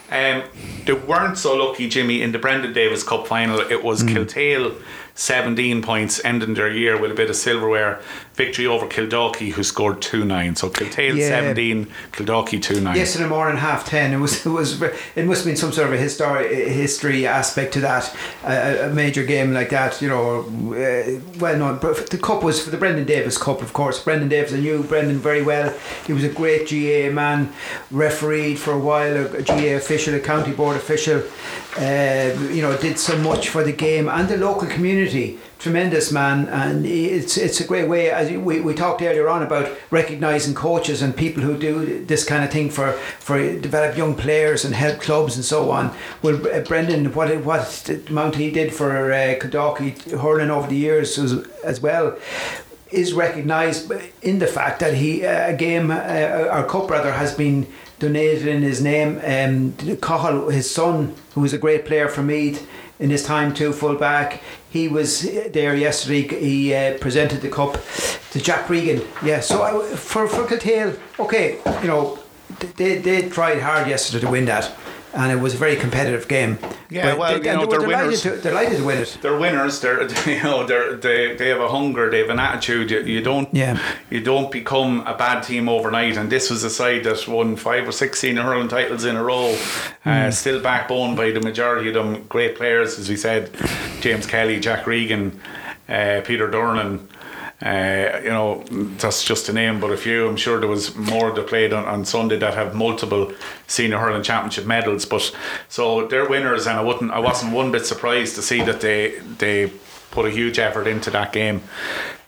Um, 0.10 0.44
they 0.86 0.94
weren't 0.94 1.38
so 1.38 1.56
lucky, 1.56 1.88
Jimmy, 1.88 2.22
in 2.22 2.34
the 2.34 2.40
Brendan 2.40 2.74
Davis 2.74 3.04
Cup 3.04 3.26
final. 3.26 3.60
It 3.60 3.84
was 3.84 4.04
mm. 4.04 4.10
Kiltale 4.10 4.80
17 5.16 5.82
points, 5.82 6.24
ending 6.24 6.54
their 6.54 6.72
year 6.72 7.00
with 7.00 7.12
a 7.12 7.14
bit 7.14 7.30
of 7.30 7.36
silverware. 7.36 8.02
Victory 8.36 8.66
over 8.66 8.88
Kildalkey, 8.88 9.52
who 9.52 9.64
scored 9.64 10.02
2 10.02 10.26
9. 10.26 10.56
So 10.56 10.70
Kiltale 10.70 11.16
Yeah. 11.18 11.28
17, 11.30 11.88
Kildalkey 12.12 12.62
2 12.62 12.82
9. 12.82 12.96
Yesterday 12.96 13.28
morning, 13.30 13.58
half 13.58 13.86
ten. 13.86 14.12
It 14.12 14.18
was. 14.18 14.44
It 14.46 14.50
was. 14.50 14.82
It 14.82 15.26
must 15.26 15.42
have 15.42 15.46
been 15.46 15.56
some 15.56 15.72
sort 15.72 15.88
of 15.88 15.94
a 15.94 15.98
history 15.98 16.66
history 16.74 17.28
aspect 17.28 17.74
to 17.74 17.80
that. 17.82 18.16
A, 18.44 18.88
a 18.88 18.94
major 18.94 19.24
game 19.24 19.54
like 19.54 19.70
that, 19.70 20.02
you 20.02 20.10
know. 20.10 20.42
Uh, 20.72 21.20
well 21.40 21.58
known. 21.58 21.78
But 21.80 22.10
the 22.10 22.18
cup 22.18 22.44
was 22.44 22.64
for 22.64 22.72
the 22.72 22.78
Brendan 22.78 23.06
Davis 23.06 23.38
Cup, 23.38 23.62
of 23.62 23.74
course. 23.74 24.04
Brendan 24.04 24.30
Davis, 24.30 24.54
I 24.54 24.58
knew 24.58 24.82
Brendan 24.84 25.20
very 25.20 25.44
well. 25.44 25.72
He 26.08 26.14
was 26.14 26.24
a 26.24 26.30
great 26.30 26.68
GA 26.68 27.10
man, 27.10 27.54
refereed 27.92 28.58
for 28.58 28.72
a 28.74 28.80
while, 28.80 29.16
a, 29.16 29.26
a 29.38 29.42
GA 29.44 29.76
official, 29.76 30.16
a 30.16 30.20
county 30.20 30.52
board 30.54 30.76
official. 30.76 31.22
Uh, 31.78 32.32
you 32.52 32.62
know, 32.62 32.76
did 32.78 33.00
so 33.00 33.18
much 33.18 33.50
for 33.50 33.64
the 33.64 33.72
game 33.72 34.08
and 34.08 34.28
the 34.30 34.38
local 34.38 34.68
community. 34.68 35.40
Tremendous 35.64 36.12
man, 36.12 36.50
and 36.50 36.86
it's 36.86 37.38
it's 37.38 37.62
a 37.62 37.64
great 37.64 37.88
way. 37.88 38.12
As 38.12 38.30
we, 38.30 38.60
we 38.60 38.74
talked 38.74 39.02
earlier 39.02 39.30
on 39.30 39.42
about 39.44 39.72
recognising 39.92 40.56
coaches 40.56 41.02
and 41.02 41.16
people 41.16 41.42
who 41.42 41.58
do 41.58 42.04
this 42.04 42.26
kind 42.26 42.44
of 42.44 42.52
thing 42.52 42.70
for 42.70 42.92
for 42.92 43.38
develop 43.62 43.96
young 43.96 44.14
players 44.14 44.66
and 44.66 44.76
help 44.76 45.00
clubs 45.00 45.38
and 45.38 45.46
so 45.46 45.72
on. 45.72 45.96
Well, 46.22 46.36
Brendan, 46.68 47.14
what 47.14 47.46
what 47.46 47.62
the 47.86 48.06
amount 48.10 48.36
he 48.36 48.52
did 48.52 48.74
for 48.74 49.14
uh, 49.14 49.40
Kildalkey 49.40 50.20
hurling 50.20 50.52
over 50.52 50.68
the 50.68 50.76
years 50.76 51.18
was, 51.18 51.48
as 51.64 51.80
well 51.80 52.18
is 52.92 53.14
recognised 53.14 53.90
in 54.22 54.40
the 54.40 54.48
fact 54.48 54.82
that 54.82 54.96
he 54.96 55.26
uh, 55.26 55.52
a 55.52 55.56
game 55.56 55.92
uh, 55.92 56.50
our 56.52 56.66
cup 56.66 56.90
brother 56.90 57.14
has 57.14 57.34
been 57.34 57.68
donated 58.00 58.48
in 58.48 58.64
his 58.64 58.82
name. 58.82 59.22
Um, 59.24 59.98
Cahill, 60.02 60.50
his 60.50 60.70
son, 60.70 61.16
who 61.36 61.42
was 61.42 61.54
a 61.54 61.58
great 61.58 61.86
player 61.86 62.10
for 62.10 62.22
Meath 62.22 62.68
in 63.00 63.10
his 63.10 63.24
time 63.24 63.54
too, 63.54 63.74
full 63.74 63.96
back. 63.96 64.42
He 64.70 64.88
was 64.88 65.22
there 65.52 65.76
yesterday. 65.76 66.28
He 66.28 66.74
uh, 66.74 66.98
presented 66.98 67.42
the 67.42 67.50
cup 67.50 67.78
to 68.32 68.40
Jack 68.42 68.70
Regan. 68.70 69.02
Yeah, 69.24 69.42
so 69.42 69.62
I, 69.62 69.96
for 69.96 70.28
for 70.28 70.46
Kiltale, 70.46 70.98
okay, 71.20 71.60
you 71.82 71.88
know, 71.88 72.20
they 72.78 72.98
they 72.98 73.30
tried 73.30 73.62
hard 73.62 73.88
yesterday 73.88 74.26
to 74.26 74.32
win 74.32 74.46
that. 74.46 74.72
And 75.14 75.32
it 75.32 75.36
was 75.36 75.54
a 75.54 75.58
very 75.58 75.76
competitive 75.76 76.28
game. 76.28 76.58
Yeah, 76.90 77.12
But 77.12 77.20
well, 77.20 77.40
they, 77.40 77.50
you 77.52 77.56
know, 77.56 77.66
they 77.68 77.78
delighted 77.78 77.88
winners. 78.06 78.22
to, 78.24 78.42
delighted 78.42 78.78
to 78.80 78.84
win 78.84 78.98
it. 78.98 79.18
They're 79.22 79.38
winners. 79.38 79.80
They're 79.80 80.04
you 80.28 80.42
know 80.44 80.66
they're, 80.66 80.96
they 80.96 81.36
they 81.36 81.50
have 81.50 81.60
a 81.60 81.68
hunger. 81.70 82.10
They 82.10 82.20
have 82.20 82.30
an 82.30 82.40
attitude. 82.40 82.90
You, 82.90 83.02
you 83.02 83.22
don't 83.22 83.48
Yeah. 83.54 83.78
you 84.10 84.22
don't 84.22 84.52
become 84.52 85.02
a 85.06 85.16
bad 85.16 85.42
team 85.44 85.70
overnight. 85.70 86.18
And 86.18 86.32
this 86.32 86.50
was 86.50 86.64
a 86.64 86.70
side 86.70 87.04
that 87.04 87.28
won 87.28 87.56
five 87.58 87.88
or 87.88 87.92
six 87.92 88.20
senior 88.20 88.42
hurling 88.44 88.70
titles 88.70 89.06
in 89.06 89.16
a 89.16 89.24
row. 89.24 89.56
Uh, 90.04 90.32
still 90.32 90.60
backbone 90.62 91.16
by 91.16 91.30
the 91.32 91.42
majority 91.42 91.90
of 91.90 91.94
them. 91.94 92.24
Great 92.28 92.56
players, 92.56 92.98
as 92.98 93.08
we 93.08 93.16
said, 93.16 93.52
James 94.02 94.26
Kelly, 94.26 94.60
Jack 94.60 94.88
Regan, 94.88 95.40
uh, 95.88 96.22
Peter 96.26 96.48
Dornan. 96.50 97.08
Uh, 97.64 98.20
you 98.22 98.30
know, 98.30 98.62
that's 98.98 99.24
just 99.24 99.48
a 99.48 99.54
name, 99.54 99.80
but 99.80 99.90
a 99.90 99.96
few. 99.96 100.28
I'm 100.28 100.36
sure 100.36 100.60
there 100.60 100.68
was 100.68 100.96
more 100.96 101.32
that 101.32 101.48
played 101.48 101.72
on, 101.72 101.86
on 101.86 102.04
Sunday 102.04 102.38
that 102.40 102.56
have 102.56 102.76
multiple 102.76 103.32
senior 103.68 104.00
hurling 104.00 104.22
championship 104.24 104.66
medals. 104.66 105.06
But 105.06 105.34
so 105.70 106.06
they're 106.08 106.28
winners, 106.28 106.68
and 106.68 106.78
I 106.78 106.82
wouldn't, 106.84 107.12
I 107.12 107.20
wasn't 107.20 107.54
one 107.54 107.72
bit 107.72 107.86
surprised 107.86 108.36
to 108.36 108.42
see 108.42 108.62
that 108.64 108.82
they 108.82 109.20
they 109.40 109.72
put 110.12 110.26
a 110.26 110.30
huge 110.30 110.60
effort 110.60 110.88
into 110.88 111.10
that 111.12 111.32
game. 111.32 111.62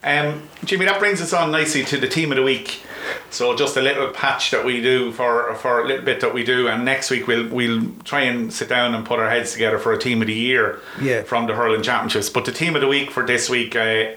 Um, 0.03 0.43
Jimmy, 0.63 0.85
that 0.85 0.99
brings 0.99 1.19
us 1.21 1.33
on 1.33 1.51
nicely 1.51 1.83
to 1.83 1.97
the 1.97 2.07
team 2.07 2.31
of 2.31 2.37
the 2.37 2.43
week. 2.43 2.83
So 3.29 3.55
just 3.55 3.75
a 3.75 3.81
little 3.81 4.09
patch 4.11 4.51
that 4.51 4.63
we 4.63 4.81
do 4.81 5.11
for 5.11 5.53
for 5.55 5.81
a 5.81 5.85
little 5.87 6.05
bit 6.05 6.21
that 6.21 6.33
we 6.33 6.45
do, 6.45 6.69
and 6.69 6.85
next 6.85 7.09
week 7.11 7.27
we'll 7.27 7.49
we'll 7.49 7.91
try 8.05 8.21
and 8.21 8.53
sit 8.53 8.69
down 8.69 8.95
and 8.95 9.05
put 9.05 9.19
our 9.19 9.29
heads 9.29 9.51
together 9.51 9.79
for 9.79 9.91
a 9.91 9.97
team 9.99 10.21
of 10.21 10.27
the 10.27 10.33
year 10.33 10.79
Yeah. 11.01 11.23
from 11.23 11.45
the 11.47 11.55
hurling 11.55 11.81
championships. 11.83 12.29
But 12.29 12.45
the 12.45 12.51
team 12.53 12.75
of 12.75 12.81
the 12.81 12.87
week 12.87 13.11
for 13.11 13.25
this 13.25 13.49
week. 13.49 13.75
Uh, 13.75 14.11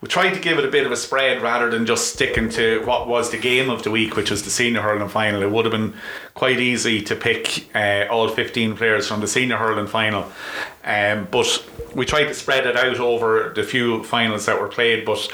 we 0.00 0.08
tried 0.08 0.34
to 0.34 0.40
give 0.40 0.58
it 0.58 0.64
a 0.64 0.70
bit 0.70 0.84
of 0.84 0.92
a 0.92 0.96
spread 0.96 1.40
rather 1.40 1.70
than 1.70 1.86
just 1.86 2.12
sticking 2.12 2.50
to 2.50 2.84
what 2.84 3.08
was 3.08 3.30
the 3.30 3.38
game 3.38 3.70
of 3.70 3.82
the 3.82 3.90
week, 3.90 4.14
which 4.14 4.30
was 4.30 4.42
the 4.42 4.50
senior 4.50 4.82
hurling 4.82 5.08
final. 5.08 5.42
It 5.42 5.50
would 5.50 5.64
have 5.64 5.72
been 5.72 5.94
quite 6.34 6.60
easy 6.60 7.00
to 7.02 7.16
pick 7.16 7.74
uh, 7.74 8.06
all 8.10 8.28
15 8.28 8.76
players 8.76 9.08
from 9.08 9.20
the 9.20 9.26
senior 9.26 9.56
hurling 9.56 9.86
final. 9.86 10.30
Um, 10.86 11.26
but 11.30 11.66
we 11.94 12.06
tried 12.06 12.24
to 12.26 12.34
spread 12.34 12.66
it 12.66 12.76
out 12.76 13.00
over 13.00 13.52
the 13.54 13.64
few 13.64 14.04
finals 14.04 14.46
that 14.46 14.60
were 14.60 14.68
played. 14.68 15.04
But 15.04 15.28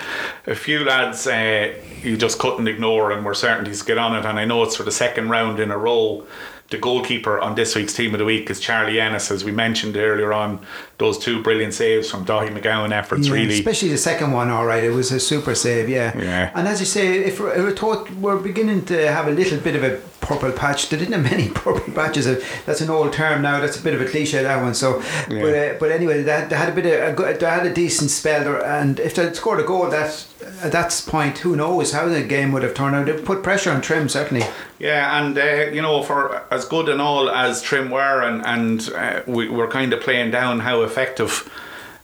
a 0.47 0.55
few 0.55 0.85
lads 0.85 1.27
uh, 1.27 1.75
you 2.03 2.17
just 2.17 2.39
couldn't 2.39 2.67
ignore 2.69 3.13
and 3.13 3.25
were 3.25 3.35
certain 3.35 3.65
to 3.71 3.85
get 3.85 3.99
on 3.99 4.17
it. 4.17 4.25
And 4.25 4.39
I 4.39 4.45
know 4.47 4.63
it's 4.63 4.77
for 4.77 4.83
the 4.85 4.91
second 4.93 5.29
round 5.29 5.61
in 5.61 5.71
a 5.71 5.77
row. 5.79 6.27
The 6.71 6.79
goalkeeper 6.79 7.39
on 7.39 7.55
this 7.55 7.75
week's 7.75 7.93
team 7.93 8.15
of 8.15 8.19
the 8.19 8.25
week 8.25 8.49
is 8.49 8.59
Charlie 8.59 8.99
Ennis, 8.99 9.31
as 9.31 9.45
we 9.45 9.53
mentioned 9.53 9.95
earlier 9.95 10.33
on. 10.33 10.65
Those 10.97 11.19
two 11.19 11.43
brilliant 11.43 11.75
saves 11.75 12.11
from 12.11 12.25
Dahi 12.25 12.49
McGowan 12.49 12.93
efforts 12.93 13.27
Yeah, 13.27 13.35
really. 13.35 13.53
especially 13.59 13.91
the 13.91 13.99
second 13.99 14.33
one. 14.33 14.49
All 14.49 14.65
right, 14.65 14.83
it 14.83 14.89
was 14.91 15.13
a 15.13 15.21
super 15.21 15.55
save. 15.55 15.91
Yeah. 15.91 16.17
Yeah. 16.17 16.51
And 16.55 16.67
as 16.67 16.81
you 16.81 16.87
say, 16.87 17.19
if 17.25 17.35
if 17.35 17.41
we're, 17.41 17.77
thought 17.77 18.11
we're 18.13 18.39
beginning 18.39 18.87
to 18.87 19.13
have 19.13 19.27
a 19.29 19.33
little 19.33 19.59
bit 19.59 19.77
of 19.77 19.85
a 19.85 20.01
purple 20.23 20.51
patch, 20.53 20.89
they 20.89 20.97
didn't 20.97 21.13
have 21.13 21.23
many 21.31 21.51
purple 21.51 21.93
patches. 21.93 22.27
Uh, 22.27 22.43
That's 22.65 22.81
an 22.81 22.89
old 22.89 23.13
term 23.13 23.43
now. 23.43 23.61
That's 23.61 23.79
a 23.79 23.83
bit 23.83 23.95
of 23.95 24.01
a 24.01 24.07
cliche 24.07 24.43
that 24.43 24.63
one. 24.63 24.75
So, 24.75 25.01
Yeah. 25.29 25.43
but 25.43 25.55
uh, 25.55 25.75
but 25.79 25.91
anyway, 25.93 26.23
they 26.23 26.33
had, 26.33 26.49
they 26.51 26.57
had 26.57 26.69
a 26.71 26.73
bit 26.73 26.87
of 26.87 27.13
a 27.13 27.13
good, 27.15 27.41
they 27.41 27.47
had 27.47 27.67
a 27.67 27.75
decent 27.75 28.11
spell, 28.11 28.43
there, 28.45 28.65
and 28.65 28.99
if 29.01 29.15
they 29.15 29.31
scored 29.35 29.61
a 29.61 29.65
goal, 29.65 29.91
that 29.91 30.27
at 30.63 30.73
that 30.73 31.05
point, 31.07 31.39
who 31.39 31.55
knows 31.57 31.93
how 31.93 32.09
the 32.09 32.23
game 32.23 32.53
would 32.53 32.63
have 32.63 32.75
turned 32.75 32.97
out? 32.97 33.09
It 33.09 33.25
put 33.25 33.43
pressure 33.43 33.71
on 33.71 33.81
Trim 33.83 34.09
certainly. 34.09 34.45
Yeah, 34.79 35.21
and 35.23 35.37
uh, 35.39 35.71
you 35.75 35.83
know, 35.83 36.03
for 36.03 36.43
as 36.53 36.65
good 36.65 36.89
and 36.89 37.01
all 37.01 37.29
as 37.31 37.61
Trim 37.63 37.91
were, 37.91 38.23
and 38.23 38.45
and 38.47 38.91
uh, 38.95 39.23
we 39.27 39.49
were 39.49 39.69
kind 39.69 39.93
of 39.93 40.01
playing 40.01 40.31
down 40.31 40.61
how 40.61 40.83
effective 40.83 41.51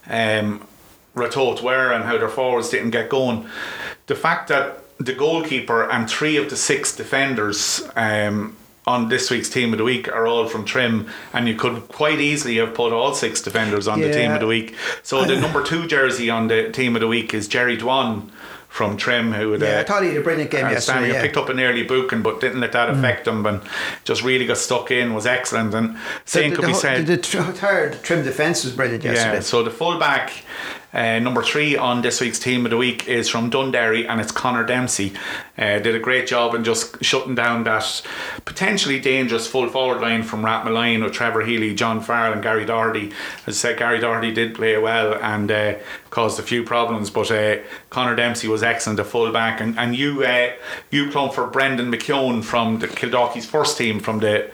um, 0.09 0.65
Ratoath 1.15 1.61
were 1.61 1.91
and 1.91 2.03
how 2.05 2.17
their 2.17 2.29
forwards 2.29 2.69
didn't 2.69 2.91
get 2.91 3.09
going. 3.09 3.45
The 4.07 4.15
fact 4.15 4.47
that 4.47 4.79
the 4.99 5.13
goalkeeper 5.13 5.89
and 5.89 6.09
three 6.09 6.37
of 6.37 6.49
the 6.49 6.55
six 6.55 6.95
defenders. 6.95 7.87
Um, 7.95 8.55
on 8.87 9.07
this 9.07 9.29
week's 9.29 9.49
team 9.49 9.71
of 9.71 9.77
the 9.77 9.83
week 9.83 10.07
are 10.07 10.25
all 10.25 10.47
from 10.47 10.65
Trim, 10.65 11.07
and 11.31 11.47
you 11.47 11.53
could 11.53 11.87
quite 11.89 12.19
easily 12.19 12.55
have 12.57 12.73
put 12.73 12.91
all 12.91 13.13
six 13.13 13.39
defenders 13.39 13.87
on 13.87 14.01
the 14.01 14.11
team 14.11 14.31
of 14.31 14.39
the 14.39 14.47
week. 14.47 14.75
So 15.03 15.25
the 15.25 15.39
number 15.41 15.63
two 15.63 15.85
jersey 15.85 16.27
on 16.27 16.47
the 16.47 16.71
team 16.71 16.95
of 16.95 17.01
the 17.01 17.07
week 17.07 17.31
is 17.31 17.47
Jerry 17.47 17.77
Dwan 17.77 18.31
from 18.67 18.97
Trim, 18.97 19.33
who 19.33 19.51
had, 19.51 19.61
Yeah, 19.61 19.77
uh, 19.77 19.81
I 19.81 19.83
thought 19.83 20.03
he 20.03 20.09
had 20.09 20.17
a 20.17 20.21
brilliant 20.21 20.49
game 20.51 20.65
yesterday. 20.69 21.11
Yeah. 21.11 21.21
Picked 21.21 21.37
up 21.37 21.49
an 21.49 21.59
early 21.59 21.83
booking, 21.83 22.21
but 22.21 22.39
didn't 22.39 22.61
let 22.61 22.71
that 22.71 22.89
affect 22.89 23.27
him, 23.27 23.45
and 23.45 23.61
just 24.05 24.23
really 24.23 24.45
got 24.45 24.57
stuck 24.57 24.89
in. 24.91 25.13
Was 25.13 25.25
excellent, 25.25 25.73
and 25.73 25.97
same 26.25 26.51
the, 26.51 26.55
could 26.55 26.63
the, 26.63 26.67
be 26.67 26.73
the, 26.73 26.79
said. 26.79 27.05
the, 27.07 27.17
tr- 27.17 27.39
entire 27.39 27.93
Trim 27.95 28.23
defence 28.23 28.63
was 28.63 28.73
brilliant 28.73 29.03
yesterday. 29.03 29.35
Yeah, 29.35 29.39
so 29.41 29.63
the 29.63 29.71
fullback, 29.71 30.31
uh, 30.91 31.19
number 31.19 31.43
three 31.43 31.77
on 31.77 32.01
this 32.01 32.19
week's 32.19 32.39
team 32.39 32.65
of 32.65 32.71
the 32.71 32.77
week 32.77 33.07
is 33.07 33.29
from 33.29 33.51
Dunderry, 33.51 34.07
and 34.07 34.19
it's 34.19 34.31
Connor 34.31 34.63
Dempsey. 34.63 35.13
Uh, 35.57 35.79
did 35.79 35.93
a 35.93 35.99
great 35.99 36.27
job 36.27 36.55
in 36.55 36.63
just 36.63 37.03
shutting 37.03 37.35
down 37.35 37.63
that 37.65 38.01
potentially 38.45 38.99
dangerous 38.99 39.47
full 39.47 39.69
forward 39.69 40.01
line 40.01 40.23
from 40.23 40.41
Rathmolyon 40.43 41.03
with 41.03 41.13
Trevor 41.13 41.41
Healy, 41.41 41.75
John 41.75 42.01
Farrell, 42.01 42.33
and 42.33 42.41
Gary 42.41 42.65
Doherty. 42.65 43.11
As 43.45 43.55
I 43.55 43.69
said, 43.69 43.77
Gary 43.77 43.99
Doherty 43.99 44.31
did 44.31 44.55
play 44.55 44.77
well 44.77 45.13
and 45.15 45.51
uh, 45.51 45.75
caused 46.09 46.39
a 46.39 46.43
few 46.43 46.63
problems, 46.63 47.09
but 47.09 47.29
uh, 47.29 47.57
Connor 47.91 48.15
Dempsey 48.15 48.47
was 48.47 48.63
excellent 48.63 48.99
at 48.99 49.05
fullback. 49.05 49.61
And, 49.61 49.77
and 49.77 49.95
you 49.95 50.23
uh, 50.23 50.53
you 50.89 51.11
clung 51.11 51.31
for 51.31 51.45
Brendan 51.47 51.91
McKeown 51.91 52.43
from 52.43 52.79
the 52.79 52.87
Kildalkey's 52.87 53.45
first 53.45 53.77
team 53.77 53.99
from 53.99 54.19
the 54.19 54.49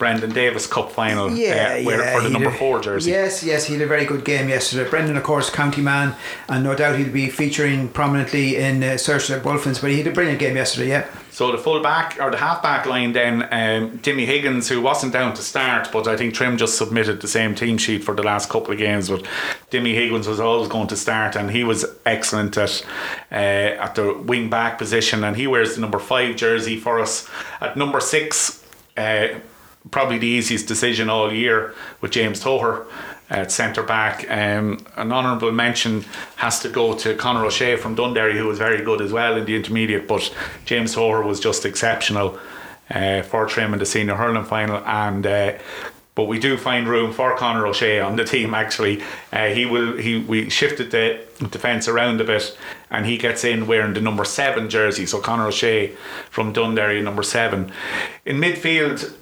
Brendan 0.00 0.30
Davis 0.30 0.66
Cup 0.66 0.90
final 0.90 1.30
Yeah, 1.30 1.76
uh, 1.78 1.84
where, 1.84 2.00
yeah, 2.00 2.16
for 2.16 2.22
the 2.22 2.30
number 2.30 2.50
four 2.50 2.80
jersey. 2.80 3.10
Yes, 3.10 3.44
yes, 3.44 3.66
he 3.66 3.74
had 3.74 3.82
a 3.82 3.86
very 3.86 4.06
good 4.06 4.24
game 4.24 4.48
yesterday. 4.48 4.88
Brendan, 4.88 5.16
of 5.16 5.22
course, 5.22 5.50
county 5.50 5.82
man, 5.82 6.16
and 6.48 6.64
no 6.64 6.74
doubt 6.74 6.98
he'll 6.98 7.12
be 7.12 7.28
featuring 7.28 7.88
prominently 7.90 8.56
in 8.56 8.82
uh, 8.82 8.96
Seoirse 8.96 9.40
Bulfin's. 9.42 9.78
But 9.78 9.90
he 9.90 9.98
had 9.98 10.06
a 10.06 10.10
brilliant 10.10 10.40
game 10.40 10.56
yesterday. 10.56 10.88
Yeah, 10.88 11.06
So 11.30 11.52
the 11.52 11.58
full 11.58 11.82
back 11.82 12.16
or 12.18 12.30
the 12.30 12.38
half 12.38 12.62
back 12.62 12.86
line 12.86 13.12
then, 13.12 13.46
um, 13.52 13.98
Timmy 13.98 14.24
Higgins, 14.24 14.70
who 14.70 14.80
wasn't 14.80 15.12
down 15.12 15.34
to 15.34 15.42
start, 15.42 15.90
but 15.92 16.08
I 16.08 16.16
think 16.16 16.32
Trim 16.34 16.56
just 16.56 16.78
submitted 16.78 17.20
the 17.20 17.28
same 17.28 17.54
team 17.54 17.76
sheet 17.76 18.02
for 18.02 18.14
the 18.14 18.22
last 18.22 18.48
couple 18.48 18.72
of 18.72 18.78
games. 18.78 19.10
But 19.10 19.26
Timmy 19.68 19.94
Higgins 19.94 20.26
was 20.26 20.40
always 20.40 20.68
going 20.68 20.88
to 20.88 20.96
start, 20.96 21.36
and 21.36 21.50
he 21.50 21.62
was 21.62 21.84
excellent 22.06 22.56
at 22.56 22.82
uh, 23.30 23.34
at 23.84 23.94
the 23.96 24.14
wing 24.14 24.48
back 24.48 24.78
position, 24.78 25.22
and 25.24 25.36
he 25.36 25.46
wears 25.46 25.74
the 25.74 25.82
number 25.82 25.98
five 25.98 26.36
jersey 26.36 26.78
for 26.80 26.98
us. 26.98 27.28
At 27.60 27.76
number 27.76 28.00
six, 28.00 28.64
uh, 28.96 29.28
probably 29.90 30.18
the 30.18 30.26
easiest 30.26 30.68
decision 30.68 31.08
all 31.08 31.32
year 31.32 31.74
with 32.00 32.10
James 32.10 32.42
Toher 32.42 32.86
at 33.30 33.52
centre 33.52 33.82
back. 33.82 34.28
Um, 34.28 34.84
an 34.96 35.12
honourable 35.12 35.52
mention 35.52 36.04
has 36.36 36.60
to 36.60 36.68
go 36.68 36.94
to 36.96 37.14
Conor 37.14 37.46
O'Shea 37.46 37.76
from 37.76 37.96
Dunderry, 37.96 38.36
who 38.36 38.46
was 38.46 38.58
very 38.58 38.84
good 38.84 39.00
as 39.00 39.12
well 39.12 39.36
in 39.36 39.44
the 39.44 39.54
intermediate, 39.54 40.08
but 40.08 40.34
James 40.64 40.94
Toher 40.94 41.24
was 41.24 41.40
just 41.40 41.64
exceptional 41.64 42.38
uh, 42.90 43.22
for 43.22 43.46
Trim 43.46 43.72
in 43.72 43.78
the 43.78 43.86
senior 43.86 44.16
hurling 44.16 44.44
final. 44.44 44.78
And 44.84 45.26
uh, 45.26 45.58
but 46.16 46.24
we 46.24 46.38
do 46.40 46.56
find 46.56 46.88
room 46.88 47.12
for 47.12 47.36
Conor 47.36 47.66
O'Shea 47.66 48.00
on 48.00 48.16
the 48.16 48.24
team. 48.24 48.52
Actually, 48.52 49.00
uh, 49.32 49.46
he 49.46 49.64
will. 49.64 49.96
He 49.96 50.18
we 50.18 50.50
shifted 50.50 50.90
the 50.90 51.24
defence 51.48 51.86
around 51.86 52.20
a 52.20 52.24
bit, 52.24 52.58
and 52.90 53.06
he 53.06 53.16
gets 53.16 53.44
in 53.44 53.66
wearing 53.68 53.94
the 53.94 54.00
number 54.00 54.24
seven 54.24 54.68
jersey. 54.68 55.06
So 55.06 55.20
Conor 55.20 55.46
O'Shea 55.46 55.94
from 56.30 56.52
Dunderry, 56.52 57.02
number 57.02 57.22
seven. 57.22 57.72
In 58.26 58.38
midfield, 58.38 59.14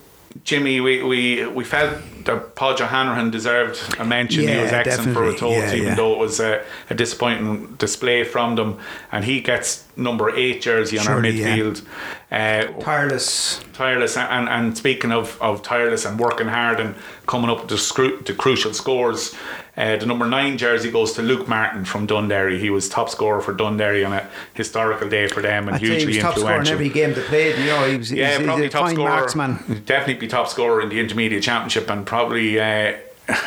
Jimmy, 0.44 0.80
we, 0.80 1.02
we, 1.02 1.46
we 1.46 1.64
felt 1.64 1.98
that 2.17 2.17
Paul 2.36 2.76
Hanrahan 2.76 3.30
deserved 3.30 3.80
a 3.98 4.04
mention. 4.04 4.46
he 4.48 4.56
was 4.56 4.70
excellent 4.72 5.14
for 5.14 5.30
total, 5.32 5.52
Yeah, 5.52 5.72
even 5.74 5.86
yeah. 5.88 5.94
though 5.94 6.12
it 6.12 6.18
was 6.18 6.40
a, 6.40 6.62
a 6.90 6.94
disappointing 6.94 7.74
display 7.76 8.24
from 8.24 8.56
them. 8.56 8.78
And 9.10 9.24
he 9.24 9.40
gets 9.40 9.86
number 9.96 10.34
eight 10.36 10.62
jersey 10.62 10.98
on 10.98 11.06
our 11.08 11.14
Surely, 11.14 11.30
yeah. 11.40 11.56
midfield. 11.56 11.84
Uh, 12.30 12.64
Tireless. 12.80 13.60
tireless 13.72 14.16
and, 14.16 14.48
and 14.48 14.76
speaking 14.76 15.12
of, 15.12 15.40
of 15.40 15.62
tireless 15.62 16.04
and 16.04 16.18
working 16.20 16.46
hard 16.48 16.78
and 16.78 16.94
coming 17.26 17.48
up 17.50 17.60
with 17.60 17.68
the, 17.68 17.74
scru- 17.76 18.24
the 18.26 18.34
crucial 18.34 18.74
scores 18.74 19.34
uh, 19.78 19.96
the 19.96 20.04
number 20.04 20.26
nine 20.26 20.58
jersey 20.58 20.90
goes 20.90 21.12
to 21.14 21.22
Luke 21.22 21.48
Martin 21.48 21.84
from 21.86 22.06
Dunderry. 22.06 22.58
he 22.60 22.68
was 22.68 22.88
top 22.88 23.08
scorer 23.08 23.40
for 23.40 23.54
Dunderry 23.54 24.04
on 24.04 24.12
a 24.12 24.28
historical 24.52 25.08
day 25.08 25.26
for 25.28 25.40
them 25.40 25.68
and 25.68 25.76
I'd 25.76 25.80
say 25.80 25.86
he 25.86 25.92
hugely 25.94 26.06
was 26.16 26.18
top 26.18 26.34
scorer 26.36 26.52
in 26.54 26.58
influential 26.58 26.72
every 26.74 26.88
game 26.90 27.14
they 27.14 27.22
played. 27.22 27.58
You 27.58 27.66
know, 27.66 27.88
he 27.88 27.96
was, 27.96 28.12
yeah, 28.12 28.36
was, 28.36 28.44
probably 28.46 28.64
he's 28.64 28.74
a 28.74 28.76
top 28.76 28.86
fine 28.86 28.94
scorer. 28.96 29.08
marksman. 29.10 29.82
Definitely 29.86 30.14
be 30.14 30.26
top 30.26 30.48
scorer 30.48 30.80
in 30.82 30.88
the 30.90 30.98
intermediate 31.00 31.42
championship, 31.42 31.88
and 31.88 32.04
probably 32.04 32.17
uh, 32.60 32.96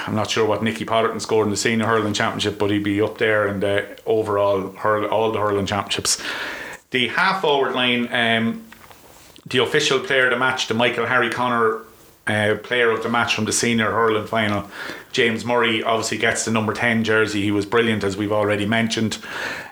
I'm 0.08 0.16
not 0.16 0.30
sure 0.30 0.46
what 0.46 0.64
Nicky 0.64 0.86
Potterton 0.86 1.22
scored 1.22 1.48
in 1.48 1.52
the 1.52 1.58
senior 1.58 1.86
hurling 1.86 2.14
championship, 2.14 2.60
but 2.60 2.70
he'd 2.70 2.84
be 2.84 3.02
up 3.02 3.18
there 3.18 3.48
in 3.48 3.60
the 3.60 4.00
overall 4.06 4.72
hurl, 4.72 5.06
all 5.06 5.32
the 5.32 5.40
hurling 5.40 5.66
championships. 5.66 6.22
The 6.92 7.08
half 7.08 7.42
forward 7.42 7.74
line, 7.74 8.08
um, 8.12 8.66
the 9.46 9.60
official 9.60 10.00
player 10.00 10.26
of 10.26 10.32
the 10.32 10.38
match, 10.38 10.68
the 10.68 10.74
Michael 10.74 11.06
Harry 11.06 11.30
Connor. 11.30 11.82
Uh, 12.28 12.56
player 12.62 12.92
of 12.92 13.02
the 13.02 13.10
match 13.10 13.34
from 13.34 13.46
the 13.46 13.52
senior 13.52 13.92
hurling 13.92 14.28
final, 14.28 14.70
James 15.12 15.44
Murray 15.44 15.82
obviously 15.82 16.20
gets 16.20 16.46
the 16.46 16.52
number 16.52 16.72
10 16.72 17.04
jersey. 17.04 17.42
He 17.42 17.52
was 17.52 17.66
brilliant, 17.66 18.04
as 18.04 18.16
we've 18.16 18.32
already 18.32 18.68
mentioned. 18.68 19.18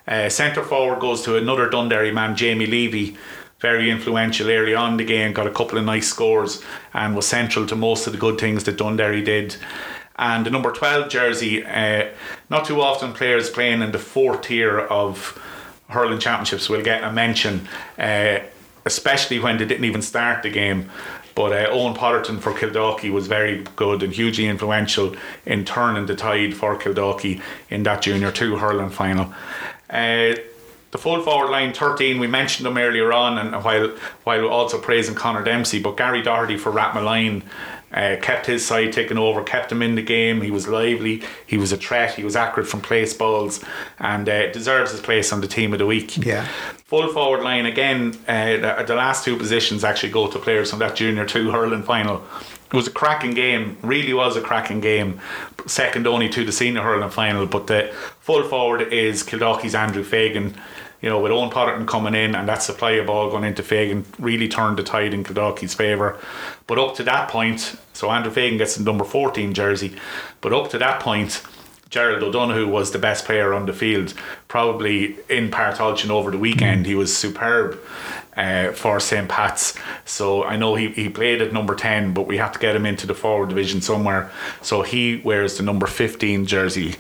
Uh, 0.08 0.30
Centre 0.30 0.64
forward 0.64 1.00
goes 1.00 1.22
to 1.22 1.38
another 1.38 1.70
Dunderry 1.70 2.12
man, 2.12 2.36
Jamie 2.36 2.66
Levy, 2.66 3.16
very 3.60 3.90
influential 3.90 4.50
early 4.50 4.74
on 4.74 4.98
the 4.98 5.04
game, 5.04 5.34
got 5.34 5.48
a 5.48 5.52
couple 5.52 5.78
of 5.78 5.86
nice 5.86 6.08
scores 6.08 6.64
and 6.94 7.16
was 7.16 7.28
central 7.28 7.66
to 7.68 7.76
most 7.76 8.08
of 8.08 8.14
the 8.14 8.20
good 8.20 8.40
things 8.40 8.64
that 8.64 8.78
Dunderry 8.78 9.24
did. 9.24 9.56
And 10.18 10.46
the 10.46 10.50
number 10.50 10.72
12 10.72 11.10
jersey, 11.10 11.66
uh, 11.66 12.10
not 12.50 12.66
too 12.66 12.82
often 12.82 13.14
players 13.14 13.50
playing 13.50 13.82
in 13.82 13.92
the 13.92 14.00
fourth 14.00 14.42
tier 14.42 14.80
of 14.80 15.38
hurling 15.90 16.20
championships 16.20 16.70
will 16.70 16.82
get 16.82 17.04
a 17.04 17.12
mention, 17.12 17.68
uh, 17.98 18.40
especially 18.86 19.40
when 19.40 19.58
they 19.58 19.66
didn't 19.66 19.86
even 19.86 20.02
start 20.02 20.44
the 20.44 20.50
game. 20.50 20.90
But 21.36 21.54
uh, 21.54 21.70
Owen 21.72 21.94
Potterton 21.94 22.42
for 22.42 22.54
Kildalkey 22.54 23.12
was 23.12 23.28
very 23.28 23.64
good 23.78 24.04
and 24.04 24.14
hugely 24.14 24.48
influential 24.48 25.16
in 25.46 25.64
turning 25.64 26.06
the 26.06 26.16
tide 26.16 26.54
for 26.54 26.78
Kildalkey 26.78 27.42
in 27.70 27.84
that 27.84 28.02
Junior 28.02 28.32
2 28.32 28.58
hurling 28.58 28.90
final. 28.90 29.34
The 30.92 30.98
full 30.98 31.22
forward 31.22 31.52
line 31.52 31.74
13 31.74 32.20
we 32.20 32.28
mentioned 32.28 32.66
them 32.66 32.78
earlier 32.78 33.14
on 33.14 33.38
and 33.38 33.64
while 33.64 33.96
while 34.24 34.48
also 34.48 34.80
praising 34.80 35.16
Connor 35.16 35.44
Dempsey 35.44 35.80
but 35.80 35.98
Gary 35.98 36.22
Doherty 36.22 36.58
for 36.58 36.72
Rathmolyon 36.72 37.44
uh, 37.92 38.18
kept 38.22 38.46
his 38.46 38.66
side 38.66 38.94
taking 38.94 39.18
over 39.18 39.44
kept 39.44 39.72
him 39.72 39.82
in 39.82 39.96
the 39.96 40.02
game. 40.02 40.42
He 40.42 40.52
was 40.52 40.68
lively. 40.68 41.24
He 41.46 41.58
was 41.58 41.72
a 41.72 41.78
threat. 41.78 42.16
He 42.16 42.24
was 42.24 42.36
accurate 42.36 42.68
from 42.68 42.82
place 42.82 43.14
balls 43.14 43.64
and 44.00 44.28
uh, 44.28 44.52
deserves 44.52 44.92
his 44.92 45.02
place 45.02 45.32
on 45.32 45.42
the 45.42 45.48
team 45.48 45.74
of 45.74 45.80
the 45.80 45.86
week. 45.86 46.18
Yeah. 46.18 46.48
full 46.86 47.12
forward 47.14 47.44
line 47.44 47.66
again 47.66 48.18
uh, 48.28 48.58
the, 48.58 48.84
the 48.88 48.96
last 48.96 49.24
two 49.24 49.38
positions 49.38 49.84
actually 49.84 50.12
go 50.12 50.28
to 50.28 50.40
players 50.40 50.72
from 50.72 50.80
that 50.80 50.96
junior 50.96 51.26
2 51.26 51.52
hurling 51.52 51.84
final 51.84 52.24
was 52.72 52.88
a 52.88 52.92
cracking 52.92 53.32
game 53.32 53.78
really 53.82 54.14
was 54.14 54.36
a 54.36 54.42
cracking 54.42 54.80
game 54.80 55.20
second 55.66 56.06
only 56.06 56.30
to 56.30 56.46
the 56.46 56.52
senior 56.52 56.82
hurling 56.82 57.10
final 57.10 57.46
but 57.46 57.68
the 57.68 57.92
full 58.20 58.44
forward 58.44 58.82
is 58.94 59.24
Kildalkey's 59.24 59.76
Andrew 59.76 60.04
Fagan 60.04 60.56
you 61.02 61.10
know, 61.10 61.20
with 61.20 61.32
Owen 61.32 61.50
Potterton 61.50 61.88
coming 61.88 62.14
in 62.14 62.36
and 62.36 62.48
that 62.50 62.62
supply 62.62 62.92
of 62.92 63.08
ball 63.08 63.30
going 63.30 63.46
into 63.46 63.64
Fagan 63.64 64.06
really 64.18 64.48
turned 64.48 64.78
the 64.78 64.84
tide 64.84 65.14
in 65.14 65.24
Kildalkey's 65.24 65.74
favour. 65.74 66.20
But 66.68 66.78
up 66.78 66.96
to 66.96 67.04
that 67.04 67.30
point, 67.30 67.78
so 67.94 68.12
Andrew 68.12 68.32
Fagan 68.32 68.58
gets 68.58 68.76
the 68.76 68.84
number 68.84 69.06
14 69.06 69.54
jersey, 69.54 69.96
but 70.42 70.54
up 70.54 70.70
to 70.72 70.78
that 70.80 71.00
point, 71.00 71.42
Gerald 71.90 72.22
O'Donoghue 72.22 72.68
was 72.68 72.92
the 72.92 73.00
best 73.00 73.26
player 73.26 73.54
on 73.54 73.66
the 73.66 73.74
field, 73.74 74.14
probably 74.48 75.18
in 75.28 75.50
Páirc 75.50 75.78
Tailteann 75.78 76.12
over 76.12 76.30
the 76.30 76.38
weekend. 76.38 76.86
He 76.86 76.94
was 76.94 77.16
superb 77.16 77.80
uh, 78.40 78.72
for 78.72 79.00
St. 79.02 79.28
Pat's. 79.28 79.76
So 80.06 80.44
I 80.46 80.56
know 80.56 80.76
he, 80.76 80.90
he 80.90 81.10
played 81.10 81.42
at 81.42 81.52
number 81.52 81.76
10, 81.76 82.14
but 82.14 82.26
we 82.26 82.38
have 82.38 82.54
to 82.54 82.60
get 82.60 82.76
him 82.76 82.86
into 82.86 83.06
the 83.06 83.14
forward 83.14 83.50
division 83.50 83.82
somewhere. 83.82 84.32
So 84.62 84.82
he 84.82 85.18
wears 85.18 85.58
the 85.58 85.64
number 85.64 85.86
15 85.86 86.46
jersey 86.46 86.96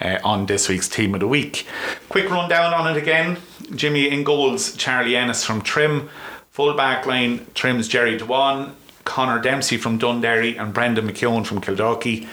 uh, 0.00 0.18
on 0.22 0.44
this 0.46 0.68
week's 0.68 0.88
Team 0.88 1.14
of 1.14 1.20
the 1.20 1.28
Week. 1.28 1.66
Quick 2.10 2.30
rundown 2.30 2.74
on 2.74 2.94
it 2.94 3.02
again 3.02 3.38
Jimmy 3.74 4.10
in 4.10 4.24
goals, 4.24 4.76
Charlie 4.76 5.16
Ennis 5.16 5.42
from 5.42 5.62
Trim. 5.62 6.10
Full 6.50 6.74
back 6.74 7.06
line, 7.06 7.46
Trim's 7.54 7.88
Jerry 7.88 8.16
Dewan, 8.16 8.76
Connor 9.04 9.40
Dempsey 9.40 9.76
from 9.76 9.98
Dunderry, 9.98 10.60
and 10.60 10.72
Brendan 10.72 11.08
McKeown 11.08 11.44
from 11.44 11.60
Kildalkey. 11.60 12.28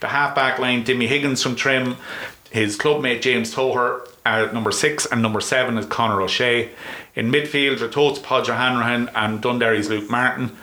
The 0.00 0.08
half 0.08 0.34
back 0.34 0.58
line, 0.58 0.82
Timmy 0.82 1.06
Higgins 1.06 1.42
from 1.42 1.54
Trim, 1.54 1.96
his 2.52 2.76
clubmate 2.76 3.22
James 3.22 3.54
Toher 3.54 4.06
at 4.26 4.52
number 4.52 4.70
six, 4.70 5.06
and 5.06 5.22
number 5.22 5.40
seven 5.40 5.78
is 5.78 5.86
Conor 5.86 6.20
O'Shea. 6.20 6.70
In 7.14 7.32
midfield, 7.32 7.78
Ratoath's 7.78 8.18
Podge 8.18 8.48
Hanrahan 8.48 9.10
and 9.14 9.40
Dunderry's 9.40 9.88
Luke 9.88 10.10
Martin. 10.10 10.56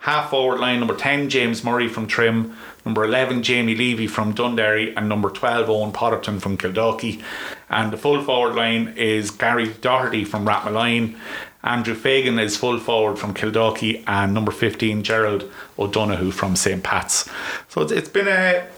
Half 0.00 0.30
forward 0.30 0.58
line, 0.60 0.80
number 0.80 0.96
10, 0.96 1.30
James 1.30 1.64
Murray 1.64 1.88
from 1.88 2.06
Trim. 2.06 2.56
Number 2.84 3.04
11, 3.04 3.42
Jamie 3.44 3.74
Levy 3.74 4.06
from 4.06 4.34
Dunderry, 4.34 4.92
And 4.96 5.08
number 5.08 5.30
12, 5.30 5.70
Owen 5.70 5.92
Potterton 5.92 6.40
from 6.40 6.58
Kildalkey. 6.58 7.22
And 7.68 7.92
the 7.92 7.96
full 7.96 8.22
forward 8.22 8.54
line 8.54 8.94
is 8.96 9.30
Gary 9.30 9.72
Doherty 9.72 10.24
from 10.24 10.46
Rathmolyon. 10.46 11.16
Andrew 11.62 11.94
Fagan 11.94 12.38
is 12.38 12.56
full 12.56 12.78
forward 12.78 13.18
from 13.18 13.34
Kildalkey. 13.34 14.02
And 14.06 14.34
number 14.34 14.52
15, 14.52 15.02
Gerald 15.04 15.50
O'Donoghue 15.78 16.32
from 16.32 16.54
St. 16.54 16.82
Pat's. 16.82 17.28
So 17.68 17.82
it's, 17.82 17.92
it's 17.92 18.08
been 18.08 18.28
a, 18.28 18.68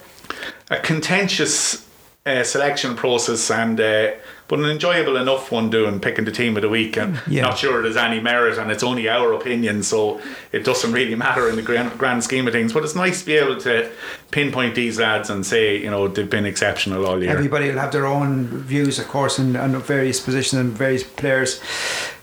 a 0.71 0.81
contentious 0.81 1.88
uh, 2.29 2.45
selection 2.45 2.95
process 2.97 3.51
and 3.51 3.81
uh, 3.81 4.11
but 4.49 4.59
an 4.61 4.64
enjoyable 4.66 5.16
enough 5.18 5.53
one 5.53 5.68
doing 5.70 6.01
picking 6.01 6.24
the 6.24 6.33
team 6.33 6.57
of 6.57 6.62
the 6.62 6.68
week 6.68 6.97
and 6.97 7.20
Yeah. 7.26 7.43
not 7.43 7.59
sure 7.59 7.83
there's 7.83 7.97
any 7.99 8.20
merit 8.20 8.57
and 8.59 8.70
it's 8.70 8.83
only 8.83 9.09
our 9.09 9.33
opinion 9.35 9.83
so 9.83 10.20
it 10.53 10.64
doesn't 10.64 10.93
really 10.93 11.14
matter 11.14 11.49
in 11.51 11.57
the 11.57 11.62
grand, 11.62 11.99
grand 11.99 12.24
scheme 12.24 12.47
of 12.47 12.53
things 12.55 12.72
but 12.72 12.83
it's 12.85 12.95
nice 12.95 13.20
to 13.20 13.26
be 13.26 13.35
able 13.35 13.59
to 13.61 13.91
pinpoint 14.31 14.74
these 14.74 14.99
lads 14.99 15.29
and 15.31 15.45
say 15.45 15.76
you 15.76 15.91
know 15.91 16.09
they've 16.09 16.31
been 16.31 16.47
exceptional 16.47 17.07
all 17.07 17.22
year 17.22 17.31
Everybody 17.33 17.68
will 17.70 17.79
have 17.79 17.93
their 17.93 18.07
own 18.07 18.47
views, 18.47 18.99
of 18.99 19.09
course, 19.09 19.39
on, 19.39 19.57
on 19.57 19.81
various 19.83 20.18
positions 20.20 20.61
and 20.61 20.72
various 20.72 21.05
players. 21.05 21.61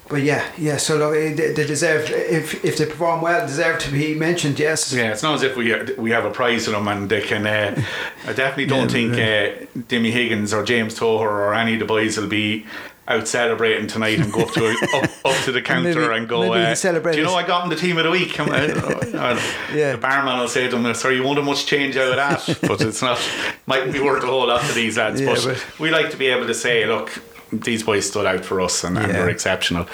But 0.08 0.22
yeah, 0.22 0.45
yeah. 0.58 0.78
So 0.78 0.97
look, 0.97 1.14
they, 1.14 1.34
they 1.34 1.66
deserve 1.66 2.10
if 2.12 2.64
if 2.64 2.78
they 2.78 2.86
perform 2.86 3.22
well, 3.22 3.45
deserve 3.47 3.80
to 3.80 3.91
be 3.91 4.14
mentioned. 4.14 4.60
Yes. 4.60 4.93
yeah, 4.93 5.12
it's 5.12 5.24
not 5.24 5.34
as 5.36 5.41
if 5.43 5.56
we 5.58 5.74
we 5.97 6.12
have 6.12 6.26
a 6.26 6.30
prize 6.32 6.66
for 6.66 6.72
them 6.72 6.88
and 6.88 7.10
they 7.10 7.22
can. 7.22 7.47
Uh, 7.47 7.82
I 8.28 8.34
definitely 8.34 8.68
don't 8.68 8.91
Yeah, 8.93 9.49
think 9.56 9.76
uh, 9.76 9.82
Timmy 9.88 10.12
Higgins 10.12 10.53
or 10.53 10.64
James 10.64 10.99
Toher 10.99 11.22
or 11.22 11.53
any 11.56 11.74
of 11.74 11.80
the 11.80 11.86
boys 11.86 12.18
will 12.18 12.28
be 12.28 12.66
out 13.08 13.28
celebrating 13.28 13.86
tonight 13.88 14.20
and 14.20 14.32
go 14.34 14.41
up 14.41 14.51
to 14.53 14.68
up, 14.95 15.10
up 15.26 15.43
to 15.45 15.51
the 15.51 15.62
counter 15.62 16.01
Maybe- 16.01 16.14
and 16.18 16.28
go. 16.30 16.53
Uh, 16.53 16.76
celebrate 16.76 17.14
do 17.14 17.20
you 17.20 17.24
know 17.26 17.36
I 17.36 17.45
got 17.45 17.64
in 17.64 17.70
the 17.72 17.76
team 17.76 17.97
of 17.97 18.03
the 18.03 18.12
week? 18.12 18.34
Come 18.36 18.49
on. 18.49 18.72
Uh, 18.72 19.39
Yeah. 19.74 19.93
The 19.93 19.97
barman 19.97 20.38
will 20.39 20.47
say 20.47 20.68
to 20.70 20.78
them, 20.78 20.93
"Sorry, 20.93 21.16
you 21.16 21.24
won't 21.24 21.38
have 21.38 21.45
much 21.45 21.66
change 21.66 21.97
out 21.97 22.10
of 22.10 22.16
that." 22.45 22.60
but 22.68 22.80
it's 22.82 23.01
not. 23.01 23.20
Mightn't 23.66 23.93
be 23.93 24.01
worth 24.01 24.24
a 24.24 24.28
whole 24.28 24.47
lot 24.47 24.62
to 24.66 24.74
these 24.74 24.97
lads. 24.97 25.20
Yeah, 25.20 25.34
but, 25.34 25.43
but- 25.45 25.80
we 25.80 25.89
like 25.89 26.12
to 26.12 26.18
be 26.18 26.28
able 26.28 26.45
to 26.45 26.53
say, 26.53 26.86
"Look, 26.86 27.12
these 27.52 27.84
boys 27.84 28.08
stood 28.10 28.26
out 28.26 28.43
for 28.46 28.62
us 28.62 28.84
and, 28.84 28.98
and 28.98 29.08
Yeah. 29.08 29.14
they're 29.14 29.30
exceptional." 29.30 29.88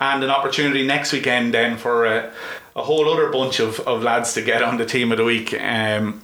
And 0.00 0.22
an 0.22 0.30
opportunity 0.30 0.86
next 0.86 1.12
weekend 1.12 1.54
then 1.54 1.76
for 1.78 2.04
a, 2.04 2.30
a 2.74 2.82
whole 2.82 3.08
other 3.10 3.30
bunch 3.30 3.60
of, 3.60 3.80
of 3.80 4.02
lads 4.02 4.34
to 4.34 4.42
get 4.42 4.62
on 4.62 4.76
the 4.76 4.84
team 4.84 5.10
of 5.10 5.16
the 5.18 5.24
week. 5.24 5.54
Um, 5.60 6.20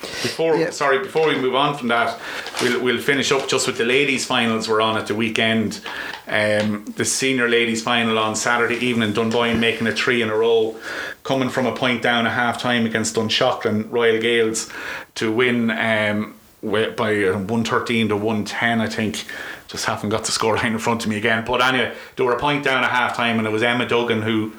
before 0.00 0.56
Yeah. 0.56 0.70
sorry, 0.70 1.00
before 1.00 1.26
we 1.26 1.34
move 1.36 1.56
on 1.56 1.76
from 1.76 1.88
that, 1.88 2.16
we'll 2.62 2.80
we'll 2.80 3.00
finish 3.00 3.32
up 3.32 3.48
just 3.48 3.66
with 3.66 3.78
the 3.78 3.84
ladies' 3.84 4.24
finals 4.24 4.68
we're 4.68 4.80
on 4.80 4.96
at 4.96 5.08
the 5.08 5.14
weekend. 5.16 5.80
Um, 6.28 6.84
the 6.96 7.04
senior 7.04 7.48
ladies' 7.48 7.82
final 7.82 8.16
on 8.18 8.36
Saturday 8.36 8.76
evening, 8.76 9.12
Dunboyne 9.12 9.58
making 9.58 9.88
a 9.88 9.92
three 9.92 10.22
in 10.22 10.28
a 10.30 10.36
row, 10.36 10.76
coming 11.24 11.48
from 11.48 11.66
a 11.66 11.74
point 11.74 12.02
down 12.02 12.26
at 12.28 12.32
half 12.34 12.60
time 12.60 12.86
against 12.86 13.16
Dunshaughlin 13.16 13.90
Royal 13.90 14.20
Gaels 14.20 14.70
to 15.16 15.32
win 15.32 15.70
um, 15.72 16.34
by 16.62 17.24
uh, 17.24 17.32
113 17.38 18.08
to 18.10 18.16
110, 18.16 18.80
I 18.80 18.86
think. 18.88 19.24
Just 19.68 19.84
haven't 19.84 20.08
got 20.08 20.24
the 20.24 20.32
scoreline 20.32 20.72
in 20.72 20.78
front 20.78 21.04
of 21.04 21.10
me 21.10 21.16
again. 21.16 21.44
But 21.46 21.62
anyway, 21.62 21.94
they 22.16 22.24
were 22.24 22.32
a 22.32 22.38
point 22.38 22.64
down 22.64 22.82
at 22.82 22.90
half 22.90 23.16
time, 23.16 23.38
and 23.38 23.46
it 23.46 23.50
was 23.50 23.62
Emma 23.62 23.86
Duggan 23.86 24.22
who 24.22 24.52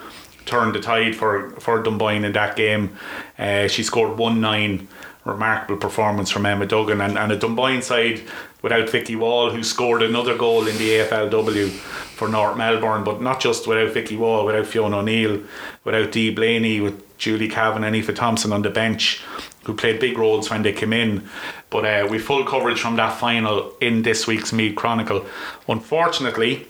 turned 0.45 0.73
the 0.73 0.79
tide 0.79 1.15
for, 1.15 1.51
for 1.59 1.81
Dunboyne 1.81 2.23
in 2.23 2.31
that 2.33 2.55
game. 2.55 2.95
Uh, 3.37 3.67
she 3.67 3.83
scored 3.83 4.17
1 4.17 4.39
9. 4.39 4.87
Remarkable 5.25 5.77
performance 5.77 6.31
from 6.31 6.45
Emma 6.45 6.65
Duggan 6.65 7.01
and, 7.01 7.17
and 7.17 7.31
a 7.31 7.37
Dunboyne 7.37 7.81
side 7.81 8.21
without 8.61 8.89
Vicky 8.89 9.15
Wall, 9.15 9.51
who 9.51 9.63
scored 9.63 10.01
another 10.01 10.35
goal 10.37 10.65
in 10.65 10.77
the 10.77 10.91
AFLW 10.91 11.69
for 11.69 12.27
North 12.27 12.57
Melbourne, 12.57 13.03
but 13.03 13.21
not 13.21 13.39
just 13.39 13.67
without 13.67 13.91
Vicky 13.91 14.15
Wall, 14.15 14.45
without 14.45 14.65
Fiona 14.65 14.99
O'Neill, 14.99 15.41
without 15.83 16.11
Dee 16.11 16.33
Blaney, 16.33 16.81
with 16.81 17.17
Julie 17.17 17.49
Cavan 17.49 17.83
and 17.83 17.95
Aoife 17.95 18.15
Thompson 18.15 18.51
on 18.51 18.61
the 18.61 18.69
bench, 18.69 19.21
who 19.63 19.73
played 19.73 19.99
big 19.99 20.17
roles 20.17 20.49
when 20.49 20.63
they 20.63 20.73
came 20.73 20.93
in. 20.93 21.27
But 21.69 21.85
uh, 21.85 22.07
we 22.09 22.19
full 22.19 22.43
coverage 22.45 22.79
from 22.79 22.95
that 22.95 23.19
final 23.19 23.73
in 23.79 24.01
this 24.01 24.25
week's 24.27 24.51
Meath 24.51 24.75
Chronicle. 24.75 25.25
Unfortunately, 25.67 26.67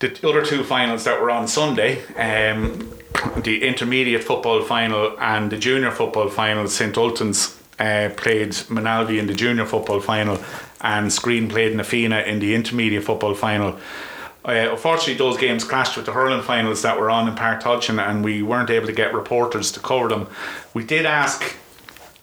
the 0.00 0.28
other 0.28 0.44
two 0.44 0.62
finals 0.62 1.04
that 1.04 1.20
were 1.20 1.30
on 1.30 1.48
Sunday, 1.48 2.04
um, 2.14 2.92
the 3.42 3.64
intermediate 3.66 4.22
football 4.22 4.62
final 4.62 5.18
and 5.18 5.50
the 5.50 5.56
junior 5.56 5.90
football 5.90 6.28
final. 6.28 6.68
St 6.68 6.96
Ultan's 6.96 7.58
uh, 7.78 8.10
played 8.16 8.50
Moynalvey 8.50 9.18
in 9.18 9.26
the 9.26 9.34
junior 9.34 9.66
football 9.66 10.00
final, 10.00 10.38
and 10.80 11.10
Skryne 11.10 11.48
played 11.48 11.74
Na 11.74 11.82
Fianna 11.82 12.20
in 12.20 12.38
the 12.38 12.54
intermediate 12.54 13.04
football 13.04 13.34
final. 13.34 13.78
Uh, 14.44 14.70
unfortunately, 14.70 15.14
those 15.14 15.36
games 15.36 15.64
clashed 15.64 15.96
with 15.96 16.06
the 16.06 16.12
hurling 16.12 16.42
finals 16.42 16.82
that 16.82 16.98
were 16.98 17.10
on 17.10 17.28
in 17.28 17.34
Páirc 17.34 17.62
Tailteann, 17.62 18.00
and 18.00 18.24
we 18.24 18.42
weren't 18.42 18.70
able 18.70 18.86
to 18.86 18.92
get 18.92 19.12
reporters 19.12 19.72
to 19.72 19.80
cover 19.80 20.08
them. 20.08 20.26
We 20.74 20.84
did 20.84 21.06
ask 21.06 21.56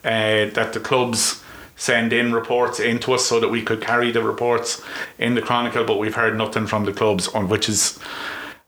uh, 0.06 0.53
that 0.53 0.72
the 0.74 0.80
clubs 0.80 1.43
send 1.76 2.14
in 2.14 2.34
reports 2.34 2.80
into 2.80 3.14
us 3.14 3.26
so 3.26 3.39
that 3.39 3.49
we 3.49 3.62
could 3.62 3.82
carry 3.82 4.12
the 4.12 4.24
reports 4.24 4.82
in 5.20 5.36
the 5.36 5.41
Chronicle, 5.41 5.84
but 5.84 5.99
we've 5.99 6.16
heard 6.16 6.38
nothing 6.38 6.68
from 6.68 6.86
the 6.86 6.93
clubs, 6.93 7.28
on 7.30 7.49
which 7.49 7.68
is 7.68 7.99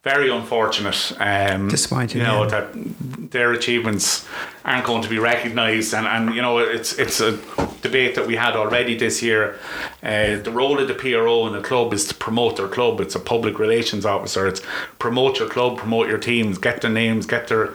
very 0.08 0.30
unfortunate. 0.30 1.12
Um, 1.20 1.68
Disappointing. 1.68 2.22
You 2.22 2.28
know 2.28 2.44
yeah. 2.44 2.50
that 2.50 3.32
their 3.32 3.52
achievements 3.52 4.26
aren't 4.64 4.86
going 4.86 5.02
to 5.02 5.10
be 5.10 5.20
recognised, 5.20 5.94
and, 5.94 6.08
and 6.08 6.34
you 6.36 6.42
know 6.42 6.60
it's 6.60 6.98
it's 6.98 7.20
a 7.20 7.38
debate 7.82 8.16
that 8.16 8.26
we 8.26 8.36
had 8.36 8.56
already 8.56 8.96
this 8.98 9.22
year. 9.22 9.60
Uh, 10.02 10.38
the 10.48 10.52
role 10.52 10.80
of 10.80 10.88
the 10.88 10.94
PRO 10.94 11.48
in 11.48 11.54
the 11.54 11.62
club 11.62 11.94
is 11.94 12.08
to 12.08 12.16
promote 12.16 12.56
their 12.56 12.70
club. 12.70 13.02
It's 13.02 13.16
a 13.16 13.20
public 13.20 13.60
relations 13.60 14.06
officer. 14.06 14.48
It's 14.48 14.62
promote 14.98 15.40
your 15.40 15.50
club, 15.50 15.78
promote 15.78 16.08
your 16.08 16.20
teams, 16.20 16.58
get 16.58 16.82
their 16.82 16.92
names, 16.92 17.26
get 17.26 17.48
their 17.50 17.74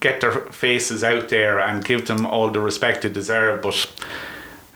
get 0.00 0.20
their 0.22 0.32
faces 0.64 1.04
out 1.04 1.28
there, 1.28 1.60
and 1.60 1.84
give 1.84 2.06
them 2.06 2.24
all 2.24 2.50
the 2.50 2.60
respect 2.60 3.02
they 3.02 3.10
deserve. 3.10 3.60
But 3.60 3.76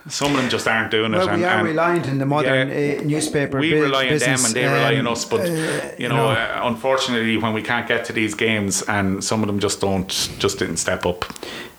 some 0.08 0.30
of 0.32 0.36
them 0.40 0.48
just 0.48 0.66
aren't 0.68 0.90
doing 0.90 1.12
it. 1.14 1.18
Well, 1.18 1.28
and, 1.28 1.38
we 1.38 1.44
are 1.44 1.58
and 1.58 1.68
reliant 1.68 2.08
on 2.08 2.18
the 2.18 2.26
modern 2.26 2.68
Yeah. 2.68 2.98
uh, 3.00 3.02
newspaper. 3.02 3.58
we 3.58 3.72
rely 3.74 4.08
on 4.08 4.18
them 4.18 4.44
and 4.44 4.54
they 4.54 4.64
rely 4.64 4.94
on 4.96 5.06
Um, 5.06 5.12
us. 5.12 5.24
But 5.24 5.40
uh, 5.40 5.90
you 5.98 6.08
know, 6.08 6.30
uh, 6.30 6.60
unfortunately, 6.64 7.36
when 7.36 7.52
we 7.52 7.62
can't 7.62 7.86
get 7.88 8.04
to 8.06 8.12
these 8.12 8.34
games, 8.34 8.82
and 8.82 9.22
some 9.22 9.42
of 9.42 9.46
them 9.48 9.58
just 9.58 9.80
don't, 9.80 10.08
just 10.38 10.58
didn't 10.58 10.76
step 10.78 11.04
up. 11.06 11.24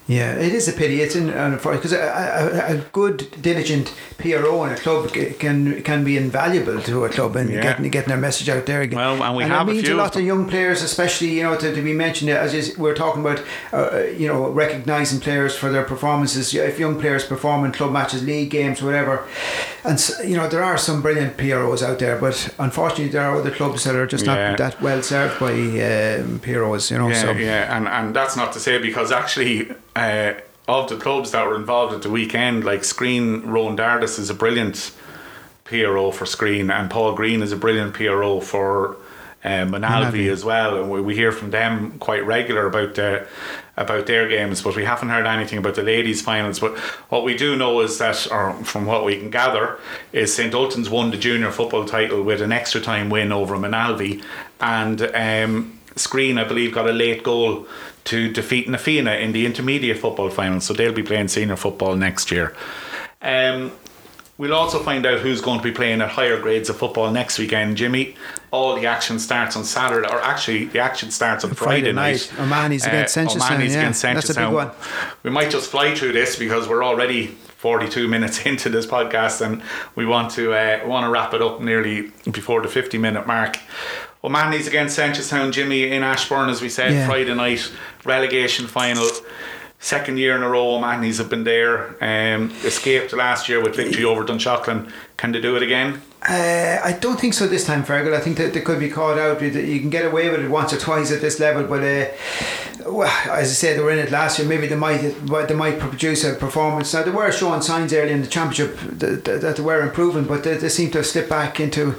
Yeah, 0.07 0.35
it 0.35 0.53
is 0.53 0.69
a 0.69 0.71
pity. 0.71 1.01
It's 1.01 1.15
in 1.17 1.27
because 1.27 1.91
a, 1.91 1.97
a, 1.99 2.75
a 2.75 2.77
good, 2.93 3.27
diligent 3.41 3.93
PRO 4.17 4.63
in 4.63 4.71
a 4.71 4.77
club 4.77 5.11
can 5.11 5.81
can 5.83 6.05
be 6.05 6.15
invaluable 6.15 6.81
to 6.83 7.03
a 7.03 7.09
club 7.09 7.35
and 7.35 7.49
Yeah. 7.49 7.61
getting 7.61 7.89
getting 7.91 8.07
their 8.09 8.17
message 8.17 8.47
out 8.47 8.65
there 8.65 8.81
again. 8.81 8.97
Well, 8.97 9.21
and 9.21 9.35
we 9.35 9.43
it 9.43 9.49
have 9.49 9.67
a 9.67 9.71
means 9.71 9.85
few 9.85 9.95
a 9.95 9.97
lot 9.97 10.15
of 10.15 10.21
young 10.21 10.47
players, 10.47 10.81
especially 10.81 11.31
you 11.37 11.43
know 11.43 11.57
to, 11.57 11.75
to 11.75 11.81
be 11.81 11.93
mentioned 11.93 12.29
as 12.29 12.53
is, 12.53 12.77
we're 12.77 12.95
talking 12.95 13.21
about, 13.21 13.43
uh, 13.73 14.03
you 14.17 14.27
know, 14.29 14.49
recognizing 14.49 15.19
players 15.19 15.57
for 15.57 15.69
their 15.69 15.83
performances. 15.83 16.53
If 16.55 16.79
young 16.79 16.99
players 16.99 17.25
perform 17.25 17.65
in 17.65 17.73
club 17.73 17.91
matches, 17.91 18.23
league 18.23 18.49
games, 18.49 18.81
whatever, 18.81 19.27
and 19.87 20.29
you 20.29 20.35
know 20.37 20.47
there 20.47 20.63
are 20.63 20.77
some 20.77 21.01
brilliant 21.01 21.37
PROs 21.37 21.81
out 21.81 21.99
there, 21.99 22.17
but 22.19 22.53
unfortunately 22.59 23.07
there 23.09 23.23
are 23.23 23.37
other 23.37 23.51
clubs 23.51 23.83
that 23.85 23.95
are 23.95 24.05
just 24.05 24.25
Yeah. 24.25 24.49
not 24.49 24.57
that 24.57 24.81
well 24.81 25.01
served 25.01 25.39
by 25.39 25.53
um, 25.53 26.39
PROs. 26.39 26.91
You 26.91 26.97
know, 26.99 27.09
Yeah, 27.09 27.21
so 27.21 27.31
yeah, 27.31 27.75
and 27.77 27.87
and 27.87 28.15
that's 28.15 28.35
not 28.35 28.53
to 28.53 28.59
say 28.59 28.77
because 28.77 29.11
actually. 29.11 29.71
Uh, 29.95 30.33
of 30.69 30.89
the 30.89 30.97
clubs 30.97 31.31
that 31.31 31.47
were 31.47 31.55
involved 31.55 31.93
at 31.93 32.01
the 32.01 32.09
weekend, 32.09 32.65
like 32.65 32.81
Skryne, 32.81 33.41
Rowan 33.45 33.77
Dardis 33.77 34.19
is 34.19 34.29
a 34.29 34.33
brilliant 34.33 34.91
PRO 35.63 36.11
for 36.11 36.25
Skryne, 36.25 36.69
and 36.69 36.89
Paul 36.91 37.13
Green 37.13 37.41
is 37.41 37.53
a 37.53 37.55
brilliant 37.55 37.93
PRO 37.93 38.41
for 38.41 38.97
um, 39.45 39.71
Moynalvey. 39.71 40.29
as 40.29 40.43
well. 40.43 40.75
And 40.81 40.91
we, 40.91 40.99
we 40.99 41.15
hear 41.15 41.31
from 41.31 41.51
them 41.51 41.97
quite 41.99 42.25
regular 42.25 42.67
about 42.67 42.95
the, 42.95 43.25
about 43.77 44.07
their 44.07 44.27
games, 44.27 44.61
but 44.61 44.75
we 44.75 44.83
haven't 44.83 45.09
heard 45.09 45.27
anything 45.27 45.59
about 45.59 45.75
the 45.75 45.83
ladies' 45.83 46.21
finals. 46.21 46.59
But 46.59 46.77
what 47.09 47.23
we 47.23 47.37
do 47.37 47.55
know 47.55 47.79
is 47.81 47.99
that, 47.99 48.27
or 48.31 48.53
from 48.63 48.85
what 48.85 49.05
we 49.05 49.17
can 49.17 49.29
gather, 49.29 49.79
is 50.11 50.33
St 50.33 50.53
Ultan's 50.53 50.89
won 50.89 51.11
the 51.11 51.17
junior 51.17 51.51
football 51.51 51.85
title 51.85 52.23
with 52.23 52.41
an 52.41 52.51
extra 52.51 52.81
time 52.81 53.09
win 53.09 53.31
over 53.31 53.55
Moynalvey, 53.55 54.23
and 54.59 55.01
um, 55.01 55.79
Skryne, 55.95 56.39
I 56.39 56.43
believe, 56.43 56.73
got 56.73 56.89
a 56.89 56.91
late 56.91 57.23
goal 57.23 57.67
to 58.05 58.31
defeat 58.31 58.69
Na 58.69 58.77
Fianna 58.77 59.13
in 59.13 59.31
the 59.31 59.45
intermediate 59.45 59.97
football 59.97 60.29
final. 60.29 60.59
So 60.61 60.73
they'll 60.73 60.93
be 60.93 61.03
playing 61.03 61.27
senior 61.27 61.55
football 61.55 61.95
next 61.95 62.31
year. 62.31 62.55
Um, 63.21 63.71
We'll 64.37 64.53
also 64.53 64.83
find 64.83 65.03
out 65.05 65.19
who's 65.19 65.41
going 65.41 65.59
to 65.59 65.63
be 65.63 65.71
playing 65.71 65.99
at 65.99 66.09
higher 66.09 66.39
grades 66.39 66.69
of 66.69 66.77
football 66.77 67.09
next 67.11 67.39
weekend, 67.39 67.75
Jimmy. 67.75 68.15
All 68.51 68.75
the 68.75 68.85
action 68.85 69.17
starts 69.17 69.55
on 69.55 69.63
Saturday, 69.63 70.07
or 70.07 70.21
actually, 70.21 70.65
the 70.65 70.79
action 70.79 71.09
starts 71.09 71.43
on 71.43 71.55
Friday, 71.55 71.91
Friday 71.91 71.93
night. 71.93 72.31
night. 72.37 72.39
O'Mahony's 72.39 72.85
against 72.85 73.17
Seneschalstown, 73.17 73.35
O'Mahony's 73.35 73.73
yeah. 73.73 73.79
against 73.79 74.01
That's 74.03 74.29
a 74.29 74.35
big 74.35 74.53
one. 74.53 74.71
We 75.23 75.31
might 75.31 75.49
just 75.49 75.71
fly 75.71 75.95
through 75.95 76.11
this 76.11 76.35
because 76.35 76.67
we're 76.67 76.83
already 76.83 77.27
42 77.57 78.07
minutes 78.15 78.45
into 78.45 78.69
this 78.69 78.85
podcast 78.85 79.43
and 79.43 79.63
we 79.95 80.05
want 80.05 80.31
to 80.33 80.53
uh, 80.53 80.87
want 80.87 81.03
to 81.05 81.09
wrap 81.09 81.33
it 81.33 81.41
up 81.41 81.59
nearly 81.59 82.11
before 82.31 82.61
the 82.61 82.67
50 82.67 82.99
minute 82.99 83.25
mark. 83.25 83.57
O'Mahony's 84.23 84.67
against 84.67 84.97
Seneschalstown, 84.97 85.51
Jimmy 85.51 85.91
in 85.91 86.03
Ashbourne, 86.03 86.49
as 86.49 86.61
we 86.61 86.69
said, 86.69 86.91
Yeah. 86.91 87.07
Friday 87.07 87.33
night, 87.33 87.71
relegation 88.05 88.67
final. 88.67 89.07
Second 89.79 90.17
year 90.17 90.35
in 90.35 90.41
a 90.43 90.49
row, 90.49 90.75
O'Mahony's 90.75 91.19
have 91.19 91.29
been 91.29 91.43
there. 91.43 91.95
Um, 92.03 92.51
escaped 92.63 93.13
last 93.13 93.47
year 93.47 93.61
with 93.61 93.75
victory 93.75 94.03
over 94.03 94.23
Dunshaughlin. 94.23 94.91
Can 95.17 95.31
they 95.31 95.39
do 95.39 95.55
it 95.55 95.61
again? 95.61 96.01
Uh, 96.27 96.79
I 96.83 96.93
don't 96.99 97.19
think 97.19 97.33
so 97.35 97.47
this 97.47 97.65
time, 97.65 97.83
Fergal. 97.83 98.13
I 98.15 98.19
think 98.19 98.37
that 98.37 98.53
they 98.53 98.61
could 98.61 98.79
be 98.79 98.89
caught 98.89 99.19
out. 99.19 99.41
You 99.41 99.49
you 99.49 99.79
can 99.79 99.89
get 99.89 100.05
away 100.05 100.29
with 100.29 100.41
it 100.41 100.49
once 100.49 100.73
or 100.73 100.77
twice 100.79 101.11
at 101.11 101.21
this 101.21 101.39
level, 101.39 101.63
but 101.63 101.83
uh, 101.83 102.05
well, 102.91 103.07
as 103.29 103.49
I 103.51 103.53
said, 103.53 103.77
they 103.77 103.83
were 103.83 103.91
in 103.91 103.99
it 103.99 104.11
last 104.11 104.39
year. 104.39 104.47
Maybe 104.47 104.65
they 104.67 104.75
might 104.75 104.97
they 105.47 105.53
might 105.53 105.77
produce 105.79 106.23
a 106.23 106.33
performance. 106.33 106.91
Now 106.93 107.03
they 107.03 107.11
were 107.11 107.31
showing 107.31 107.61
signs 107.61 107.93
early 107.93 108.11
in 108.13 108.21
the 108.21 108.27
championship 108.27 108.77
that, 108.99 109.25
that 109.25 109.55
they 109.57 109.63
were 109.63 109.81
improving, 109.81 110.23
but 110.25 110.43
they, 110.43 110.57
they 110.57 110.69
seem 110.69 110.89
to 110.91 110.97
have 110.99 111.05
slipped 111.07 111.29
back 111.29 111.59
into 111.59 111.95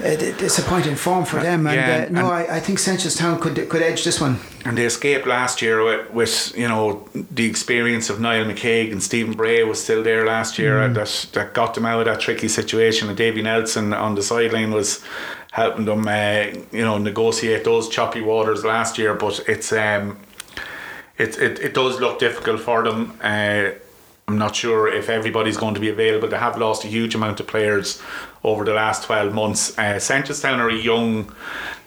uh, 0.00 0.16
disappointing 0.38 0.96
form 0.96 1.24
for 1.24 1.40
them. 1.40 1.66
And 1.66 1.76
Yeah, 1.76 2.06
uh, 2.08 2.22
no, 2.22 2.32
and- 2.32 2.50
I, 2.50 2.56
I 2.56 2.60
think 2.60 2.80
Town 3.16 3.38
could 3.40 3.68
could 3.68 3.82
edge 3.82 4.02
this 4.04 4.20
one. 4.20 4.38
And 4.64 4.78
they 4.78 4.84
escaped 4.86 5.26
last 5.26 5.60
year 5.60 5.82
with, 5.82 6.10
with 6.12 6.52
you 6.56 6.68
know 6.68 7.08
the 7.34 7.46
experience 7.46 8.10
of 8.10 8.20
Niall 8.20 8.44
McCaig 8.44 8.92
and 8.92 9.02
Stephen 9.02 9.34
Bray 9.34 9.64
was 9.64 9.82
still 9.82 10.02
there 10.04 10.24
last 10.24 10.56
year 10.58 10.72
Mm. 10.78 10.84
and 10.86 10.96
that 10.96 11.26
that 11.32 11.52
got 11.54 11.74
them 11.74 11.84
out 11.86 11.98
of 12.00 12.06
that 12.06 12.20
tricky 12.20 12.48
situation. 12.48 13.08
And 13.08 13.16
Davy 13.16 13.42
Nelson 13.62 13.92
on 13.92 14.16
the 14.16 14.22
sideline 14.22 14.72
was 14.72 15.04
helping 15.52 15.84
them, 15.84 16.08
uh, 16.08 16.46
you 16.72 16.84
know, 16.84 16.98
negotiate 16.98 17.62
those 17.64 17.88
choppy 17.88 18.20
waters 18.20 18.64
last 18.64 18.98
year. 18.98 19.14
But 19.14 19.40
it's 19.46 19.72
um, 19.72 20.18
it 21.16 21.38
it, 21.38 21.60
it 21.60 21.74
does 21.74 22.00
look 22.00 22.18
difficult 22.18 22.60
for 22.60 22.82
them. 22.82 23.18
Uh, 23.22 23.70
I'm 24.28 24.38
not 24.38 24.56
sure 24.56 24.88
if 24.88 25.08
everybody's 25.08 25.56
going 25.56 25.74
to 25.74 25.80
be 25.80 25.90
available. 25.90 26.28
They 26.28 26.38
have 26.38 26.56
lost 26.58 26.84
a 26.84 26.88
huge 26.88 27.14
amount 27.14 27.40
of 27.40 27.46
players 27.46 28.00
over 28.44 28.64
the 28.64 28.72
last 28.72 29.04
12 29.04 29.34
months. 29.34 29.76
Uh, 29.78 29.98
Town 29.98 30.60
are 30.60 30.70
a 30.70 30.74
young, 30.74 31.32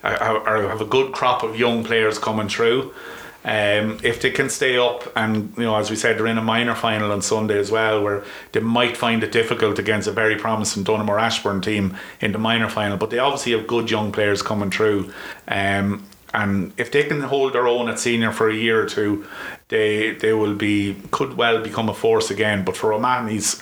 uh, 0.03 0.41
are, 0.45 0.67
have 0.67 0.81
a 0.81 0.85
good 0.85 1.13
crop 1.13 1.43
of 1.43 1.57
young 1.57 1.83
players 1.83 2.19
coming 2.19 2.49
through. 2.49 2.93
Um, 3.45 3.99
if 4.01 4.21
they 4.21 4.31
can 4.31 4.49
stay 4.49 4.75
up, 4.75 5.03
and 5.15 5.53
you 5.55 5.63
know, 5.65 5.75
as 5.75 5.91
we 5.91 5.95
said, 5.95 6.17
they're 6.17 6.25
in 6.25 6.39
a 6.39 6.43
minor 6.43 6.73
final 6.73 7.11
on 7.11 7.21
Sunday 7.21 7.59
as 7.59 7.69
well, 7.69 8.03
where 8.03 8.23
they 8.53 8.59
might 8.59 8.97
find 8.97 9.23
it 9.23 9.31
difficult 9.31 9.77
against 9.77 10.07
a 10.07 10.11
very 10.11 10.35
promising 10.35 10.83
Donaghmore 10.83 11.21
Ashbourne 11.21 11.61
team 11.61 11.95
in 12.19 12.31
the 12.31 12.39
minor 12.39 12.69
final. 12.69 12.97
But 12.97 13.11
they 13.11 13.19
obviously 13.19 13.51
have 13.51 13.67
good 13.67 13.91
young 13.91 14.11
players 14.11 14.41
coming 14.41 14.71
through. 14.71 15.13
Um, 15.47 16.07
and 16.33 16.73
if 16.75 16.91
they 16.91 17.03
can 17.03 17.21
hold 17.21 17.53
their 17.53 17.67
own 17.67 17.87
at 17.87 17.99
senior 17.99 18.31
for 18.31 18.49
a 18.49 18.55
year 18.55 18.81
or 18.81 18.87
two, 18.87 19.27
they 19.67 20.15
they 20.15 20.33
will 20.33 20.55
be 20.55 20.95
could 21.11 21.37
well 21.37 21.61
become 21.61 21.87
a 21.87 21.93
force 21.93 22.31
again. 22.31 22.65
But 22.65 22.75
for 22.75 22.93
O'Mahony's, 22.93 23.61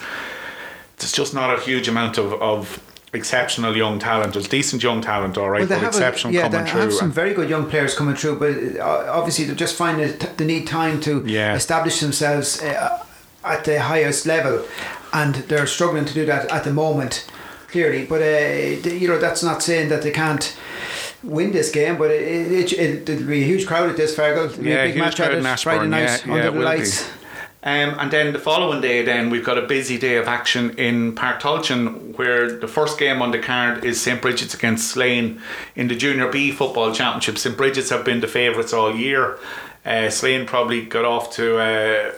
there's 0.98 1.12
just 1.12 1.34
not 1.34 1.60
a 1.60 1.62
huge 1.62 1.90
amount 1.90 2.18
of, 2.18 2.34
of 2.42 2.93
exceptional 3.14 3.76
young 3.78 4.00
talent. 4.00 4.34
There's 4.34 4.48
decent 4.48 4.82
young 4.84 5.02
talent, 5.02 5.38
all 5.38 5.50
right, 5.50 5.68
Well, 5.70 5.80
but 5.80 5.88
exceptional 5.88 6.34
a, 6.34 6.38
yeah, 6.38 6.50
coming 6.50 6.66
through. 6.66 6.82
have 6.82 6.94
some 6.94 7.12
very 7.12 7.34
good 7.34 7.50
young 7.50 7.70
players 7.70 7.96
coming 7.96 8.16
through, 8.16 8.40
but 8.40 8.80
uh, 8.80 9.12
obviously 9.12 9.46
they 9.46 9.56
just 9.56 9.76
find 9.76 10.02
it 10.02 10.38
they 10.38 10.46
need 10.46 10.68
time 10.68 11.00
to 11.02 11.24
Yeah. 11.26 11.56
establish 11.56 12.00
themselves 12.00 12.62
uh, 12.62 13.04
at 13.44 13.64
the 13.66 13.80
highest 13.82 14.26
level, 14.26 14.66
and 15.12 15.36
they're 15.48 15.68
struggling 15.68 16.06
to 16.06 16.14
do 16.14 16.26
that 16.26 16.52
at 16.52 16.64
the 16.64 16.74
moment, 16.74 17.28
clearly. 17.68 18.06
But 18.06 18.22
uh, 18.22 18.90
you 18.90 19.08
know 19.08 19.20
that's 19.20 19.44
not 19.44 19.62
saying 19.62 19.90
that 19.90 20.02
they 20.02 20.12
can't 20.12 20.56
win 21.24 21.52
this 21.52 21.70
game, 21.72 21.98
but 21.98 22.12
it, 22.12 22.22
it, 22.52 22.74
it, 22.74 23.10
it'll 23.10 23.28
be 23.28 23.44
a 23.44 23.46
huge 23.46 23.66
crowd 23.66 23.90
at 23.90 23.96
this 23.98 24.16
Fargo. 24.16 24.46
It'll 24.46 24.64
be 24.64 24.70
yeah, 24.70 24.84
a 24.84 24.86
big 24.88 24.96
huge 24.96 25.04
match 25.06 25.16
crowd 25.16 25.32
at 25.34 25.38
it. 25.38 25.60
Friday 25.62 25.88
night 25.88 26.24
yeah, 26.26 26.34
under 26.34 26.44
yeah, 26.46 26.50
the 26.50 26.60
lights. 26.60 27.04
Be. 27.04 27.10
Um, 27.66 27.96
and 27.98 28.12
then 28.12 28.34
the 28.34 28.40
following 28.40 28.82
day, 28.82 29.04
then 29.04 29.30
we've 29.30 29.46
got 29.46 29.58
a 29.58 29.62
busy 29.62 29.98
day 29.98 30.18
of 30.18 30.28
action 30.28 30.72
in 30.72 31.16
Páirc 31.16 31.40
Tailteann, 31.40 32.03
where 32.16 32.52
the 32.60 32.68
first 32.68 33.00
game 33.00 33.22
on 33.22 33.32
the 33.32 33.40
card 33.40 33.84
is 33.84 34.02
St 34.02 34.22
Bridget's 34.22 34.54
against 34.54 34.90
Slane 34.90 35.42
in 35.76 35.88
the 35.88 35.96
Junior 35.96 36.30
B 36.32 36.52
Football 36.52 36.94
Championship. 36.94 37.38
St 37.38 37.58
Bridget's 37.58 37.90
have 37.90 38.06
been 38.06 38.22
the 38.22 38.28
favourites 38.28 38.74
all 38.74 38.96
year. 38.96 39.38
Uh, 39.86 40.10
Slane 40.10 40.46
probably 40.46 40.86
got 40.86 41.06
off 41.06 41.32
to. 41.36 41.58
Uh, 41.58 42.12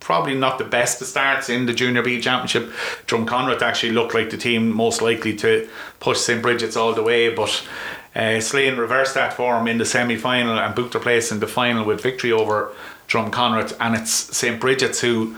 Probably 0.00 0.34
not 0.34 0.58
the 0.58 0.64
best 0.64 1.00
of 1.00 1.06
starts 1.06 1.48
in 1.48 1.66
the 1.66 1.72
Junior 1.72 2.02
B 2.02 2.20
Championship. 2.20 2.72
Drumconrath 3.06 3.62
actually 3.62 3.92
looked 3.92 4.14
like 4.14 4.30
the 4.30 4.36
team 4.36 4.68
most 4.72 5.00
likely 5.00 5.36
to 5.36 5.68
push 6.00 6.18
St 6.18 6.42
Bridget's 6.42 6.76
all 6.76 6.92
the 6.92 7.04
way, 7.04 7.32
but 7.32 7.64
uh, 8.16 8.40
Slane 8.40 8.76
reversed 8.76 9.14
that 9.14 9.32
form 9.34 9.68
in 9.68 9.78
the 9.78 9.84
semi 9.84 10.16
final 10.16 10.58
and 10.58 10.74
booked 10.74 10.92
their 10.92 11.00
place 11.00 11.30
in 11.30 11.38
the 11.38 11.46
final 11.46 11.84
with 11.84 12.02
victory 12.02 12.32
over 12.32 12.72
Drumconrath. 13.06 13.76
And 13.78 13.94
it's 13.94 14.10
St 14.12 14.60
Bridget's 14.60 15.00
who 15.00 15.36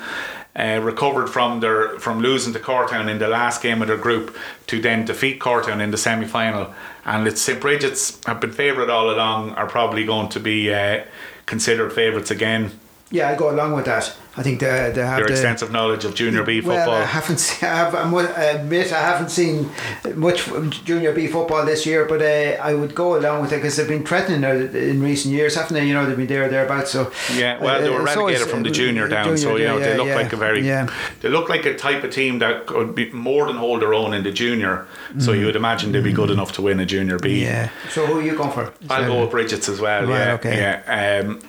Uh, 0.54 0.78
recovered 0.82 1.28
from 1.28 1.60
their 1.60 1.98
from 1.98 2.20
losing 2.20 2.52
to 2.52 2.58
Cortown 2.58 3.08
in 3.08 3.18
the 3.18 3.26
last 3.26 3.62
game 3.62 3.80
of 3.80 3.88
their 3.88 3.96
group 3.96 4.36
to 4.66 4.82
then 4.82 5.06
defeat 5.06 5.40
Cortown 5.40 5.80
in 5.80 5.90
the 5.90 5.96
semi 5.96 6.26
final. 6.26 6.74
And 7.06 7.26
it's 7.26 7.40
St 7.40 7.58
Bridget's 7.58 8.22
have 8.26 8.38
been 8.38 8.52
favourite 8.52 8.90
all 8.90 9.08
along. 9.08 9.52
Are 9.52 9.66
probably 9.66 10.04
going 10.04 10.28
to 10.28 10.40
be 10.40 10.70
uh, 10.70 11.04
considered 11.46 11.90
favourites 11.94 12.30
again. 12.30 12.70
Yeah, 13.12 13.28
I 13.28 13.36
go 13.36 13.50
along 13.50 13.74
with 13.74 13.84
that. 13.84 14.16
I 14.34 14.42
think 14.42 14.60
they, 14.60 14.90
they 14.94 15.02
have 15.02 15.18
Your 15.18 15.28
the, 15.28 15.34
extensive 15.34 15.70
knowledge 15.70 16.06
of 16.06 16.14
Junior 16.14 16.42
B 16.42 16.62
Well, 16.62 16.78
football. 16.78 16.94
I 16.94 17.04
haven't. 17.04 17.38
Seen, 17.42 17.68
I, 17.68 17.74
have, 17.76 17.94
I 17.94 18.44
admit 18.44 18.90
I 18.90 19.00
haven't 19.00 19.28
seen 19.28 19.68
much 20.14 20.48
junior 20.84 21.12
B 21.12 21.26
football 21.26 21.66
this 21.66 21.84
year, 21.84 22.06
but 22.06 22.22
uh, 22.22 22.62
I 22.62 22.72
would 22.72 22.94
go 22.94 23.18
along 23.18 23.42
with 23.42 23.52
it 23.52 23.56
because 23.56 23.76
they've 23.76 23.86
been 23.86 24.06
threatening 24.06 24.42
in 24.42 25.02
recent 25.02 25.34
years, 25.34 25.54
haven't 25.54 25.74
they? 25.74 25.86
You 25.86 25.92
know, 25.92 26.06
they've 26.06 26.16
been 26.16 26.28
there 26.28 26.46
or 26.46 26.48
thereabouts. 26.48 26.92
So 26.92 27.12
Yeah, 27.34 27.58
well, 27.58 27.82
they 27.82 27.90
were 27.90 28.08
uh, 28.08 28.14
so 28.14 28.20
relegated 28.20 28.42
it's, 28.42 28.50
from 28.50 28.62
the 28.62 28.70
uh, 28.70 28.72
junior 28.72 29.08
down, 29.08 29.36
so 29.36 29.56
you 29.56 29.66
know 29.66 29.76
yeah, 29.76 29.84
they 29.84 29.96
look 29.98 30.06
yeah, 30.06 30.16
like 30.16 30.32
a 30.32 30.36
very, 30.36 30.66
yeah. 30.66 30.88
they 31.20 31.28
look 31.28 31.50
like 31.50 31.66
a 31.66 31.76
type 31.76 32.02
of 32.02 32.10
team 32.10 32.38
that 32.38 32.66
could 32.66 32.94
be 32.94 33.10
more 33.10 33.46
than 33.46 33.56
hold 33.56 33.82
their 33.82 33.92
own 33.92 34.14
in 34.14 34.22
the 34.22 34.32
junior. 34.32 34.86
So 35.18 35.32
you 35.32 35.44
would 35.44 35.56
imagine 35.56 35.92
they'd 35.92 36.02
be 36.02 36.12
good 36.12 36.30
enough 36.30 36.52
to 36.52 36.62
win 36.62 36.80
a 36.80 36.86
junior 36.86 37.18
B. 37.18 37.40
Mm. 37.40 37.42
Yeah. 37.42 37.70
So 37.90 38.06
who 38.06 38.20
are 38.20 38.22
you 38.22 38.34
going 38.34 38.52
for? 38.52 38.72
I'll 38.88 39.06
go 39.06 39.20
with 39.20 39.30
Bridget's 39.30 39.68
as 39.68 39.78
well. 39.78 40.06
Right, 40.06 40.26
yeah, 40.26 40.32
okay. 40.34 40.56
yeah. 40.56 41.22
Um, 41.26 41.40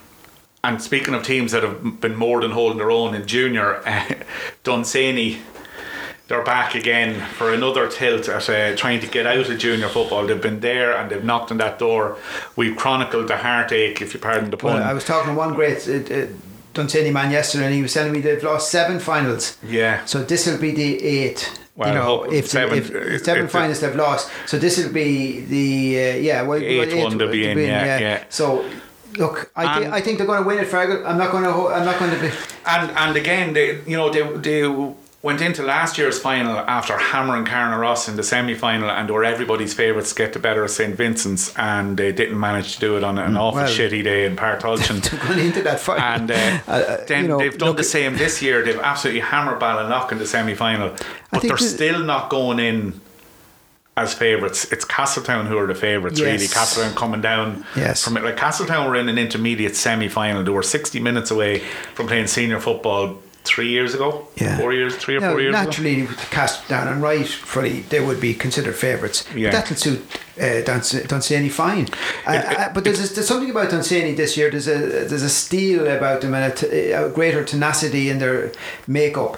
and 0.63 0.81
speaking 0.81 1.13
of 1.13 1.23
teams 1.23 1.51
that 1.51 1.61
have 1.63 1.99
been 1.99 2.15
more 2.15 2.41
than 2.41 2.51
holding 2.51 2.77
their 2.77 2.91
own 2.91 3.13
in 3.13 3.27
junior, 3.27 3.75
uh, 3.87 4.05
Dunsany, 4.63 5.39
they're 6.27 6.43
back 6.43 6.73
again 6.73 7.19
for 7.33 7.53
another 7.53 7.89
tilt 7.89 8.29
at 8.29 8.49
uh, 8.49 8.75
trying 8.77 9.01
to 9.01 9.07
get 9.07 9.27
out 9.27 9.49
of 9.49 9.57
junior 9.59 9.89
football. 9.89 10.25
They've 10.25 10.41
been 10.41 10.61
there 10.61 10.95
and 10.95 11.11
they've 11.11 11.23
knocked 11.23 11.51
on 11.51 11.57
that 11.57 11.79
door. 11.79 12.17
We've 12.55 12.77
chronicled 12.77 13.27
the 13.27 13.37
heartache, 13.37 14.01
if 14.01 14.13
you 14.13 14.19
pardon 14.21 14.49
the 14.49 14.57
pun. 14.57 14.75
Well, 14.75 14.83
I 14.83 14.93
was 14.93 15.03
talking 15.03 15.33
to 15.33 15.37
one 15.37 15.53
great 15.53 15.85
uh, 15.87 16.13
uh, 16.13 16.27
Dunsany 16.73 17.11
man 17.11 17.29
yesterday, 17.29 17.65
and 17.65 17.75
he 17.75 17.81
was 17.81 17.93
telling 17.93 18.13
me 18.13 18.21
they've 18.21 18.41
lost 18.41 18.71
seven 18.71 18.99
finals. 18.99 19.57
yeah. 19.63 20.05
So 20.05 20.23
this 20.23 20.47
will 20.47 20.57
be 20.59 20.71
the 20.71 21.03
eighth. 21.03 21.59
Well, 21.75 21.89
you 21.89 21.95
know, 21.95 22.23
if 22.31 22.47
seven- 22.47 22.77
if, 22.77 22.91
if- 22.91 23.23
seven 23.23 23.45
if- 23.45 23.51
finals 23.51 23.81
they've 23.81 23.95
lost, 23.95 24.31
so 24.45 24.57
this 24.57 24.77
will 24.81 24.93
be 24.93 25.41
the 25.41 25.97
uh, 25.97 26.15
yeah, 26.17 26.41
well, 26.43 26.59
Eighth 26.59 26.93
well, 26.93 27.03
one 27.09 27.19
to 27.19 27.27
be 27.27 27.47
in, 27.49 27.57
yeah, 27.57 27.97
yeah. 27.99 28.23
So 28.29 28.63
look, 29.17 29.51
I, 29.55 29.81
And- 29.83 29.93
I 29.93 30.01
think 30.01 30.17
they're 30.17 30.27
going 30.27 30.41
to 30.41 30.47
win 30.47 30.59
it, 30.59 30.67
Fergal. 30.67 31.05
I'm 31.05 31.17
not 31.17 31.31
going 31.31 31.43
to. 31.43 31.73
I'm 31.73 31.85
not 31.85 31.99
going 31.99 32.11
to 32.11 32.19
be. 32.19 32.29
And 32.65 32.91
and 32.91 33.15
again, 33.15 33.53
they 33.53 33.79
you 33.85 33.97
know 33.97 34.09
they 34.09 34.21
they 34.37 34.93
went 35.21 35.39
into 35.41 35.63
last 35.63 35.97
year's 35.97 36.19
final 36.19 36.57
after 36.57 36.97
hammering 36.97 37.45
Carnaross 37.45 38.09
in 38.09 38.17
the 38.17 38.23
semi 38.23 38.53
final, 38.53 38.89
and 38.89 39.09
were 39.09 39.23
everybody's 39.23 39.73
favourites 39.73 40.09
to 40.09 40.15
get 40.15 40.33
the 40.33 40.39
better 40.39 40.63
of 40.65 40.69
St 40.69 40.95
Vincent's, 40.95 41.53
and 41.57 41.95
they 41.97 42.11
didn't 42.11 42.37
manage 42.39 42.73
to 42.75 42.79
do 42.81 42.97
it 42.97 43.03
on 43.05 43.17
an 43.17 43.37
awful 43.37 43.61
well- 43.61 43.69
shitty 43.69 44.03
day 44.03 44.25
in 44.25 44.35
Páirc 44.35 44.59
Tailteann. 44.61 44.99
going 45.27 45.39
into 45.39 45.61
that 45.61 45.79
fight. 45.79 46.01
And 46.01 46.29
uh, 46.29 46.59
Uh, 46.67 46.71
uh, 46.71 47.05
then 47.05 47.21
you 47.23 47.27
know, 47.29 47.37
they've 47.39 47.57
done 47.57 47.69
look- 47.69 47.77
the 47.77 47.83
same 47.83 48.17
this 48.17 48.41
year. 48.41 48.63
They've 48.63 48.79
absolutely 48.79 49.21
hammered 49.21 49.59
Ballinlough 49.61 50.11
in 50.11 50.17
the 50.17 50.25
semi 50.27 50.55
final, 50.55 50.89
but 51.31 51.41
they're 51.41 51.55
the- 51.55 51.63
still 51.63 52.03
not 52.03 52.29
going 52.29 52.59
in 52.59 52.99
as 53.95 54.13
favourites. 54.13 54.71
It's 54.71 54.85
Castletown 54.85 55.45
who 55.45 55.57
are 55.57 55.67
the 55.67 55.75
favourites, 55.75 56.19
really. 56.19 56.47
Castletown 56.47 56.95
coming 56.95 57.21
down 57.21 57.65
Yes. 57.75 58.03
from 58.03 58.17
it. 58.17 58.23
Like 58.23 58.37
Castletown 58.37 58.87
were 58.89 58.95
in 58.95 59.07
an 59.09 59.17
intermediate 59.17 59.75
semi 59.75 60.07
final. 60.07 60.43
They 60.43 60.51
were 60.51 60.63
60 60.63 60.99
minutes 60.99 61.29
away 61.31 61.59
from 61.93 62.07
playing 62.07 62.27
senior 62.27 62.59
football 62.59 63.19
three 63.43 63.67
years 63.67 63.93
ago. 63.93 64.27
Yeah. 64.37 64.57
Four 64.57 64.73
years, 64.73 64.95
three 64.95 65.17
or 65.17 65.19
Now, 65.19 65.31
four 65.31 65.41
years 65.41 65.53
ago. 65.53 65.63
naturally, 65.65 66.01
with 66.03 66.17
Castletown 66.31 66.87
and 66.87 67.01
rightfully, 67.03 67.81
they 67.89 67.99
would 67.99 68.19
be 68.21 68.33
considered 68.33 68.73
favourites. 68.75 69.25
Yeah. 69.35 69.51
But 69.51 69.57
that'll 69.57 69.75
suit 69.75 70.01
uh, 70.41 70.61
Duns- 70.61 71.03
Dunsany 71.07 71.49
fine. 71.49 71.89
Uh, 72.25 72.31
It- 72.31 72.51
it- 72.51 72.59
uh, 72.59 72.69
but 72.73 72.83
there's, 72.85 73.11
there's 73.13 73.27
something 73.27 73.51
about 73.51 73.69
Dunsany 73.69 74.13
this 74.15 74.37
year. 74.37 74.49
There's 74.49 74.67
a 74.67 75.05
there's 75.09 75.23
a 75.23 75.29
steel 75.29 75.85
about 75.87 76.21
them 76.21 76.33
and 76.33 76.51
a, 76.51 76.55
t- 76.55 76.91
a 76.93 77.09
greater 77.09 77.43
tenacity 77.43 78.09
in 78.09 78.17
their 78.19 78.51
makeup. 78.87 79.37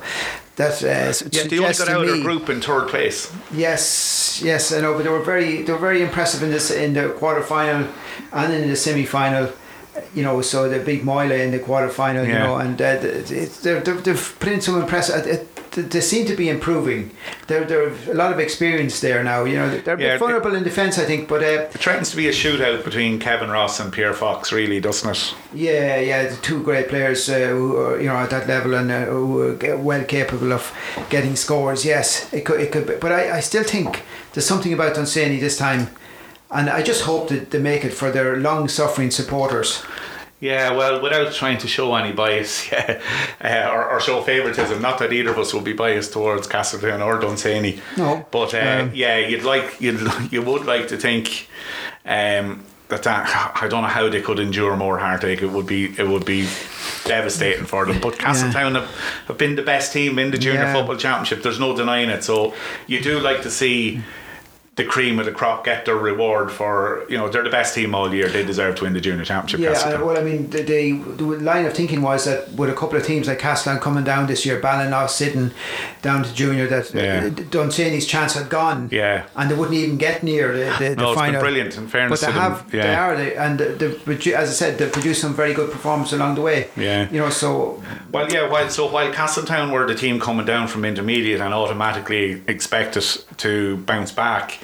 That 0.56 0.82
uh, 0.84 1.28
Yeah, 1.32 1.44
they 1.48 1.60
only 1.60 1.74
got 1.74 1.90
out 1.90 2.08
of 2.08 2.22
group 2.22 2.50
in 2.50 2.62
third 2.62 2.88
place. 2.88 3.32
Yes, 3.52 4.42
yes, 4.42 4.72
I 4.72 4.80
know, 4.80 4.94
but 4.94 5.04
they 5.04 5.10
were 5.10 5.22
very 5.22 5.64
they 5.64 5.74
were 5.74 5.80
very 5.80 6.02
impressive 6.02 6.44
in 6.44 6.52
this 6.52 6.72
in 6.72 6.94
the 6.94 7.10
quarter 7.10 7.42
final 7.42 7.88
and 8.32 8.54
in 8.54 8.70
the 8.70 8.76
semi 8.76 9.06
final. 9.06 9.52
You 10.14 10.24
know, 10.24 10.42
so 10.42 10.70
the 10.70 10.80
big 10.80 11.04
Moyle 11.04 11.32
in 11.32 11.52
the 11.52 11.60
quarter 11.60 11.90
final. 11.90 12.26
You 12.26 12.34
know, 12.34 12.56
and 12.58 12.82
uh, 12.82 12.98
they're, 13.00 13.82
they've, 13.82 14.04
they've 14.04 14.36
put 14.40 14.52
in 14.52 14.62
some 14.62 14.80
impressive. 14.82 15.26
It, 15.26 15.28
it, 15.28 15.92
they 15.92 16.00
seem 16.00 16.26
to 16.26 16.36
be 16.36 16.48
improving. 16.48 17.12
There, 17.48 17.66
there 17.66 17.90
a 17.90 18.14
lot 18.14 18.32
of 18.32 18.40
experience 18.40 19.02
there 19.02 19.22
now. 19.24 19.44
You 19.44 19.58
know, 19.58 19.78
they're 19.78 20.00
Yeah, 20.00 20.18
vulnerable 20.18 20.56
in 20.56 20.64
defence, 20.64 20.98
I 20.98 21.04
think, 21.04 21.28
but 21.28 21.44
uh, 21.44 21.68
It 21.74 21.74
threatens 21.74 22.12
to 22.12 22.18
be 22.18 22.30
a 22.30 22.32
shootout 22.32 22.86
between 22.86 23.20
Kevin 23.20 23.50
Ross 23.50 23.80
and 23.82 23.92
Pierre 23.92 24.14
Fox, 24.14 24.54
really, 24.54 24.80
doesn't 24.80 25.10
it? 25.10 25.36
yeah, 25.54 26.00
yeah, 26.00 26.28
the 26.30 26.38
two 26.38 26.64
great 26.64 26.88
players 26.88 27.28
uh, 27.30 27.50
who 27.50 27.76
are 27.78 28.00
you 28.00 28.08
know 28.08 28.16
at 28.16 28.30
that 28.30 28.48
level 28.48 28.74
and 28.74 28.90
uh, 28.90 29.06
who 29.06 29.42
are 29.42 29.78
well 29.78 30.04
capable 30.06 30.54
of 30.54 30.72
getting 31.10 31.36
scores. 31.36 31.84
Yes, 31.84 32.34
it 32.34 32.46
could, 32.46 32.62
it 32.62 32.72
could, 32.72 32.88
be, 32.88 32.96
but 32.96 33.12
I, 33.12 33.38
I 33.38 33.40
still 33.42 33.64
think 33.64 34.04
there's 34.32 34.48
something 34.48 34.72
about 34.74 34.96
Dunsany 34.96 35.40
this 35.40 35.58
time, 35.58 35.90
and 36.52 36.70
I 36.70 36.82
just 36.82 37.04
hope 37.04 37.30
that 37.30 37.52
they 37.52 37.60
make 37.60 37.84
it 37.86 37.94
for 37.94 38.12
their 38.12 38.38
long-suffering 38.38 39.12
supporters. 39.12 39.84
Yeah, 40.42 40.74
well, 40.76 41.02
without 41.02 41.34
trying 41.34 41.58
to 41.60 41.68
show 41.68 41.96
any 41.96 42.12
bias 42.12 42.70
yeah, 42.72 43.02
uh, 43.42 43.72
or, 43.72 43.90
or 43.90 44.00
show 44.02 44.22
favouritism, 44.22 44.82
not 44.82 45.00
that 45.00 45.12
either 45.14 45.32
of 45.32 45.40
us 45.40 45.54
will 45.54 45.62
be 45.62 45.74
biased 45.74 46.14
towards 46.14 46.46
Castletown 46.48 47.02
or 47.02 47.18
Dunsany. 47.20 47.80
No. 47.98 48.26
But 48.32 48.54
uh, 48.54 48.82
Um, 48.84 48.92
yeah, 48.94 49.18
you'd 49.18 49.44
like 49.44 49.80
you'd 49.80 50.02
you 50.32 50.42
would 50.42 50.66
like 50.66 50.90
to 50.90 50.98
think 50.98 51.48
um, 52.06 52.64
that 52.90 53.02
that 53.04 53.54
I 53.64 53.68
don't 53.70 53.82
know 53.82 53.88
how 53.88 54.10
they 54.10 54.22
could 54.22 54.40
endure 54.40 54.76
more 54.76 55.00
heartache. 55.00 55.42
It 55.42 55.52
would 55.52 55.66
be 55.68 55.86
it 55.98 56.08
would 56.08 56.26
be 56.26 56.48
devastating 57.06 57.66
for 57.66 57.86
them. 57.86 58.00
But 58.02 58.20
Castletown 58.20 58.76
have, 58.76 58.90
have 59.28 59.38
been 59.38 59.56
the 59.56 59.64
best 59.64 59.94
team 59.94 60.20
in 60.20 60.32
the 60.32 60.38
junior 60.38 60.64
Yeah. 60.64 60.74
football 60.74 60.98
championship. 60.98 61.44
There's 61.44 61.60
no 61.62 61.76
denying 61.76 62.10
it. 62.10 62.24
So 62.24 62.54
you 62.88 63.02
do 63.02 63.20
like 63.20 63.42
to 63.44 63.50
see. 63.50 64.02
The 64.76 64.84
cream 64.84 65.20
of 65.20 65.26
the 65.26 65.32
crop 65.32 65.64
get 65.64 65.86
their 65.86 65.96
reward 65.96 66.52
for 66.52 67.06
you 67.08 67.18
know 67.18 67.30
they're 67.30 67.44
the 67.44 67.50
best 67.50 67.74
team 67.74 67.96
all 67.96 68.14
year. 68.14 68.28
They 68.28 68.44
deserve 68.44 68.76
to 68.76 68.84
win 68.84 68.92
the 68.92 69.00
junior 69.00 69.24
championship. 69.24 69.62
Yeah, 69.62 69.72
uh, 69.96 70.06
well, 70.06 70.18
I 70.18 70.22
mean, 70.22 70.50
the, 70.50 70.64
the, 70.64 70.92
the 71.16 71.24
line 71.24 71.66
of 71.66 71.74
thinking 71.74 72.02
was 72.02 72.26
that 72.26 72.52
with 72.52 72.70
a 72.70 72.74
couple 72.74 72.98
of 72.98 73.06
teams 73.06 73.28
like 73.30 73.40
Castletown 73.40 73.80
coming 73.80 74.04
down 74.04 74.28
this 74.28 74.46
year, 74.46 74.60
Ballina 74.60 75.08
sitting 75.08 75.52
down 76.02 76.24
to 76.24 76.34
junior, 76.34 76.68
that 76.68 76.94
Yeah. 76.94 77.28
uh, 77.28 77.30
Dunsany's 77.50 78.06
chance 78.06 78.34
had 78.34 78.50
gone. 78.50 78.90
Yeah. 78.92 79.24
and 79.38 79.50
they 79.50 79.56
wouldn't 79.56 79.78
even 79.78 79.96
get 79.98 80.24
near 80.24 80.52
the, 80.52 80.66
the, 80.78 80.90
the 80.90 80.96
No, 80.98 81.06
been 81.08 81.16
final. 81.16 81.42
brilliant, 81.42 81.78
in 81.78 81.88
fairness 81.88 82.20
but 82.20 82.28
they 82.28 82.34
to 82.34 82.40
them, 82.40 82.52
have, 82.52 82.72
they 82.72 82.96
are, 82.96 83.16
they, 83.16 83.36
and 83.38 83.58
they've, 83.60 84.28
as 84.34 84.50
I 84.50 84.54
said, 84.54 84.78
they've 84.78 84.92
produced 84.92 85.22
some 85.22 85.34
very 85.34 85.54
good 85.54 85.72
performance 85.72 86.12
along 86.12 86.36
the 86.36 86.42
way. 86.42 86.68
Yeah. 86.76 87.08
you 87.10 87.20
know, 87.20 87.30
so 87.30 87.82
Well, 88.12 88.30
yeah. 88.30 88.50
While 88.50 88.70
so 88.70 88.92
while 88.92 89.10
Castletown 89.14 89.72
were 89.72 89.88
the 89.88 89.96
team 89.96 90.20
coming 90.20 90.46
down 90.46 90.68
from 90.68 90.84
intermediate 90.84 91.40
and 91.40 91.54
automatically 91.54 92.44
expected 92.48 93.06
to 93.38 93.78
bounce 93.78 94.12
back, 94.12 94.60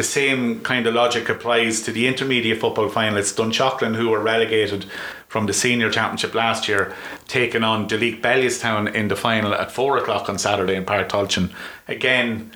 the 0.00 0.04
same 0.20 0.60
kind 0.60 0.86
of 0.86 0.94
logic 0.94 1.28
applies 1.28 1.82
to 1.82 1.92
the 1.92 2.06
intermediate 2.06 2.58
football 2.60 2.88
finalists. 2.88 3.34
Dunshaughlin, 3.36 3.94
who 3.96 4.08
were 4.08 4.20
relegated 4.20 4.86
from 5.28 5.44
the 5.46 5.52
senior 5.52 5.90
championship 5.90 6.32
last 6.34 6.68
year, 6.68 6.94
taking 7.28 7.62
on 7.62 7.86
Duleek 7.88 8.22
Bellewstown 8.22 8.92
in 8.94 9.08
the 9.08 9.16
final 9.16 9.52
at 9.54 9.70
four 9.70 9.98
o'clock 9.98 10.28
on 10.30 10.38
Saturday 10.38 10.74
in 10.76 10.84
Páirc 10.86 11.08
Tailteann. 11.10 11.50
Again. 11.88 12.50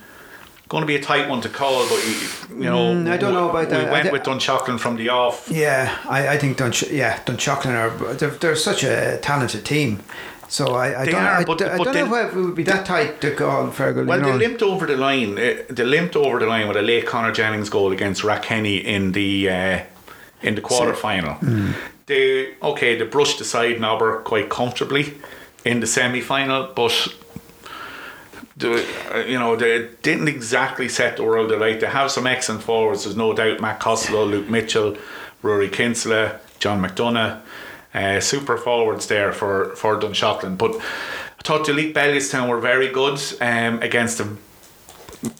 Going 0.67 0.81
to 0.81 0.87
be 0.87 0.95
a 0.95 0.99
tight 1.01 1.29
one 1.29 1.41
to 1.41 1.49
call, 1.49 1.87
but 1.87 1.99
you, 2.07 2.57
you 2.63 2.63
know, 2.63 2.91
Mm, 2.95 3.07
I 3.11 3.17
don't 3.17 3.35
know 3.35 3.49
about 3.51 3.65
we 3.67 3.73
that. 3.73 3.85
We 3.85 3.91
went 3.91 4.05
d- 4.05 4.11
with 4.11 4.23
Dunshaughlin 4.23 4.79
from 4.79 4.95
the 4.97 5.09
off. 5.09 5.47
yeah, 5.47 5.95
I, 6.09 6.29
I 6.29 6.37
think 6.39 6.57
Dunch, 6.57 6.81
yeah, 6.89 7.19
Dunshaughlin 7.23 7.75
are 7.75 8.13
they're, 8.15 8.31
they're 8.31 8.55
such 8.55 8.83
a 8.83 9.19
talented 9.21 9.63
team. 9.63 10.01
So 10.47 10.75
I, 10.75 11.01
I 11.01 11.05
don't, 11.05 11.15
are, 11.15 11.27
I, 11.27 11.43
but- 11.43 11.61
I 11.61 11.77
but 11.77 11.83
don't 11.85 12.09
know 12.09 12.15
if 12.15 12.35
it 12.35 12.39
would 12.39 12.55
be 12.55 12.63
that 12.63 12.85
tight 12.85 13.19
to 13.21 13.33
call 13.35 13.67
Fergal. 13.69 14.05
Well, 14.05 14.19
you 14.19 14.25
know. 14.25 14.37
they 14.37 14.47
limped 14.47 14.61
over 14.61 14.85
the 14.85 14.95
line. 14.95 15.37
Uh, 15.37 15.63
they 15.69 15.83
limped 15.83 16.15
over 16.15 16.39
the 16.39 16.45
line 16.45 16.67
with 16.67 16.77
a 16.77 16.81
late 16.81 17.05
Connor 17.07 17.31
Jennings 17.31 17.69
goal 17.69 17.91
against 17.91 18.21
Rathkenny 18.23 18.83
in 18.83 19.11
the 19.13 19.49
uh, 19.49 19.79
in 20.41 20.55
the 20.55 20.61
quarter 20.61 20.93
final. 20.93 21.37
They 22.05 22.53
okay, 22.61 22.97
they 22.97 23.05
brushed 23.05 23.41
aside 23.41 23.81
Nobber 23.81 24.21
quite 24.21 24.49
comfortably 24.49 25.15
in 25.63 25.79
the 25.79 25.87
semi 25.87 26.21
final, 26.21 26.71
but. 26.75 27.07
The, 28.57 28.85
uh, 29.13 29.17
you 29.25 29.37
know 29.37 29.57
they 29.57 29.89
didn't 30.01 30.29
exactly 30.29 30.87
set 30.87 31.17
the 31.17 31.23
world 31.23 31.51
alight. 31.51 31.81
They 31.81 31.87
have 31.87 32.09
some 32.09 32.25
excellent 32.25 32.63
forwards. 32.63 33.03
There's 33.03 33.17
no 33.17 33.33
doubt 33.33 33.59
Matt 33.59 33.81
Costello, 33.81 34.25
Luke 34.25 34.49
Mitchell, 34.49 34.95
Rory 35.41 35.67
Kinsella, 35.67 36.39
John 36.59 36.81
McDonough, 36.81 37.41
uh, 37.95 38.19
super 38.19 38.57
forwards 38.57 39.07
there 39.07 39.31
for 39.31 39.75
for 39.75 39.97
Dunshaughlin. 39.97 40.57
But 40.57 40.75
I 40.75 41.41
thought 41.43 41.65
Duleek 41.65 41.93
Bellewstown 41.93 42.49
were 42.49 42.59
very 42.59 42.89
good 42.89 43.19
um, 43.41 43.81
against 43.81 44.19
a 44.19 44.27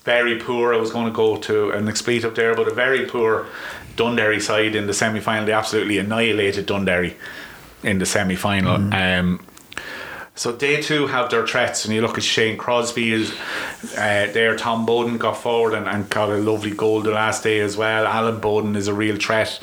very 0.03 0.39
poor. 0.39 0.73
I 0.73 0.77
was 0.77 0.91
going 0.91 1.05
to 1.05 1.11
go 1.11 1.37
to 1.37 1.71
an 1.71 1.87
expletive 1.87 2.35
there, 2.35 2.55
but 2.55 2.67
a 2.67 2.73
very 2.73 3.05
poor 3.05 3.45
Dunderry 3.95 4.41
side 4.41 4.75
in 4.75 4.87
the 4.87 4.93
semi 4.93 5.19
final. 5.19 5.45
They 5.45 5.51
absolutely 5.51 5.97
annihilated 5.97 6.67
Dunderry 6.67 7.15
in 7.83 7.99
the 7.99 8.05
semi 8.05 8.35
final. 8.35 8.93
Um, 8.93 9.45
So 10.37 10.51
they 10.51 10.81
too 10.81 11.07
have 11.07 11.31
their 11.31 11.47
threats, 11.47 11.85
and 11.85 11.93
you 11.93 12.01
look 12.01 12.17
at 12.17 12.23
Shane 12.23 12.57
Crosby 12.57 13.13
is 13.13 13.31
uh, 13.93 14.27
there. 14.33 14.57
Tom 14.57 14.85
Bowden 14.85 15.17
got 15.17 15.37
forward 15.37 15.73
and, 15.73 15.87
and 15.87 16.09
got 16.09 16.29
a 16.29 16.35
lovely 16.35 16.71
goal 16.71 16.99
the 16.99 17.11
last 17.11 17.43
day 17.43 17.61
as 17.61 17.77
well. 17.77 18.05
Alan 18.05 18.41
Bowden 18.41 18.75
is 18.75 18.89
a 18.89 18.93
real 18.93 19.15
threat. 19.15 19.61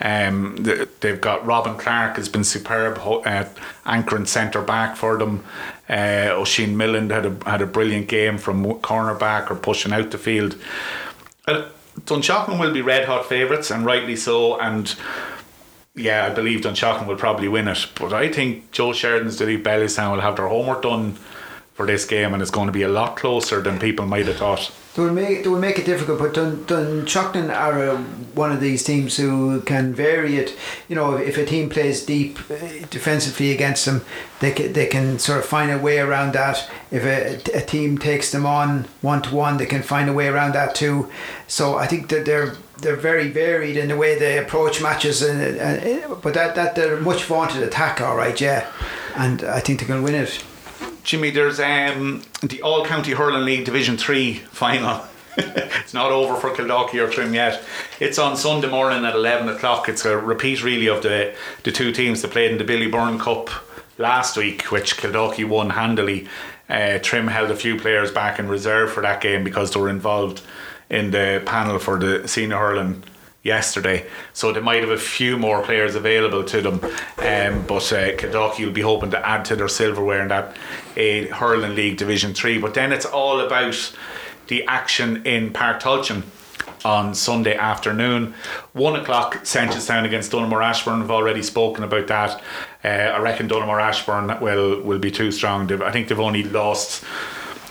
Um, 0.00 0.56
they've 1.00 1.20
got 1.20 1.44
Robin 1.44 1.76
Clark 1.76 2.16
has 2.16 2.28
been 2.28 2.44
superb, 2.44 3.00
uh, 3.04 3.46
anchoring 3.84 4.26
centre 4.26 4.62
back 4.62 4.96
for 4.96 5.18
them. 5.18 5.44
Uh, 5.88 6.30
Oisin 6.36 6.76
Millen 6.76 7.10
had 7.10 7.26
a 7.26 7.36
had 7.44 7.60
a 7.60 7.66
brilliant 7.66 8.06
game 8.06 8.38
from 8.38 8.64
cornerback 8.64 9.50
or 9.50 9.56
pushing 9.56 9.92
out 9.92 10.12
the 10.12 10.18
field. 10.18 10.56
Uh, 11.48 11.68
Dunshaughlin 12.06 12.60
will 12.60 12.72
be 12.72 12.80
red 12.80 13.06
hot 13.06 13.26
favourites, 13.26 13.72
and 13.72 13.84
rightly 13.84 14.14
so. 14.16 14.58
And 14.60 14.94
yeah, 15.94 16.26
I 16.26 16.30
believe 16.30 16.60
Dunshaughlin 16.60 17.06
will 17.06 17.16
probably 17.16 17.48
win 17.48 17.68
it. 17.68 17.86
But 17.94 18.12
I 18.12 18.28
think 18.30 18.70
Joe 18.72 18.92
Sheridan's 18.92 19.38
Duleek 19.38 19.62
Bellewstown 19.62 20.12
will 20.12 20.20
have 20.20 20.36
their 20.36 20.48
homework 20.48 20.82
done 20.82 21.18
for 21.74 21.86
this 21.86 22.04
game, 22.04 22.32
and 22.32 22.42
it's 22.42 22.50
going 22.50 22.66
to 22.66 22.72
be 22.72 22.82
a 22.82 22.88
lot 22.88 23.16
closer 23.16 23.60
than 23.60 23.78
people 23.78 24.06
might 24.06 24.26
have 24.26 24.36
thought. 24.36 24.72
They 24.94 25.02
will 25.02 25.12
make 25.12 25.42
they 25.42 25.48
will 25.48 25.58
make 25.58 25.78
it 25.78 25.86
difficult, 25.86 26.18
but 26.18 26.34
Dun, 26.34 26.64
Dunshaughlin 26.66 27.50
are 27.50 27.96
one 28.34 28.52
of 28.52 28.60
these 28.60 28.84
teams 28.84 29.16
who 29.16 29.62
can 29.62 29.94
vary 29.94 30.36
it. 30.36 30.54
You 30.86 30.96
know, 30.96 31.16
if 31.16 31.38
a 31.38 31.46
team 31.46 31.70
plays 31.70 32.04
deep 32.04 32.38
uh, 32.50 32.84
defensively 32.90 33.52
against 33.52 33.86
them, 33.86 34.04
they 34.40 34.52
can, 34.52 34.74
they 34.74 34.86
can 34.86 35.18
sort 35.18 35.38
of 35.38 35.46
find 35.46 35.70
a 35.70 35.78
way 35.78 35.98
around 35.98 36.34
that. 36.34 36.70
If 36.90 37.04
a, 37.04 37.56
a 37.56 37.64
team 37.64 37.96
takes 37.96 38.32
them 38.32 38.44
on 38.44 38.84
one 39.00 39.22
to 39.22 39.34
one, 39.34 39.56
they 39.56 39.64
can 39.64 39.82
find 39.82 40.10
a 40.10 40.12
way 40.12 40.28
around 40.28 40.52
that 40.54 40.74
too. 40.74 41.10
So 41.46 41.76
I 41.76 41.86
think 41.86 42.10
that 42.10 42.26
they're 42.26 42.54
they're 42.82 42.96
very 42.96 43.28
varied 43.28 43.76
in 43.76 43.88
the 43.88 43.96
way 43.96 44.18
they 44.18 44.38
approach 44.38 44.82
matches, 44.82 45.22
and, 45.22 45.40
and 45.40 46.22
but 46.22 46.34
that 46.34 46.54
that 46.54 46.74
they're 46.74 46.96
a 46.96 47.00
much 47.00 47.24
vaunted 47.24 47.62
attack, 47.62 48.00
all 48.00 48.16
right, 48.16 48.40
yeah, 48.40 48.70
and 49.16 49.42
I 49.44 49.60
think 49.60 49.78
they're 49.78 49.88
going 49.88 50.00
to 50.00 50.04
win 50.04 50.14
it. 50.14 50.44
Jimmy, 51.04 51.30
there's 51.30 51.58
um, 51.58 52.22
the 52.42 52.62
All 52.62 52.84
County 52.84 53.12
Hurling 53.12 53.44
League 53.44 53.64
Division 53.64 53.96
Three 53.96 54.34
final. 54.34 55.04
it's 55.38 55.94
not 55.94 56.12
over 56.12 56.36
for 56.36 56.50
Kildalkey 56.50 57.02
or 57.02 57.08
Trim 57.08 57.32
yet. 57.32 57.62
It's 58.00 58.18
on 58.18 58.36
Sunday 58.36 58.68
morning 58.68 59.04
at 59.04 59.14
eleven 59.14 59.48
o'clock. 59.48 59.88
It's 59.88 60.04
a 60.04 60.16
repeat, 60.18 60.62
really, 60.62 60.88
of 60.88 61.02
the 61.02 61.34
the 61.62 61.72
two 61.72 61.92
teams 61.92 62.22
that 62.22 62.32
played 62.32 62.52
in 62.52 62.58
the 62.58 62.64
Billy 62.64 62.88
Byrne 62.88 63.18
Cup 63.18 63.50
last 63.98 64.36
week, 64.36 64.70
which 64.70 64.96
Kildalkey 64.96 65.48
won 65.48 65.70
handily. 65.70 66.26
Uh, 66.68 66.98
Trim 66.98 67.28
held 67.28 67.50
a 67.50 67.56
few 67.56 67.78
players 67.78 68.10
back 68.10 68.38
in 68.38 68.48
reserve 68.48 68.92
for 68.92 69.02
that 69.02 69.20
game 69.20 69.44
because 69.44 69.72
they 69.72 69.80
were 69.80 69.90
involved 69.90 70.42
in 70.92 71.10
the 71.10 71.42
panel 71.44 71.78
for 71.80 71.98
the 71.98 72.28
senior 72.28 72.58
hurling 72.58 73.02
yesterday. 73.42 74.06
So 74.32 74.52
they 74.52 74.60
might 74.60 74.82
have 74.82 74.90
a 74.90 74.96
few 75.16 75.36
more 75.36 75.62
players 75.62 75.96
available 75.96 76.44
to 76.44 76.60
them. 76.60 76.74
Um, 77.18 77.66
but 77.66 77.92
uh, 77.92 78.14
Kildalkey 78.16 78.64
will 78.64 78.72
be 78.72 78.82
hoping 78.82 79.10
to 79.10 79.28
add 79.28 79.44
to 79.46 79.56
their 79.56 79.68
silverware 79.68 80.22
in 80.22 80.28
that 80.28 80.56
hurling 81.32 81.74
league 81.74 81.96
division 81.96 82.34
three. 82.34 82.58
But 82.58 82.74
then 82.74 82.92
it's 82.92 83.06
all 83.06 83.40
about 83.40 83.96
the 84.46 84.64
action 84.66 85.26
in 85.26 85.52
Tailteann 85.52 86.22
on 86.84 87.14
Sunday 87.14 87.56
afternoon. 87.56 88.34
One 88.72 88.96
o'clock, 89.00 89.36
Seneschalstown 89.44 90.04
against 90.04 90.32
Donaghmore 90.32 90.64
Ashbourne. 90.64 91.00
We've 91.00 91.10
already 91.10 91.42
spoken 91.42 91.84
about 91.84 92.06
that. 92.08 92.42
Uh, 92.84 92.88
I 92.88 93.18
reckon 93.20 93.48
Donaghmore 93.48 93.80
Ashbourne 93.80 94.40
will 94.40 94.80
will 94.82 94.98
be 94.98 95.10
too 95.10 95.32
strong. 95.32 95.72
I 95.82 95.90
think 95.90 96.08
they've 96.08 96.20
only 96.20 96.44
lost 96.44 97.04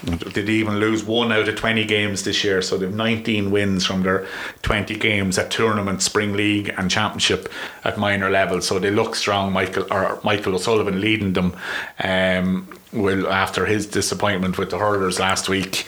did 0.04 0.48
even 0.48 0.78
lose 0.78 1.04
one 1.04 1.30
out 1.30 1.48
of 1.48 1.54
20 1.54 1.84
games 1.84 2.24
this 2.24 2.42
year 2.42 2.60
so 2.60 2.76
they've 2.76 2.92
19 2.92 3.50
wins 3.50 3.86
from 3.86 4.02
their 4.02 4.26
20 4.62 4.96
games 4.96 5.38
at 5.38 5.50
tournament 5.50 6.02
spring 6.02 6.32
league 6.32 6.72
and 6.76 6.90
championship 6.90 7.50
at 7.84 7.98
minor 7.98 8.28
level 8.28 8.60
so 8.60 8.78
they 8.78 8.90
look 8.90 9.14
strong 9.14 9.52
Michael 9.52 9.86
or 9.92 10.20
Michael 10.24 10.54
O'Sullivan 10.54 11.00
leading 11.00 11.32
them 11.34 11.54
um, 12.02 12.68
will 12.92 13.28
after 13.28 13.66
his 13.66 13.86
disappointment 13.86 14.58
with 14.58 14.70
the 14.70 14.78
hurlers 14.78 15.20
last 15.20 15.48
week 15.48 15.86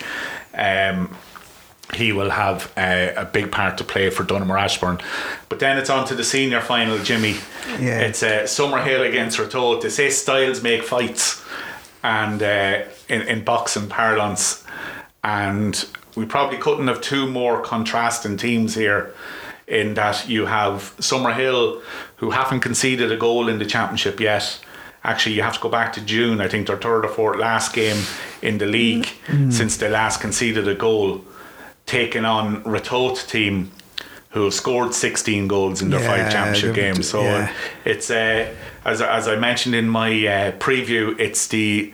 um, 0.55 1.15
he 1.93 2.13
will 2.13 2.31
have 2.31 2.73
a, 2.77 3.15
a, 3.15 3.25
big 3.25 3.53
part 3.53 3.79
to 3.79 3.85
play 3.85 4.09
for 4.11 4.25
Donaghmore 4.25 4.59
Ashbourne. 4.59 4.99
But 5.49 5.61
then 5.61 5.77
it's 5.77 5.91
on 5.91 6.07
to 6.07 6.15
the 6.15 6.25
senior 6.25 6.61
final, 6.61 6.99
Jimmy. 6.99 7.37
Yeah. 7.79 8.01
It's 8.01 8.23
uh, 8.23 8.43
Summerhill 8.45 9.07
against 9.07 9.39
Ratoath. 9.39 9.83
They 9.83 9.91
say 9.91 10.11
styles 10.11 10.63
make 10.63 10.83
fights 10.83 11.45
and 12.05 12.43
uh, 12.43 12.85
in, 13.09 13.23
in 13.23 13.43
boxing 13.43 13.89
parlance. 13.89 14.63
And 15.25 15.85
we 16.15 16.27
probably 16.27 16.59
couldn't 16.59 16.87
have 16.87 17.01
two 17.01 17.27
more 17.27 17.63
contrasting 17.63 18.37
teams 18.37 18.75
here 18.75 19.15
in 19.67 19.95
that 19.95 20.29
you 20.29 20.45
have 20.45 20.95
Summerhill, 20.99 21.83
who 22.17 22.31
haven't 22.31 22.61
conceded 22.61 23.11
a 23.11 23.17
goal 23.17 23.49
in 23.49 23.59
the 23.59 23.65
championship 23.65 24.21
yet. 24.21 24.61
Actually, 25.03 25.35
you 25.35 25.43
have 25.43 25.55
to 25.55 25.61
go 25.61 25.71
back 25.71 25.95
to 25.95 26.01
June. 26.03 26.41
I 26.41 26.49
think 26.49 26.67
their 26.67 26.77
third 26.77 27.07
or 27.07 27.09
fourth 27.09 27.39
last 27.39 27.73
game 27.73 28.05
in 28.43 28.59
the 28.59 28.67
league 28.67 29.09
mm. 29.27 29.53
since 29.53 29.79
they 29.79 29.89
last 29.89 30.21
conceded 30.21 30.69
a 30.69 30.75
goal, 30.75 31.25
taking 31.87 32.27
on 32.27 32.63
Ratoath 32.65 33.29
team 33.29 33.73
who 34.35 34.45
have 34.45 34.55
scored 34.55 34.93
16 34.93 35.47
goals 35.47 35.81
in 35.81 35.91
their 35.91 36.01
yeah, 36.01 36.25
five 36.25 36.33
championship 36.33 36.75
games. 36.75 37.09
So 37.09 37.23
yeah. 37.23 37.53
it's 37.85 38.11
uh, 38.11 38.53
as 38.85 39.01
as 39.01 39.29
I 39.29 39.37
mentioned 39.37 39.77
in 39.77 39.89
my 39.89 40.11
uh, 40.11 40.53
preview, 40.59 41.19
it's 41.21 41.47
the 41.47 41.93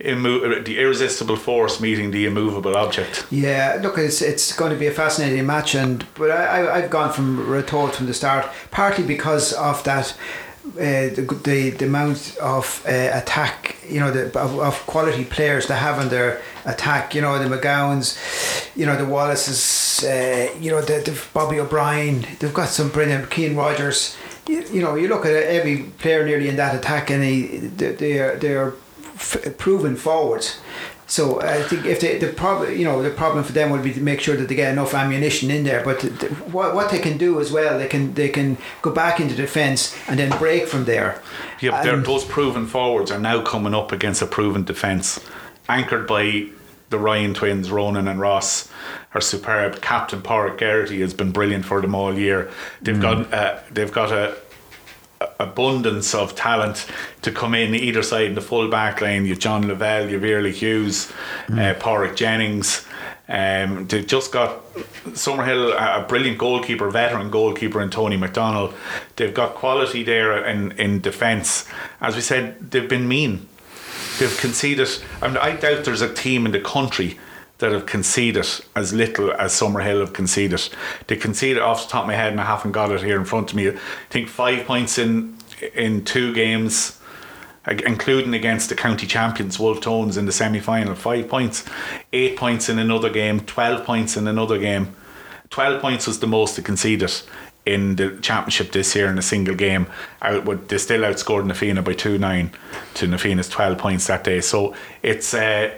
immo- 0.00 0.60
the 0.62 0.80
irresistible 0.80 1.36
force 1.36 1.80
meeting 1.80 2.10
the 2.10 2.26
immovable 2.26 2.76
object. 2.76 3.24
Yeah, 3.30 3.78
look, 3.80 3.98
it's 3.98 4.20
it's 4.20 4.54
going 4.54 4.72
to 4.72 4.78
be 4.78 4.88
a 4.88 4.90
fascinating 4.90 5.46
match, 5.46 5.76
and 5.76 6.04
but 6.14 6.32
I 6.32 6.76
I've 6.76 6.90
gone 6.90 7.12
from 7.12 7.38
Ratoath 7.46 7.94
from 7.94 8.06
the 8.06 8.14
start, 8.14 8.46
partly 8.72 9.04
because 9.04 9.52
of 9.52 9.82
that. 9.84 10.16
Uh, 10.74 11.14
the, 11.14 11.40
the 11.44 11.70
the 11.70 11.86
amount 11.86 12.36
of 12.42 12.82
uh, 12.86 12.90
attack, 12.90 13.76
you 13.88 14.00
know, 14.00 14.10
the 14.10 14.26
of, 14.38 14.58
of 14.58 14.74
quality 14.86 15.24
players 15.24 15.66
they 15.68 15.76
have 15.76 16.00
in 16.02 16.08
their 16.08 16.42
attack. 16.64 17.14
You 17.14 17.22
know, 17.22 17.38
the 17.38 17.48
McGowans, 17.48 18.18
you 18.74 18.84
know, 18.84 18.96
the 18.96 19.04
Wallaces, 19.04 20.04
uh, 20.04 20.52
you 20.60 20.70
know, 20.72 20.80
the, 20.80 21.00
the 21.00 21.18
Bobby 21.32 21.60
O'Brien. 21.60 22.26
They've 22.38 22.52
got 22.52 22.68
some 22.68 22.88
brilliant. 22.90 23.30
Keane 23.30 23.54
Rogers 23.54 24.16
you, 24.48 24.64
you 24.72 24.82
know, 24.82 24.94
you 24.94 25.08
look 25.08 25.26
at 25.26 25.32
every 25.32 25.84
player 25.98 26.24
nearly 26.24 26.48
in 26.48 26.56
that 26.56 26.74
attack, 26.74 27.10
and 27.10 27.22
they 27.22 27.42
they 27.92 28.18
are 28.18 28.36
they 28.36 28.54
are 28.54 28.74
f- 29.14 29.56
proven 29.58 29.96
forwards. 29.96 30.60
So 31.08 31.40
I 31.40 31.62
think 31.62 31.86
if 31.86 32.00
they, 32.00 32.18
the 32.18 32.32
problem, 32.32 32.76
you 32.76 32.84
know, 32.84 33.00
the 33.00 33.10
problem 33.10 33.44
for 33.44 33.52
them 33.52 33.70
would 33.70 33.84
be 33.84 33.92
to 33.92 34.00
make 34.00 34.20
sure 34.20 34.36
that 34.36 34.48
they 34.48 34.56
get 34.56 34.72
enough 34.72 34.92
ammunition 34.92 35.52
in 35.52 35.62
there. 35.62 35.84
But 35.84 36.00
the, 36.00 36.26
what, 36.50 36.74
what 36.74 36.90
they 36.90 36.98
can 36.98 37.16
do 37.16 37.40
as 37.40 37.52
well, 37.52 37.78
they 37.78 37.86
can 37.86 38.14
they 38.14 38.28
can 38.28 38.58
go 38.82 38.92
back 38.92 39.20
into 39.20 39.36
defence 39.36 39.96
and 40.08 40.18
then 40.18 40.36
break 40.38 40.66
from 40.66 40.84
there. 40.84 41.22
Yeah, 41.60 41.82
but 41.82 42.04
those 42.04 42.24
proven 42.24 42.66
forwards 42.66 43.12
are 43.12 43.20
now 43.20 43.40
coming 43.42 43.72
up 43.72 43.92
against 43.92 44.20
a 44.20 44.26
proven 44.26 44.64
defence, 44.64 45.20
anchored 45.68 46.08
by 46.08 46.48
the 46.90 46.98
Ryan 46.98 47.34
twins, 47.34 47.70
Ronan 47.70 48.08
and 48.08 48.20
Ross, 48.20 48.68
are 49.14 49.20
superb. 49.20 49.80
Captain 49.80 50.22
Porrick 50.22 50.58
Geraghty 50.58 51.00
has 51.00 51.14
been 51.14 51.30
brilliant 51.30 51.64
for 51.64 51.80
them 51.80 51.94
all 51.94 52.16
year. 52.16 52.50
They've 52.82 52.96
mm. 52.96 53.02
got 53.02 53.32
uh, 53.32 53.60
they've 53.70 53.92
got 53.92 54.10
a 54.10 54.36
abundance 55.38 56.14
of 56.14 56.34
talent 56.34 56.86
to 57.22 57.32
come 57.32 57.54
in 57.54 57.74
either 57.74 58.02
side 58.02 58.26
in 58.26 58.34
the 58.34 58.40
full 58.40 58.68
back 58.68 59.00
line. 59.00 59.24
You've 59.26 59.38
John 59.38 59.66
Lavelle, 59.66 60.10
you've 60.10 60.24
Early 60.24 60.52
Hughes, 60.52 61.12
mm. 61.46 61.58
uh, 61.58 61.78
Porrick 61.78 62.16
Jennings. 62.16 62.86
Um, 63.28 63.88
they've 63.88 64.06
just 64.06 64.30
got 64.30 64.72
Summerhill, 65.06 65.74
a 65.74 66.06
brilliant 66.06 66.38
goalkeeper, 66.38 66.88
veteran 66.90 67.30
goalkeeper, 67.30 67.80
and 67.80 67.90
Tony 67.90 68.16
McDonald. 68.16 68.72
They've 69.16 69.34
got 69.34 69.54
quality 69.54 70.04
there 70.04 70.44
in, 70.46 70.72
in 70.72 71.00
defence. 71.00 71.66
As 72.00 72.14
we 72.14 72.20
said, 72.20 72.70
they've 72.70 72.88
been 72.88 73.08
mean 73.08 73.48
they've 74.18 74.38
conceded. 74.38 74.88
I, 75.20 75.28
mean, 75.28 75.36
I 75.38 75.56
doubt 75.56 75.84
there's 75.84 76.02
a 76.02 76.12
team 76.12 76.46
in 76.46 76.52
the 76.52 76.60
country 76.60 77.18
that 77.58 77.72
have 77.72 77.86
conceded 77.86 78.46
as 78.74 78.92
little 78.92 79.32
as 79.32 79.52
Summerhill 79.52 80.00
have 80.00 80.12
conceded. 80.12 80.68
They 81.06 81.16
conceded 81.16 81.62
off 81.62 81.84
the 81.84 81.92
top 81.92 82.02
of 82.02 82.08
my 82.08 82.14
head, 82.14 82.32
and 82.32 82.40
I 82.40 82.44
haven't 82.44 82.72
got 82.72 82.92
it 82.92 83.02
here 83.02 83.18
in 83.18 83.24
front 83.24 83.50
of 83.50 83.56
me. 83.56 83.68
I 83.68 83.76
think 84.10 84.28
five 84.28 84.66
points 84.66 84.98
in 84.98 85.36
in 85.74 86.04
two 86.04 86.34
games, 86.34 87.00
including 87.66 88.34
against 88.34 88.68
the 88.68 88.74
county 88.74 89.06
champions 89.06 89.58
Wolf 89.58 89.80
Tones 89.80 90.16
in 90.16 90.26
the 90.26 90.32
semi 90.32 90.60
final. 90.60 90.94
Five 90.94 91.28
points, 91.28 91.64
eight 92.12 92.36
points 92.36 92.68
in 92.68 92.78
another 92.78 93.10
game, 93.10 93.40
twelve 93.40 93.84
points 93.84 94.16
in 94.16 94.26
another 94.26 94.58
game. 94.58 94.94
Twelve 95.48 95.80
points 95.80 96.06
was 96.06 96.20
the 96.20 96.26
most 96.26 96.56
they 96.56 96.62
conceded 96.62 97.12
in 97.64 97.96
the 97.96 98.18
championship 98.20 98.70
this 98.70 98.94
year 98.94 99.08
in 99.08 99.18
a 99.18 99.22
single 99.22 99.54
game. 99.54 99.86
Out, 100.22 100.68
they 100.68 100.78
still 100.78 101.02
outscored 101.02 101.46
Na 101.46 101.54
Fianna 101.54 101.82
by 101.82 101.94
two 101.94 102.18
nine 102.18 102.52
to 102.94 103.06
Na 103.06 103.16
Fianna's 103.16 103.48
twelve 103.48 103.78
points 103.78 104.06
that 104.08 104.24
day. 104.24 104.42
So 104.42 104.74
it's 105.02 105.32
uh, 105.32 105.72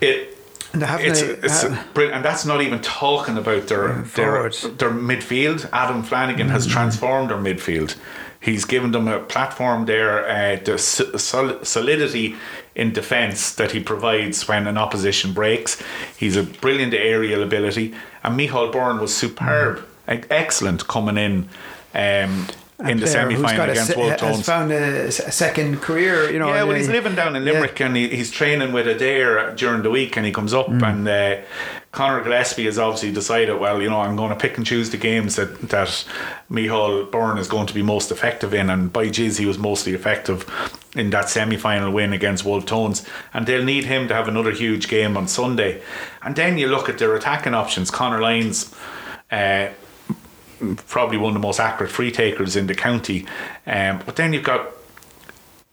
it. 0.00 0.36
It's, 0.72 1.20
it's 1.20 1.64
uh, 1.64 1.84
and 1.96 2.24
that's 2.24 2.44
not 2.46 2.62
even 2.62 2.80
talking 2.80 3.36
about 3.36 3.66
their 3.66 4.02
their, 4.02 4.48
their 4.50 4.90
midfield. 4.90 5.68
Adam 5.72 6.02
Flanagan 6.02 6.48
mm. 6.48 6.50
has 6.50 6.66
transformed 6.66 7.30
their 7.30 7.38
midfield. 7.38 7.96
He's 8.40 8.64
given 8.64 8.92
them 8.92 9.06
a 9.06 9.20
platform 9.20 9.84
there, 9.84 10.26
uh, 10.26 10.62
the 10.64 10.78
sol- 10.78 11.62
solidity 11.62 12.36
in 12.74 12.92
defence 12.92 13.54
that 13.56 13.72
he 13.72 13.80
provides 13.80 14.48
when 14.48 14.66
an 14.66 14.78
opposition 14.78 15.34
breaks. 15.34 15.82
He's 16.16 16.36
a 16.36 16.42
brilliant 16.44 16.94
aerial 16.94 17.42
ability, 17.42 17.94
and 18.22 18.36
Michael 18.36 18.70
Byrne 18.70 18.98
was 18.98 19.14
superb. 19.14 19.78
Mm 19.78 19.84
excellent 20.10 20.86
coming 20.88 21.16
in. 21.16 21.48
Um, 21.94 22.46
in 22.88 23.00
the 23.00 23.06
semi 23.06 23.36
final 23.36 23.70
against 23.70 23.96
Wolf 23.96 24.20
Has 24.20 24.46
found 24.46 24.72
a, 24.72 25.06
a 25.06 25.10
second 25.10 25.80
career, 25.80 26.30
you 26.30 26.38
know. 26.38 26.48
Yeah, 26.48 26.64
well, 26.64 26.76
he's 26.76 26.88
living 26.88 27.14
down 27.14 27.36
in 27.36 27.44
yeah. 27.44 27.52
Limerick 27.52 27.80
and 27.80 27.96
he, 27.96 28.08
he's 28.08 28.30
training 28.30 28.72
with 28.72 28.86
Adare 28.86 29.56
during 29.56 29.82
the 29.82 29.90
week 29.90 30.16
and 30.16 30.24
he 30.24 30.32
comes 30.32 30.54
up 30.54 30.68
and 30.68 31.06
uh, 31.06 31.36
Conor 31.92 32.22
Gillespie 32.22 32.66
has 32.66 32.78
obviously 32.78 33.10
decided, 33.10 33.58
well, 33.58 33.82
you 33.82 33.90
know, 33.90 34.00
I'm 34.00 34.14
going 34.14 34.30
to 34.30 34.36
pick 34.36 34.56
and 34.56 34.64
choose 34.64 34.90
the 34.90 34.96
games 34.96 35.34
that, 35.36 35.60
that 35.70 36.04
Michael 36.48 37.04
Byrne 37.06 37.36
is 37.36 37.48
going 37.48 37.66
to 37.66 37.74
be 37.74 37.82
most 37.82 38.12
effective 38.12 38.54
in. 38.54 38.70
And 38.70 38.92
by 38.92 39.06
jeez, 39.06 39.38
he 39.38 39.46
was 39.46 39.58
mostly 39.58 39.92
effective 39.92 40.48
in 40.94 41.10
that 41.10 41.28
semi 41.28 41.56
final 41.56 41.92
win 41.92 42.12
against 42.12 42.44
Wolf 42.44 42.64
Tones. 42.64 43.04
And 43.34 43.44
they'll 43.44 43.64
need 43.64 43.86
him 43.86 44.06
to 44.06 44.14
have 44.14 44.28
another 44.28 44.52
huge 44.52 44.88
game 44.88 45.16
on 45.16 45.26
Sunday. 45.26 45.82
And 46.22 46.36
then 46.36 46.58
you 46.58 46.68
look 46.68 46.88
at 46.88 46.98
their 46.98 47.16
attacking 47.16 47.54
options. 47.54 47.90
Conor 47.90 48.20
Lyons. 48.20 48.72
Uh, 49.30 49.70
probably 50.88 51.16
one 51.18 51.28
of 51.30 51.34
the 51.34 51.46
most 51.46 51.60
accurate 51.60 51.90
free 51.90 52.10
takers 52.10 52.56
in 52.56 52.66
the 52.66 52.74
county. 52.74 53.26
Um, 53.66 54.00
but 54.04 54.16
then 54.16 54.32
you've 54.32 54.44
got 54.44 54.70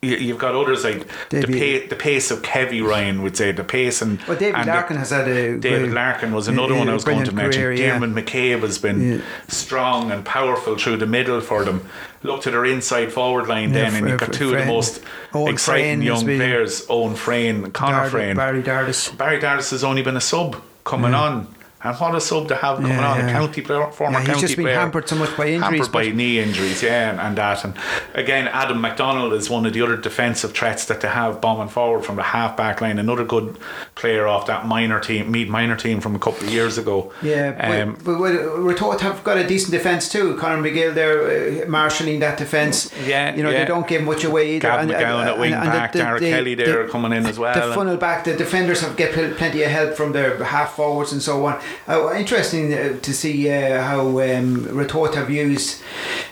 you- 0.00 0.16
you've 0.16 0.38
got 0.38 0.54
others 0.54 0.84
like 0.84 1.08
the, 1.30 1.40
Davy- 1.40 1.80
pa- 1.80 1.86
the 1.88 1.96
pace 1.96 2.30
of 2.30 2.40
Kevy 2.42 2.80
Ryan 2.86 3.20
would 3.22 3.36
say 3.36 3.50
the 3.50 3.64
pace 3.64 4.00
and 4.00 4.20
Well, 4.28 4.36
David 4.38 4.54
and 4.60 4.68
the- 4.68 4.72
Larkin 4.72 4.96
has 4.96 5.10
had 5.10 5.26
a 5.26 5.56
David 5.58 5.92
Larkin 5.92 6.30
was 6.32 6.46
another 6.46 6.74
a- 6.74 6.78
one 6.78 6.88
I 6.88 6.94
was 6.94 7.02
going 7.02 7.24
to 7.24 7.32
mention. 7.32 7.60
career, 7.62 7.72
yeah. 7.72 7.98
Dermot 7.98 8.14
McCabe 8.14 8.60
has 8.60 8.78
been 8.78 9.14
Yeah. 9.14 9.18
strong 9.48 10.12
and 10.12 10.24
powerful 10.24 10.76
through 10.78 10.98
the 10.98 11.06
middle 11.06 11.40
for 11.40 11.64
them. 11.64 11.80
Look 12.22 12.42
to 12.42 12.52
their 12.52 12.64
inside 12.64 13.12
forward 13.12 13.48
line 13.48 13.74
Yeah, 13.74 13.90
then, 13.90 13.94
and 13.96 14.08
you've 14.08 14.20
got 14.20 14.32
two 14.32 14.54
of 14.54 14.60
the 14.60 14.66
most 14.66 15.00
Owen 15.34 15.52
exciting 15.52 15.84
Frayne 15.98 16.02
young 16.02 16.24
players, 16.24 16.86
Owen 16.88 17.16
Frayne 17.16 17.64
and 17.64 17.74
Connor 17.74 17.96
Barry, 17.98 18.10
Frayne. 18.10 18.36
Barry 18.36 18.62
Dardis. 18.62 19.16
Barry 19.18 19.40
Dardis 19.40 19.72
has 19.72 19.82
only 19.82 20.02
been 20.02 20.16
a 20.16 20.20
sub 20.20 20.62
coming 20.84 21.12
on. 21.12 21.48
And 21.80 21.96
what 21.96 22.12
a 22.16 22.20
sub 22.20 22.48
to 22.48 22.56
have 22.56 22.78
coming 22.78 22.90
Yeah, 22.90 23.08
on, 23.08 23.20
a 23.20 23.30
county 23.32 23.60
player, 23.62 23.86
former 23.92 24.14
Yeah, 24.14 24.18
he's 24.20 24.28
county 24.28 24.40
just 24.40 24.56
been 24.56 24.64
player. 24.64 24.74
hampered 24.74 25.08
so 25.08 25.14
much 25.14 25.36
by 25.36 25.46
injuries, 25.46 25.62
Hampered 25.62 25.92
by 25.92 26.08
knee 26.10 26.40
injuries, 26.40 26.82
yeah, 26.82 27.10
and, 27.10 27.20
and 27.20 27.38
that. 27.38 27.64
And 27.64 27.74
again, 28.14 28.48
Adam 28.48 28.80
McDonald 28.80 29.32
is 29.32 29.48
one 29.48 29.64
of 29.64 29.72
the 29.74 29.82
other 29.82 29.96
defensive 29.96 30.54
threats 30.54 30.86
that 30.86 31.02
they 31.02 31.08
have 31.08 31.40
bombing 31.40 31.68
forward 31.68 32.04
from 32.04 32.16
the 32.16 32.24
half 32.24 32.56
back 32.56 32.80
line. 32.80 32.98
Another 32.98 33.24
good 33.24 33.56
player 33.94 34.26
off 34.26 34.46
that 34.46 34.66
minor 34.66 34.98
team, 34.98 35.30
Meath 35.30 35.48
minor 35.48 35.76
team 35.76 36.00
from 36.00 36.16
a 36.16 36.18
couple 36.18 36.48
of 36.48 36.52
years 36.52 36.78
ago. 36.78 37.12
Yeah, 37.22 37.54
Um, 37.84 37.94
but, 37.94 38.04
but 38.04 38.18
we're 38.18 38.64
we're 38.64 38.74
taught 38.74 39.00
have 39.02 39.22
got 39.22 39.38
a 39.38 39.46
decent 39.46 39.70
defence 39.70 40.08
too. 40.08 40.36
Conor 40.36 40.60
McGill 40.60 40.94
there, 40.94 41.62
uh, 41.64 41.68
marshalling 41.68 42.18
that 42.18 42.38
defence. 42.38 42.90
Yeah, 43.06 43.36
you 43.36 43.44
know 43.44 43.50
yeah. 43.50 43.60
they 43.60 43.64
don't 43.66 43.86
give 43.86 44.02
much 44.02 44.24
away 44.24 44.56
either. 44.56 44.68
Gav 44.68 44.80
And- 44.80 44.90
McGowan 44.90 45.20
and- 45.20 45.28
at 45.30 45.38
wing 45.38 45.50
the- 45.52 45.56
back, 45.58 45.92
the- 45.92 45.98
the- 45.98 46.30
Kelly 46.30 46.56
there 46.56 46.82
the- 46.86 46.88
coming 46.90 47.12
in 47.12 47.24
as 47.24 47.38
well. 47.38 47.54
The 47.68 47.72
funnel 47.72 47.96
back, 47.96 48.24
the 48.24 48.34
defenders 48.34 48.80
have 48.80 48.96
get 48.96 49.12
plenty 49.36 49.62
of 49.62 49.70
help 49.70 49.94
from 49.96 50.10
their 50.10 50.42
half 50.42 50.74
forwards 50.74 51.12
and 51.12 51.22
so 51.22 51.46
on. 51.46 51.60
Uh, 51.88 52.14
interesting 52.14 52.72
uh, 52.72 52.98
to 53.00 53.14
see 53.14 53.50
uh, 53.50 53.82
how 53.82 54.00
um, 54.08 54.64
Ratoath 54.66 55.14
have 55.14 55.30
used 55.30 55.82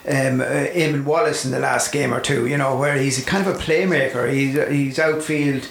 um, 0.06 0.40
uh, 0.40 0.44
Eamon 0.44 1.04
Wallace 1.04 1.44
in 1.44 1.50
the 1.50 1.58
last 1.58 1.92
game 1.92 2.12
or 2.12 2.20
two. 2.20 2.46
You 2.46 2.56
know 2.56 2.76
where 2.76 2.96
he's 2.96 3.24
kind 3.24 3.46
of 3.46 3.54
a 3.54 3.58
playmaker. 3.58 4.30
He's 4.32 4.54
he's 4.68 4.98
outfield. 4.98 5.68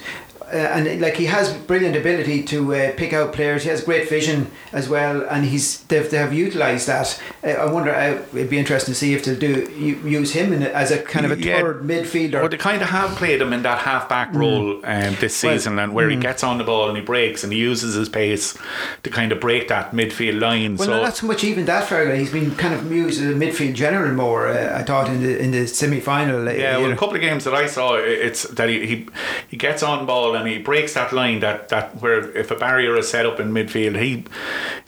Uh, 0.52 0.56
and 0.56 1.00
like 1.00 1.16
he 1.16 1.26
has 1.26 1.52
brilliant 1.52 1.96
ability 1.96 2.42
to 2.44 2.72
uh, 2.72 2.92
pick 2.96 3.12
out 3.12 3.32
players. 3.32 3.64
He 3.64 3.68
has 3.68 3.82
great 3.82 4.08
vision 4.08 4.48
as 4.72 4.88
well, 4.88 5.22
and 5.28 5.44
he's 5.44 5.82
they've, 5.84 6.08
they 6.08 6.18
have 6.18 6.32
utilised 6.32 6.86
that. 6.86 7.20
Uh, 7.42 7.48
I 7.48 7.64
wonder. 7.72 7.90
Uh, 7.92 8.22
it'd 8.32 8.48
be 8.48 8.58
interesting 8.58 8.92
to 8.94 8.98
see 8.98 9.12
if 9.12 9.24
they'll 9.24 9.38
do 9.38 9.68
use 10.04 10.32
him 10.32 10.52
in, 10.52 10.62
as 10.62 10.92
a 10.92 11.02
kind 11.02 11.26
of 11.26 11.32
a 11.32 11.38
Yeah. 11.42 11.60
third 11.60 11.82
midfielder. 11.82 12.40
Well, 12.40 12.48
they 12.48 12.56
kind 12.58 12.80
of 12.80 12.90
have 12.90 13.10
played 13.16 13.40
him 13.42 13.52
in 13.52 13.62
that 13.62 13.78
half 13.78 14.08
back 14.08 14.32
role 14.32 14.76
um, 14.84 15.16
this 15.20 15.36
Mm. 15.36 15.44
Well, 15.44 15.52
mm. 15.52 15.56
season, 15.58 15.78
and 15.80 15.92
where 15.94 16.08
he 16.08 16.16
gets 16.16 16.44
on 16.44 16.58
the 16.58 16.64
ball 16.64 16.88
and 16.88 16.96
he 16.96 17.02
breaks 17.02 17.42
and 17.42 17.52
he 17.52 17.58
uses 17.58 17.94
his 17.94 18.08
pace 18.08 18.56
to 19.02 19.10
kind 19.10 19.32
of 19.32 19.40
break 19.40 19.66
that 19.68 19.90
midfield 19.92 20.40
line. 20.40 20.76
Well, 20.76 20.86
so 20.86 20.96
no, 20.96 21.02
not 21.02 21.16
so 21.16 21.26
much 21.26 21.42
even 21.42 21.64
that 21.64 21.88
Fergal. 21.88 22.16
He's 22.16 22.30
been 22.30 22.54
kind 22.54 22.72
of 22.72 22.90
used 22.92 23.20
as 23.20 23.30
a 23.30 23.34
midfield 23.34 23.74
general 23.74 24.12
more. 24.14 24.46
Uh, 24.48 24.78
I 24.78 24.84
thought 24.84 25.08
in 25.08 25.22
the 25.24 25.36
in 25.42 25.50
the 25.50 25.66
semi 25.66 25.98
final. 25.98 26.48
Uh, 26.48 26.52
Yeah, 26.52 26.78
well, 26.78 26.86
know. 26.88 26.94
a 26.94 26.96
couple 26.96 27.16
of 27.16 27.20
games 27.20 27.42
that 27.44 27.54
I 27.54 27.66
saw, 27.66 27.96
it's 27.96 28.44
that 28.44 28.68
he, 28.68 28.86
he 28.86 29.08
he 29.48 29.56
gets 29.56 29.82
on 29.82 30.06
ball 30.06 30.35
and 30.36 30.46
he 30.48 30.58
breaks 30.58 30.94
that 30.94 31.12
line 31.12 31.40
that, 31.40 31.68
that 31.70 32.00
where 32.02 32.36
if 32.36 32.50
a 32.50 32.54
barrier 32.56 32.96
is 32.96 33.08
set 33.10 33.26
up 33.26 33.40
in 33.40 33.52
midfield, 33.52 34.00
he 34.00 34.24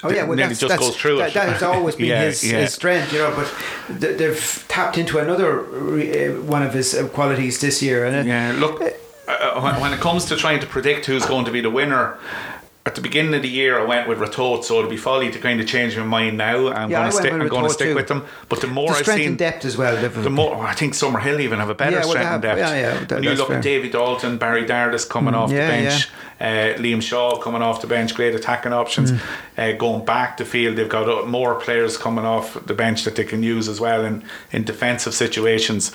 Oh 0.02 0.10
yeah, 0.10 0.24
well 0.24 0.36
that's, 0.36 0.60
just 0.60 0.68
that's, 0.70 0.80
goes 0.80 0.96
through 0.96 1.18
that, 1.18 1.30
it. 1.30 1.34
that 1.34 1.48
has 1.48 1.62
always 1.62 1.96
been 2.00 2.06
Yeah, 2.06 2.24
his, 2.24 2.44
yeah. 2.44 2.58
his 2.60 2.74
strength, 2.74 3.12
you 3.12 3.18
know. 3.18 3.32
But 3.34 4.00
th- 4.00 4.18
they've 4.18 4.64
tapped 4.68 4.98
into 4.98 5.18
another 5.18 5.60
uh, 5.60 6.40
one 6.42 6.62
of 6.62 6.72
his 6.74 6.94
uh, 6.94 7.08
qualities 7.08 7.60
this 7.60 7.82
year, 7.82 8.04
and 8.06 8.14
uh, 8.16 8.22
Yeah, 8.32 8.52
look, 8.58 8.80
uh, 8.80 9.60
when, 9.60 9.80
when 9.80 9.92
it 9.92 10.00
comes 10.00 10.24
to 10.26 10.36
trying 10.36 10.60
to 10.60 10.66
predict 10.66 11.06
who's 11.06 11.26
going 11.26 11.44
to 11.44 11.50
be 11.50 11.60
the 11.60 11.70
winner. 11.70 12.18
At 12.88 12.94
the 12.94 13.02
beginning 13.02 13.34
of 13.34 13.42
the 13.42 13.50
year, 13.50 13.78
I 13.78 13.84
went 13.84 14.08
with 14.08 14.16
Ratoath, 14.18 14.64
so 14.64 14.78
it'd 14.78 14.88
be 14.88 14.96
folly 14.96 15.30
to 15.30 15.38
kind 15.38 15.60
of 15.60 15.66
change 15.66 15.94
my 15.98 16.04
mind 16.04 16.38
now. 16.38 16.68
I'm 16.68 16.90
Yeah, 16.90 17.00
going 17.00 17.10
to 17.10 17.16
stick. 17.18 17.32
with 17.34 17.42
I'm 17.42 17.48
going 17.48 17.64
to 17.64 17.70
stick 17.70 17.88
too. 17.90 17.94
with 17.94 18.08
them. 18.08 18.24
But 18.48 18.62
the 18.62 18.66
more 18.66 18.88
the 18.92 19.00
I've 19.00 19.04
seen, 19.06 19.28
and 19.28 19.38
depth 19.38 19.66
as 19.66 19.76
well. 19.76 19.94
the 20.08 20.30
more 20.30 20.64
I 20.64 20.72
think 20.72 20.94
Summerhill 20.94 21.38
even 21.38 21.58
have 21.58 21.68
a 21.68 21.74
better 21.74 21.96
Yeah, 21.96 22.00
strength 22.02 22.20
and 22.20 22.28
have- 22.28 22.40
depth. 22.40 22.58
yeah, 22.60 22.74
yeah, 22.74 23.04
that- 23.04 23.10
when 23.16 23.24
you 23.24 23.34
look 23.34 23.48
fair. 23.48 23.56
Mm, 23.56 23.58
at 23.58 23.62
Davy 23.62 23.90
Dalton, 23.90 24.38
Barry 24.38 24.64
Dardis 24.64 25.06
coming 25.06 25.34
off 25.34 25.50
yeah, 25.52 25.66
the 25.66 25.72
bench, 25.82 26.08
uh, 26.40 26.80
Liam 26.82 27.02
Shaw 27.02 27.36
coming 27.36 27.60
off 27.60 27.82
the 27.82 27.86
bench, 27.88 28.14
great 28.14 28.34
attacking 28.34 28.72
options. 28.72 29.12
Mm. 29.12 29.20
Uh, 29.58 29.72
going 29.76 30.06
back 30.06 30.38
the 30.38 30.46
field, 30.46 30.76
they've 30.76 30.88
got 30.88 31.10
uh, 31.10 31.26
more 31.26 31.56
players 31.56 31.98
coming 31.98 32.24
off 32.24 32.56
the 32.64 32.72
bench 32.74 33.04
that 33.04 33.16
they 33.16 33.24
can 33.24 33.42
use 33.42 33.68
as 33.68 33.80
well 33.80 34.02
in, 34.02 34.24
in 34.50 34.64
defensive 34.64 35.12
situations. 35.12 35.92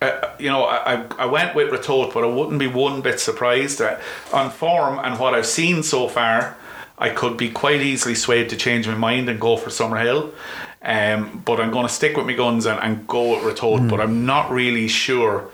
Uh, 0.00 0.30
you 0.38 0.48
know, 0.48 0.64
I, 0.64 1.04
I- 1.18 1.26
went 1.26 1.54
with 1.56 1.70
Ratoath, 1.72 2.14
but 2.14 2.22
I 2.22 2.28
wouldn't 2.28 2.58
be 2.60 2.68
one 2.68 3.00
bit 3.00 3.18
surprised. 3.18 3.80
Uh, 3.80 3.98
on 4.32 4.50
form 4.50 4.98
and 5.00 5.18
what 5.18 5.34
I've 5.34 5.46
seen 5.46 5.82
so 5.82 6.08
far, 6.08 6.56
I 6.98 7.10
could 7.10 7.36
be 7.36 7.50
quite 7.50 7.80
easily 7.80 8.14
swayed 8.14 8.48
to 8.50 8.56
change 8.56 8.86
my 8.86 8.94
mind 8.94 9.28
and 9.28 9.40
go 9.40 9.56
for 9.56 9.70
Summerhill. 9.70 10.32
Um, 10.82 11.42
but 11.44 11.60
I'm 11.60 11.72
going 11.72 11.86
to 11.86 11.92
stick 11.92 12.16
with 12.16 12.26
my 12.26 12.34
guns 12.34 12.64
and, 12.66 12.78
and 12.80 13.06
go 13.08 13.30
with 13.44 13.56
Ratoath, 13.56 13.90
but 13.90 14.00
I'm 14.00 14.24
not 14.24 14.50
really 14.52 14.86
sure. 14.88 15.50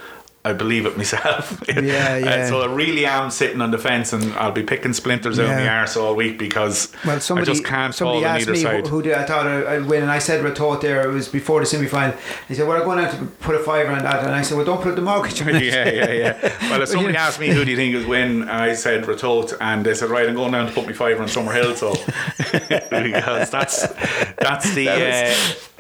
I 0.47 0.53
believe 0.53 0.85
it 0.85 0.97
myself. 0.97 1.63
Yeah, 1.69 2.15
Uh, 2.15 2.17
yeah. 2.19 2.49
so 2.49 2.61
I 2.61 2.67
really 2.67 3.07
am 3.07 3.31
sitting 3.31 3.61
on 3.63 3.71
the 3.71 3.79
fence 3.79 4.13
and 4.13 4.33
I'll 4.35 4.53
be 4.53 4.63
picking 4.63 4.93
splinters 4.93 5.39
out 5.39 5.47
of 5.47 5.51
my 5.53 5.65
Yeah. 5.65 5.81
arse 5.81 5.97
all 5.97 6.15
week 6.15 6.39
because 6.39 6.93
Well, 7.07 7.19
somebody, 7.21 7.51
I 7.51 7.55
just 7.55 7.65
can't 7.65 7.95
somebody 7.95 8.25
asked 8.27 8.49
me 8.49 8.61
side. 8.63 8.87
who, 8.87 9.01
did 9.03 9.15
I 9.15 9.25
thought 9.25 9.47
I, 9.47 9.77
I'd 9.77 9.87
win, 9.87 10.03
and 10.03 10.11
I 10.13 10.19
said 10.19 10.45
Ratoath 10.45 10.83
there. 10.83 11.09
It 11.09 11.13
was 11.13 11.29
before 11.29 11.61
the 11.61 11.67
semi 11.67 11.87
final. 11.87 12.15
He 12.49 12.55
said, 12.55 12.69
"Well, 12.69 12.77
I'm 12.79 12.85
going 12.85 12.99
out 13.05 13.13
to 13.13 13.25
put 13.47 13.55
a 13.55 13.59
fiver 13.59 13.91
on 13.93 14.03
that," 14.03 14.23
and 14.25 14.33
I 14.35 14.43
said, 14.43 14.57
"Well, 14.59 14.67
don't 14.67 14.83
put 14.83 14.97
the 14.97 15.03
mortgage 15.03 15.41
on 15.41 15.49
it." 15.57 15.63
yeah, 15.63 15.89
yeah, 15.89 16.13
yeah. 16.13 16.71
Well, 16.71 16.83
if 16.83 16.89
somebody 16.95 17.17
asked 17.17 17.41
me 17.41 17.49
who 17.49 17.65
do 17.65 17.71
you 17.71 17.77
think 17.77 17.95
is 17.95 18.05
win, 18.07 18.47
I 18.49 18.75
said 18.75 19.05
Ratoath, 19.05 19.55
and 19.61 19.85
they 19.87 19.95
said, 19.95 20.11
right, 20.11 20.29
I'm 20.29 20.35
going 20.35 20.53
down 20.53 20.67
to 20.67 20.73
put 20.73 20.85
my 20.87 20.93
fiver 20.93 21.23
on 21.23 21.29
Summerhill, 21.29 21.75
so 21.77 21.93
because 23.03 23.51
that's 23.51 23.87
that's 24.39 24.75
the. 24.75 24.89
Uh, 24.91 25.35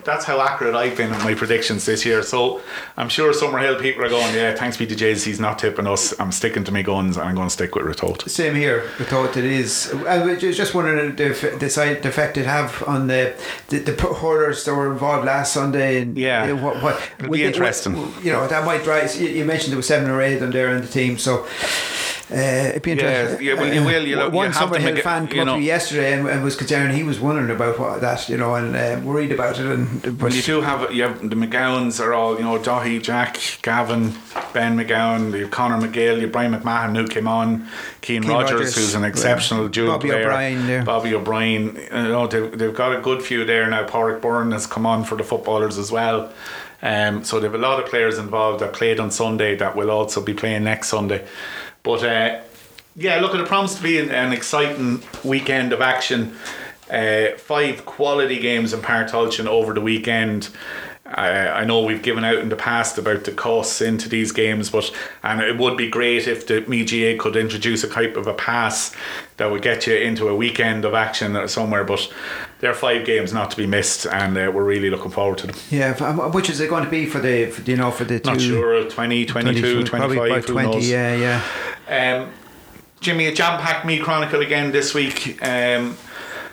that's 0.05 0.24
how 0.24 0.40
accurate 0.40 0.74
I've 0.74 0.96
been 0.96 1.12
in 1.12 1.18
my 1.24 1.34
predictions 1.34 1.86
this 1.86 2.05
year. 2.05 2.22
So 2.22 2.61
I'm 2.96 3.09
sure 3.09 3.32
Summerhill 3.32 3.80
people 3.80 4.05
are 4.05 4.09
going, 4.09 4.34
yeah, 4.34 4.55
thanks 4.55 4.76
be 4.76 4.86
to 4.86 4.94
Jays, 4.94 5.24
he's 5.24 5.40
not 5.40 5.59
tipping 5.59 5.86
us. 5.86 6.18
I'm 6.20 6.32
sticking 6.32 6.64
to 6.64 6.72
my 6.72 6.82
guns 6.82 7.16
and 7.16 7.28
I'm 7.28 7.34
going 7.34 7.48
to 7.48 7.52
stick 7.52 7.74
with 7.74 7.84
Ratoath. 7.86 8.28
Same 8.28 8.55
here. 8.55 8.88
Thought 8.98 9.36
it 9.36 9.44
is. 9.44 9.92
I 10.07 10.24
was 10.24 10.40
just 10.40 10.74
wondering 10.74 11.16
the 11.16 11.57
the 11.59 11.70
side 11.70 12.02
the 12.02 12.09
effect 12.09 12.36
it 12.36 12.46
have 12.46 12.82
on 12.86 13.07
the 13.07 13.34
the, 13.68 13.78
the 13.78 13.92
hurlers 14.14 14.64
that 14.64 14.74
were 14.74 14.90
involved 14.92 15.26
last 15.26 15.52
Sunday. 15.52 16.02
And 16.02 16.16
Yeah. 16.16 16.52
uh, 16.52 16.57
what, 16.57 16.82
what 16.82 17.00
It'll 17.18 17.32
be 17.32 17.38
they- 17.38 17.46
interesting. 17.46 17.96
would- 18.00 18.24
You 18.24 18.32
know 18.32 18.46
that 18.46 18.64
might 18.64 18.84
drive. 18.84 19.14
You 19.16 19.28
you 19.28 19.44
mentioned 19.44 19.72
there 19.72 19.78
were 19.78 19.82
seven 19.82 20.11
or 20.11 20.20
eight 20.22 20.34
of 20.34 20.40
them 20.40 20.50
there 20.50 20.74
in 20.74 20.80
the 20.82 20.88
team, 20.88 21.18
so. 21.18 21.46
Uh, 22.30 22.36
it'd 22.70 22.82
be 22.82 22.92
interesting. 22.92 23.44
yeah, 23.44 23.52
yeah, 23.52 23.60
well, 23.60 23.74
you 23.74 23.84
will, 23.84 24.06
you 24.06 24.16
know, 24.16 24.30
one 24.30 24.46
you 24.46 24.52
have 24.52 24.72
to 24.72 24.78
Summerhill 24.78 25.02
fan 25.02 25.26
came 25.26 25.36
you 25.36 25.42
up 25.42 25.46
to 25.48 25.52
know. 25.52 25.58
me 25.58 25.66
yesterday 25.66 26.14
and, 26.14 26.26
and 26.26 26.42
was 26.42 26.56
concerned. 26.56 26.94
He 26.94 27.02
was 27.02 27.20
wondering 27.20 27.50
about 27.50 27.78
what, 27.78 28.00
that, 28.00 28.28
you 28.30 28.38
know, 28.38 28.54
and 28.54 28.74
uh, 28.74 28.98
worried 29.04 29.30
about 29.30 29.58
it. 29.58 29.66
And 29.66 30.00
but 30.02 30.14
Well, 30.14 30.32
you 30.32 30.40
do 30.40 30.62
have 30.62 30.90
you 30.90 31.02
have 31.02 31.20
the 31.20 31.36
McGowans 31.36 32.00
are 32.00 32.14
all 32.14 32.38
you 32.38 32.44
know 32.44 32.58
Dahi, 32.58 33.02
Jack, 33.02 33.38
Gavin, 33.60 34.14
Ben 34.54 34.78
McGowan, 34.78 35.38
you 35.38 35.48
Conor 35.48 35.86
McGill, 35.86 36.20
you 36.22 36.28
Brian 36.28 36.54
McMahon 36.54 36.96
who 36.96 37.06
came 37.06 37.28
on, 37.28 37.68
Keane 38.00 38.22
Keane 38.22 38.30
Rogers, 38.30 38.52
Rogers, 38.52 38.74
who's 38.74 38.94
an 38.94 39.02
yeah. 39.02 39.08
exceptional 39.08 39.68
dual 39.68 39.88
Bobby 39.88 40.08
player, 40.08 40.22
O'Brien 40.22 40.66
there. 40.66 40.82
Bobby 40.82 41.14
O'Brien. 41.14 41.76
You 41.76 41.90
know 41.90 42.26
they've, 42.26 42.58
they've 42.58 42.74
got 42.74 42.96
a 42.96 43.02
good 43.02 43.22
few 43.22 43.44
there 43.44 43.68
now. 43.68 43.86
Porrick 43.86 44.22
Byrne 44.22 44.52
has 44.52 44.66
come 44.66 44.86
on 44.86 45.04
for 45.04 45.16
the 45.16 45.24
footballers 45.24 45.76
as 45.76 45.92
well. 45.92 46.32
Um, 46.80 47.24
so 47.24 47.40
they 47.40 47.46
have 47.46 47.54
a 47.54 47.58
lot 47.58 47.82
of 47.82 47.88
players 47.88 48.18
involved 48.18 48.60
that 48.60 48.74
played 48.74 49.00
on 49.00 49.10
Sunday 49.10 49.56
that 49.56 49.74
will 49.74 49.90
also 49.90 50.20
be 50.20 50.34
playing 50.34 50.64
next 50.64 50.88
Sunday. 50.88 51.26
But 51.85 52.03
uh, 52.03 52.41
yeah, 52.97 53.20
look, 53.20 53.35
it 53.35 53.47
promised 53.47 53.76
to 53.76 53.82
be 53.82 54.01
an, 54.01 54.11
an 54.11 54.32
exciting 54.32 55.03
weekend 55.22 55.72
of 55.72 55.80
action. 55.80 56.35
Uh, 56.91 57.37
five 57.39 57.85
quality 57.87 58.39
games 58.41 58.72
in 58.72 58.80
Páirc 58.80 59.11
Tailteann 59.11 59.47
over 59.47 59.72
the 59.72 59.80
weekend. 59.80 60.49
I, 61.07 61.49
I 61.49 61.64
know 61.64 61.82
we've 61.82 62.03
given 62.03 62.24
out 62.24 62.39
in 62.39 62.49
the 62.49 62.57
past 62.57 62.97
about 62.97 63.24
the 63.24 63.32
costs 63.32 63.82
into 63.82 64.09
these 64.09 64.32
games, 64.32 64.70
but 64.70 64.91
and 65.22 65.41
it 65.41 65.59
would 65.59 65.76
be 65.76 65.89
great 65.91 66.26
if 66.26 66.47
the 66.47 66.62
MGA 66.62 67.18
could 67.18 67.37
introduce 67.37 67.85
a 67.85 67.89
type 67.89 68.16
of 68.16 68.26
a 68.26 68.32
pass 68.35 68.95
that 69.37 69.51
would 69.51 69.61
get 69.61 69.87
you 69.87 69.95
into 69.95 70.28
a 70.28 70.35
weekend 70.35 70.85
of 70.87 70.95
action 70.95 71.47
somewhere. 71.47 71.85
But 71.85 72.11
there 72.61 72.70
are 72.70 72.74
five 72.74 73.05
games 73.05 73.32
not 73.35 73.51
to 73.51 73.57
be 73.57 73.66
missed, 73.66 74.07
and 74.07 74.37
uh, 74.37 74.51
we're 74.55 74.64
really 74.64 74.89
looking 74.89 75.11
forward 75.11 75.39
to 75.39 75.49
them. 75.49 75.57
yeah, 75.70 75.91
um, 76.01 76.32
which 76.32 76.49
is 76.49 76.61
it 76.61 76.70
going 76.70 76.85
to 76.85 76.91
be 76.91 77.05
for 77.05 77.18
the 77.18 77.47
for, 77.47 77.62
you 77.70 77.76
know 77.76 77.91
for 77.91 78.05
the 78.05 78.20
Not 78.24 78.41
sure, 78.41 78.89
20, 78.89 79.26
22, 79.26 79.85
25, 79.85 79.89
probably 79.91 80.30
about 80.30 80.45
who 80.45 80.53
twenty. 80.55 80.70
knows? 80.70 80.89
Yeah, 80.89 81.14
yeah. 81.16 81.43
Um, 81.89 82.30
Jimmy, 83.01 83.26
a 83.26 83.35
jam 83.35 83.61
packed 83.61 83.85
Meath 83.85 84.03
Chronicle 84.03 84.41
again 84.41 84.72
this 84.72 84.95
week. 84.95 85.43
Um, 85.43 85.97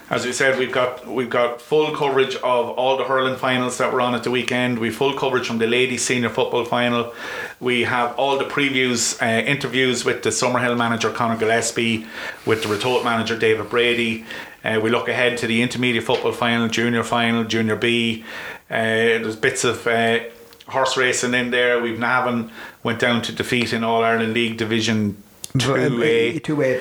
as 0.10 0.26
we 0.26 0.34
said, 0.34 0.60
we've 0.60 0.74
got 0.74 1.08
we've 1.08 1.30
got 1.30 1.62
full 1.62 1.96
coverage 1.96 2.36
of 2.36 2.70
all 2.72 2.98
the 2.98 3.06
hurling 3.06 3.38
finals 3.38 3.78
that 3.78 3.94
were 3.94 4.02
on 4.02 4.14
at 4.14 4.24
the 4.24 4.32
weekend. 4.32 4.78
We've 4.78 4.94
full 4.94 5.14
coverage 5.14 5.48
from 5.48 5.60
the 5.60 5.68
ladies 5.68 6.04
senior 6.04 6.28
football 6.28 6.66
final. 6.66 7.14
We 7.62 7.84
have 7.84 8.14
all 8.20 8.38
the 8.38 8.44
previews, 8.44 9.22
uh, 9.22 9.46
interviews 9.46 10.04
with 10.04 10.24
the 10.24 10.30
Summerhill 10.30 10.78
manager 10.78 11.12
Conor 11.12 11.38
Gillespie, 11.38 12.06
with 12.46 12.62
the 12.64 12.68
Ratoath 12.68 13.06
manager 13.06 13.40
David 13.40 13.70
Brady. 13.70 14.26
Uh, 14.66 14.82
we 14.84 14.90
look 14.90 15.08
ahead 15.08 15.38
to 15.38 15.48
the 15.48 15.62
intermediate 15.62 16.04
football 16.04 16.34
final, 16.34 16.68
junior 16.68 17.04
final, 17.04 17.46
junior 17.46 17.78
B. 17.78 18.26
Uh, 18.70 19.24
there's 19.24 19.38
bits 19.38 19.64
of 19.64 19.88
uh, 19.88 20.20
horse 20.72 20.98
racing 20.98 21.34
in 21.34 21.52
there. 21.52 21.82
We've 21.82 22.00
Navan 22.00 22.52
went 22.84 23.00
down 23.00 23.22
to 23.24 23.32
defeat 23.32 23.74
in 23.74 23.84
All 23.84 24.04
Ireland 24.04 24.34
League 24.34 24.58
Division 24.58 25.22
two 25.58 26.02
A. 26.02 26.40
Two 26.40 26.62
A 26.62 26.78
uh, 26.78 26.80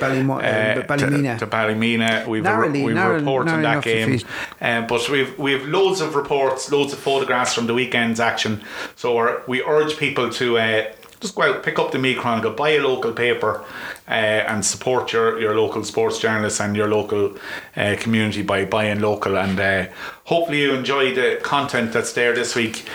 Ballymena. 0.87 1.33
To, 1.33 1.45
to 1.45 1.47
Ballymena. 1.47 2.25
We've, 2.27 2.43
Narrowly- 2.43 2.81
a, 2.81 2.85
we've 2.85 2.95
narrow- 2.95 3.17
report 3.19 3.45
narrow 3.45 3.57
on 3.57 3.63
that 3.63 3.83
game. 3.83 4.19
Um, 4.61 4.87
but 4.87 5.09
we've 5.09 5.37
we've 5.37 5.65
loads 5.67 5.99
of 6.01 6.15
reports, 6.15 6.71
loads 6.71 6.93
of 6.93 6.99
photographs 6.99 7.53
from 7.53 7.67
the 7.67 7.73
weekend's 7.73 8.19
action. 8.19 8.63
So 8.95 9.15
we're, 9.15 9.41
we 9.45 9.61
urge 9.63 9.97
people 9.97 10.29
to 10.29 10.57
uh, 10.57 10.91
just 11.19 11.35
go 11.35 11.43
out, 11.43 11.63
pick 11.63 11.77
up 11.79 11.91
the 11.91 11.99
Meath 11.99 12.17
Chronicle, 12.17 12.51
buy 12.51 12.69
a 12.69 12.79
local 12.81 13.11
paper, 13.11 13.63
uh, 14.07 14.11
and 14.51 14.65
support 14.65 15.11
your, 15.13 15.39
your 15.39 15.55
local 15.55 15.83
sports 15.83 16.17
journalists 16.17 16.59
and 16.61 16.75
your 16.75 16.87
local 16.87 17.35
uh, 17.75 17.95
community 17.99 18.41
by 18.41 18.63
buying 18.65 19.01
local. 19.01 19.37
And 19.37 19.59
uh, 19.59 19.87
hopefully 20.23 20.61
you 20.61 20.73
enjoy 20.73 21.13
the 21.13 21.39
content 21.43 21.91
that's 21.93 22.13
there 22.13 22.33
this 22.33 22.55
week. 22.55 22.85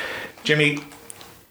Jimmy, 0.47 0.78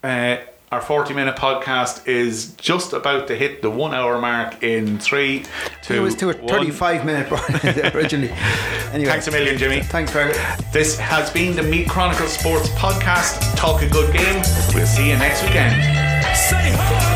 uh, 0.02 0.38
our 0.72 0.80
40 0.80 1.12
minute 1.12 1.36
podcast 1.36 2.08
is 2.08 2.54
just 2.54 2.94
about 2.94 3.28
to 3.28 3.36
hit 3.36 3.60
the 3.60 3.68
one 3.70 3.92
hour 3.92 4.18
mark 4.18 4.62
in 4.62 4.98
three, 4.98 5.44
two, 5.82 5.94
It 5.94 6.00
was 6.00 6.14
to 6.16 6.30
a 6.30 6.36
one. 6.36 6.48
35 6.48 7.04
minute 7.04 7.94
originally. 7.94 8.32
Anyway, 8.92 9.10
Thanks 9.10 9.26
a 9.26 9.32
million, 9.32 9.58
Jimmy. 9.58 9.82
Thanks, 9.82 10.10
Fergus. 10.10 10.38
This 10.72 10.98
has 10.98 11.28
been 11.30 11.54
the 11.54 11.62
Meath 11.62 11.88
Chronicle 11.88 12.28
Sports 12.28 12.68
Podcast. 12.70 13.54
Talk 13.56 13.82
a 13.82 13.88
good 13.90 14.10
game. 14.14 14.42
We'll 14.74 14.86
see 14.86 15.10
you 15.10 15.16
next 15.18 15.42
weekend. 15.42 15.74
Say 16.34 16.72
ho! 16.72 17.15